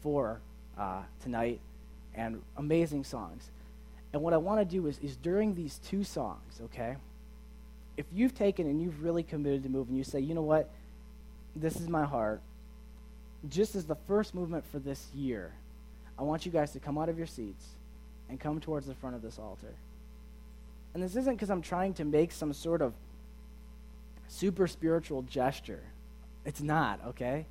for 0.03 0.41
uh, 0.79 1.03
tonight, 1.23 1.61
and 2.15 2.41
amazing 2.57 3.05
songs. 3.05 3.51
And 4.13 4.23
what 4.23 4.33
I 4.33 4.39
want 4.39 4.61
to 4.61 4.65
do 4.65 4.87
is, 4.87 4.99
is 4.99 5.17
during 5.17 5.55
these 5.55 5.79
two 5.79 6.05
songs, 6.05 6.61
okay? 6.65 6.97
If 7.97 8.07
you've 8.13 8.35
taken 8.35 8.67
and 8.67 8.81
you've 8.81 9.03
really 9.03 9.23
committed 9.23 9.63
to 9.65 9.69
move 9.69 9.89
and 9.89 9.97
you 9.97 10.05
say, 10.05 10.21
you 10.21 10.35
know 10.35 10.43
what, 10.43 10.71
this 11.55 11.77
is 11.77 11.89
my 11.89 12.05
heart, 12.05 12.41
just 13.49 13.75
as 13.75 13.87
the 13.87 13.95
first 13.95 14.35
movement 14.35 14.65
for 14.65 14.79
this 14.79 15.11
year, 15.15 15.53
I 16.19 16.23
want 16.23 16.45
you 16.45 16.53
guys 16.53 16.73
to 16.73 16.81
come 16.81 16.99
out 16.99 17.09
of 17.09 17.19
your 17.19 17.27
seats 17.27 17.65
and 18.29 18.41
come 18.41 18.61
towards 18.61 18.87
the 18.87 18.95
front 18.95 19.15
of 19.15 19.23
this 19.23 19.39
altar. 19.39 19.75
And 20.95 21.03
this 21.03 21.15
isn't 21.15 21.35
because 21.35 21.51
I'm 21.51 21.63
trying 21.63 21.95
to 21.95 22.05
make 22.05 22.33
some 22.33 22.53
sort 22.53 22.83
of 22.83 22.95
super 24.27 24.67
spiritual 24.67 25.23
gesture. 25.23 25.83
It's 26.45 26.61
not, 26.61 27.01
okay? 27.09 27.47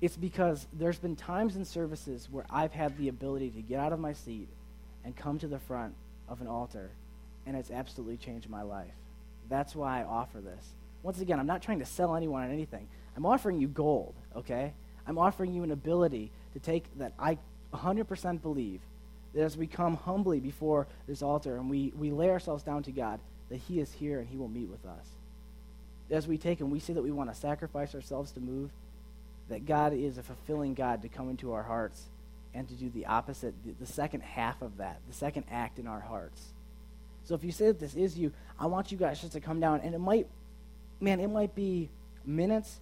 It's 0.00 0.16
because 0.16 0.66
there's 0.72 0.98
been 0.98 1.16
times 1.16 1.56
in 1.56 1.64
services 1.64 2.28
where 2.30 2.46
I've 2.50 2.72
had 2.72 2.96
the 2.96 3.08
ability 3.08 3.50
to 3.50 3.62
get 3.62 3.80
out 3.80 3.92
of 3.92 3.98
my 3.98 4.12
seat 4.12 4.48
and 5.04 5.14
come 5.16 5.38
to 5.40 5.48
the 5.48 5.58
front 5.58 5.94
of 6.28 6.40
an 6.40 6.46
altar, 6.46 6.90
and 7.46 7.56
it's 7.56 7.70
absolutely 7.70 8.16
changed 8.16 8.48
my 8.48 8.62
life. 8.62 8.94
That's 9.48 9.74
why 9.74 10.00
I 10.00 10.04
offer 10.04 10.40
this. 10.40 10.64
Once 11.02 11.20
again, 11.20 11.40
I'm 11.40 11.46
not 11.46 11.62
trying 11.62 11.78
to 11.80 11.86
sell 11.86 12.14
anyone 12.14 12.42
on 12.42 12.50
anything. 12.50 12.86
I'm 13.16 13.26
offering 13.26 13.60
you 13.60 13.68
gold, 13.68 14.14
okay? 14.36 14.72
I'm 15.08 15.18
offering 15.18 15.54
you 15.54 15.62
an 15.62 15.70
ability 15.70 16.30
to 16.52 16.60
take 16.60 16.84
that 16.98 17.14
I 17.18 17.38
100% 17.72 18.42
believe 18.42 18.80
that 19.34 19.42
as 19.42 19.56
we 19.56 19.66
come 19.66 19.96
humbly 19.96 20.38
before 20.38 20.86
this 21.06 21.22
altar 21.22 21.56
and 21.56 21.70
we, 21.70 21.92
we 21.98 22.10
lay 22.10 22.30
ourselves 22.30 22.62
down 22.62 22.82
to 22.84 22.92
God, 22.92 23.18
that 23.48 23.56
He 23.56 23.80
is 23.80 23.90
here 23.92 24.20
and 24.20 24.28
He 24.28 24.36
will 24.36 24.48
meet 24.48 24.68
with 24.68 24.84
us. 24.84 25.06
As 26.10 26.28
we 26.28 26.38
take 26.38 26.60
and 26.60 26.70
we 26.70 26.78
say 26.78 26.92
that 26.92 27.02
we 27.02 27.10
want 27.10 27.32
to 27.32 27.36
sacrifice 27.36 27.94
ourselves 27.94 28.32
to 28.32 28.40
move, 28.40 28.70
that 29.48 29.66
God 29.66 29.94
is 29.94 30.18
a 30.18 30.22
fulfilling 30.22 30.74
God 30.74 31.02
to 31.02 31.08
come 31.08 31.30
into 31.30 31.52
our 31.52 31.62
hearts 31.62 32.04
and 32.54 32.68
to 32.68 32.74
do 32.74 32.90
the 32.90 33.06
opposite, 33.06 33.54
the, 33.64 33.72
the 33.72 33.86
second 33.90 34.20
half 34.20 34.60
of 34.62 34.76
that, 34.78 35.00
the 35.08 35.14
second 35.14 35.44
act 35.50 35.78
in 35.78 35.86
our 35.86 36.00
hearts. 36.00 36.48
So 37.24 37.34
if 37.34 37.44
you 37.44 37.52
say 37.52 37.66
that 37.66 37.80
this 37.80 37.94
is 37.94 38.18
you, 38.18 38.32
I 38.58 38.66
want 38.66 38.90
you 38.90 38.98
guys 38.98 39.20
just 39.20 39.34
to 39.34 39.40
come 39.40 39.60
down, 39.60 39.80
and 39.82 39.94
it 39.94 39.98
might, 39.98 40.26
man, 41.00 41.20
it 41.20 41.28
might 41.28 41.54
be 41.54 41.90
minutes. 42.24 42.80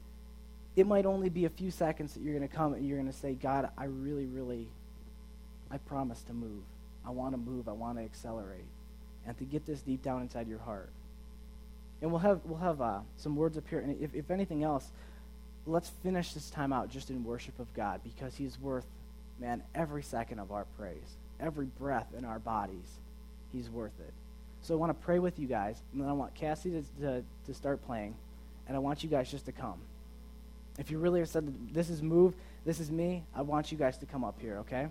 It 0.77 0.87
might 0.87 1.07
only 1.07 1.31
be 1.31 1.47
a 1.47 1.51
few 1.51 1.71
seconds 1.71 2.15
that 2.15 2.23
you're 2.23 2.37
going 2.37 2.47
to 2.47 2.55
come 2.55 2.75
and 2.75 2.87
you're 2.87 2.99
going 2.99 3.11
to 3.11 3.19
say, 3.19 3.33
God, 3.33 3.71
I 3.79 3.85
really, 3.85 4.27
really 4.27 4.69
I 5.71 5.79
promise 5.79 6.23
to 6.25 6.33
move. 6.33 6.63
I 7.05 7.11
want 7.11 7.33
to 7.33 7.39
move. 7.39 7.69
I 7.69 7.73
want 7.73 7.99
to 7.99 8.05
accelerate. 8.05 8.67
And 9.27 9.37
to 9.39 9.45
get 9.45 9.67
this 9.67 9.81
deep 9.81 10.03
down 10.03 10.23
inside 10.23 10.49
your 10.49 10.59
heart. 10.59 10.91
And 12.03 12.11
we'll 12.11 12.21
have, 12.21 12.41
we'll 12.45 12.61
have 12.61 12.81
uh, 12.81 13.01
some 13.17 13.37
words 13.37 13.57
up 13.57 13.65
here. 13.69 13.81
And 13.81 14.01
if, 14.01 14.15
if 14.15 14.31
anything 14.31 14.63
else, 14.63 14.87
let's 15.67 15.89
finish 16.03 16.35
this 16.35 16.51
time 16.51 16.73
out 16.73 16.91
just 16.91 17.11
in 17.11 17.25
worship 17.25 17.59
of 17.59 17.73
God 17.75 18.01
because 18.05 18.37
He's 18.37 18.61
worth, 18.61 18.87
man, 19.41 19.63
every 19.75 20.03
second 20.03 20.39
of 20.39 20.53
our 20.53 20.67
praise, 20.79 21.17
every 21.41 21.67
breath 21.67 22.09
in 22.17 22.25
our 22.25 22.39
bodies. 22.39 22.99
He's 23.53 23.71
worth 23.71 23.99
it. 23.99 24.13
So 24.63 24.75
I 24.75 24.77
want 24.77 24.91
to 24.91 25.05
pray 25.05 25.19
with 25.19 25.39
you 25.39 25.47
guys, 25.47 25.81
and 25.93 26.03
then 26.03 26.09
I 26.09 26.13
want 26.13 26.35
Cassie 26.35 26.71
to, 26.71 26.83
to, 27.01 27.25
to 27.47 27.55
start 27.55 27.85
playing, 27.87 28.15
and 28.67 28.77
I 28.77 28.81
want 28.81 29.03
you 29.03 29.09
guys 29.09 29.31
just 29.31 29.47
to 29.47 29.53
come. 29.53 29.79
If 30.79 30.91
you 30.91 30.99
really 30.99 31.21
have 31.21 31.29
said, 31.29 31.73
this 31.73 31.89
is 31.89 32.03
move, 32.03 32.35
this 32.65 32.81
is 32.81 32.91
me, 32.91 33.25
I 33.35 33.43
want 33.43 33.73
you 33.73 33.79
guys 33.79 33.99
to 33.99 34.07
come 34.07 34.25
up 34.25 34.41
here, 34.41 34.59
okay? 34.59 34.89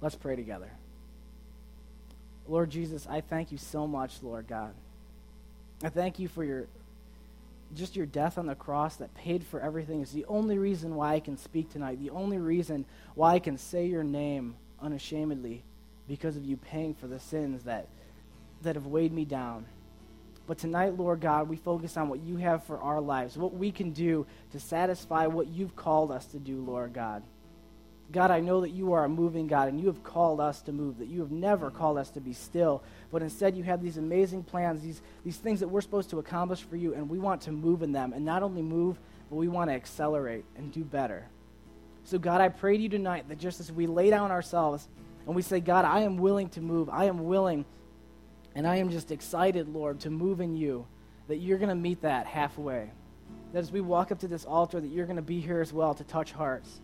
Let's 0.00 0.16
pray 0.16 0.34
together. 0.34 0.70
Lord 2.48 2.70
Jesus, 2.70 3.06
I 3.08 3.20
thank 3.20 3.52
you 3.52 3.58
so 3.58 3.86
much, 3.86 4.22
Lord 4.22 4.48
God. 4.48 4.74
I 5.82 5.88
thank 5.88 6.18
you 6.18 6.28
for 6.28 6.44
your 6.44 6.66
just 7.72 7.94
your 7.94 8.06
death 8.06 8.36
on 8.36 8.46
the 8.46 8.54
cross 8.56 8.96
that 8.96 9.14
paid 9.14 9.44
for 9.44 9.60
everything 9.60 10.00
is 10.00 10.10
the 10.10 10.24
only 10.24 10.58
reason 10.58 10.96
why 10.96 11.14
I 11.14 11.20
can 11.20 11.36
speak 11.36 11.70
tonight, 11.70 12.00
the 12.00 12.10
only 12.10 12.38
reason 12.38 12.84
why 13.14 13.34
I 13.34 13.38
can 13.38 13.56
say 13.56 13.86
your 13.86 14.02
name 14.02 14.56
unashamedly 14.82 15.62
because 16.08 16.36
of 16.36 16.44
you 16.44 16.56
paying 16.56 16.94
for 16.94 17.06
the 17.06 17.20
sins 17.20 17.62
that 17.62 17.86
that 18.62 18.74
have 18.74 18.86
weighed 18.86 19.12
me 19.12 19.24
down. 19.24 19.66
But 20.46 20.58
tonight, 20.58 20.98
Lord 20.98 21.20
God, 21.20 21.48
we 21.48 21.56
focus 21.56 21.96
on 21.96 22.08
what 22.08 22.20
you 22.20 22.36
have 22.36 22.64
for 22.64 22.78
our 22.78 23.00
lives, 23.00 23.36
what 23.36 23.54
we 23.54 23.70
can 23.70 23.90
do 23.92 24.26
to 24.52 24.60
satisfy 24.60 25.26
what 25.26 25.48
you've 25.48 25.76
called 25.76 26.10
us 26.10 26.26
to 26.26 26.38
do, 26.38 26.60
Lord 26.60 26.92
God. 26.92 27.22
God, 28.12 28.32
I 28.32 28.40
know 28.40 28.62
that 28.62 28.70
you 28.70 28.92
are 28.92 29.04
a 29.04 29.08
moving 29.08 29.46
God 29.46 29.68
and 29.68 29.80
you 29.80 29.86
have 29.86 30.02
called 30.02 30.40
us 30.40 30.62
to 30.62 30.72
move, 30.72 30.98
that 30.98 31.06
you 31.06 31.20
have 31.20 31.30
never 31.30 31.70
called 31.70 31.96
us 31.96 32.10
to 32.10 32.20
be 32.20 32.32
still, 32.32 32.82
but 33.12 33.22
instead 33.22 33.56
you 33.56 33.62
have 33.62 33.82
these 33.82 33.98
amazing 33.98 34.42
plans, 34.42 34.82
these, 34.82 35.00
these 35.24 35.36
things 35.36 35.60
that 35.60 35.68
we're 35.68 35.80
supposed 35.80 36.10
to 36.10 36.18
accomplish 36.18 36.62
for 36.62 36.74
you, 36.74 36.94
and 36.94 37.08
we 37.08 37.20
want 37.20 37.42
to 37.42 37.52
move 37.52 37.82
in 37.82 37.92
them. 37.92 38.12
And 38.12 38.24
not 38.24 38.42
only 38.42 38.62
move, 38.62 38.98
but 39.28 39.36
we 39.36 39.46
want 39.46 39.70
to 39.70 39.74
accelerate 39.74 40.44
and 40.56 40.72
do 40.72 40.82
better. 40.82 41.28
So, 42.04 42.18
God, 42.18 42.40
I 42.40 42.48
pray 42.48 42.76
to 42.76 42.82
you 42.82 42.88
tonight 42.88 43.28
that 43.28 43.38
just 43.38 43.60
as 43.60 43.70
we 43.70 43.86
lay 43.86 44.10
down 44.10 44.32
ourselves 44.32 44.88
and 45.26 45.36
we 45.36 45.42
say, 45.42 45.60
God, 45.60 45.84
I 45.84 46.00
am 46.00 46.16
willing 46.16 46.48
to 46.50 46.60
move, 46.60 46.88
I 46.88 47.04
am 47.04 47.26
willing, 47.26 47.64
and 48.54 48.66
I 48.66 48.76
am 48.76 48.90
just 48.90 49.10
excited, 49.10 49.68
Lord, 49.68 50.00
to 50.00 50.10
move 50.10 50.40
in 50.40 50.56
you, 50.56 50.86
that 51.28 51.36
you're 51.36 51.58
going 51.58 51.68
to 51.68 51.74
meet 51.74 52.02
that 52.02 52.26
halfway. 52.26 52.90
That 53.52 53.60
as 53.60 53.72
we 53.72 53.80
walk 53.80 54.12
up 54.12 54.20
to 54.20 54.28
this 54.28 54.44
altar, 54.44 54.80
that 54.80 54.88
you're 54.88 55.06
going 55.06 55.16
to 55.16 55.22
be 55.22 55.40
here 55.40 55.60
as 55.60 55.72
well 55.72 55.94
to 55.94 56.04
touch 56.04 56.32
hearts 56.32 56.80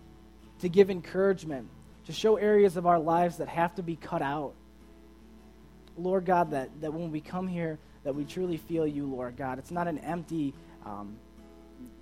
to 0.61 0.69
give 0.69 0.91
encouragement, 0.91 1.69
to 2.07 2.13
show 2.13 2.37
areas 2.37 2.77
of 2.77 2.87
our 2.87 2.99
lives 2.99 3.39
that 3.39 3.49
have 3.49 3.75
to 3.75 3.83
be 3.83 3.97
cut 3.97 4.23
out. 4.23 4.55
Lord 5.99 6.25
God, 6.25 6.51
that, 6.51 6.71
that 6.81 6.93
when 6.93 7.11
we 7.11 7.21
come 7.21 7.49
here, 7.49 7.79
that 8.05 8.15
we 8.15 8.25
truly 8.25 8.57
feel 8.57 8.87
you, 8.87 9.07
Lord 9.07 9.37
God. 9.37 9.59
It's 9.59 9.71
not 9.71 9.89
an 9.89 9.99
empty, 9.99 10.55
um, 10.85 11.17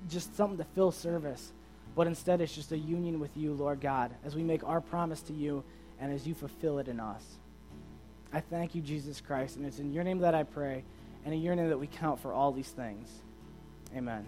just 0.08 0.36
something 0.36 0.58
to 0.58 0.64
fill 0.74 0.90
service, 0.90 1.52
but 1.96 2.06
instead 2.06 2.40
it's 2.40 2.54
just 2.54 2.72
a 2.72 2.78
union 2.78 3.20
with 3.20 3.36
you, 3.36 3.52
Lord 3.54 3.80
God, 3.80 4.10
as 4.24 4.34
we 4.34 4.42
make 4.42 4.64
our 4.64 4.80
promise 4.80 5.22
to 5.22 5.32
you 5.32 5.64
and 6.00 6.12
as 6.12 6.26
you 6.26 6.34
fulfill 6.34 6.78
it 6.78 6.88
in 6.88 7.00
us. 7.00 7.24
I 8.34 8.40
thank 8.40 8.74
you, 8.74 8.82
Jesus 8.82 9.20
Christ, 9.20 9.56
and 9.56 9.64
it's 9.64 9.78
in 9.78 9.92
your 9.92 10.02
name 10.02 10.18
that 10.18 10.34
I 10.34 10.42
pray, 10.42 10.82
and 11.24 11.32
in 11.32 11.40
your 11.40 11.54
name 11.54 11.68
that 11.68 11.78
we 11.78 11.86
count 11.86 12.18
for 12.18 12.32
all 12.32 12.50
these 12.50 12.68
things. 12.68 13.08
Amen. 13.96 14.26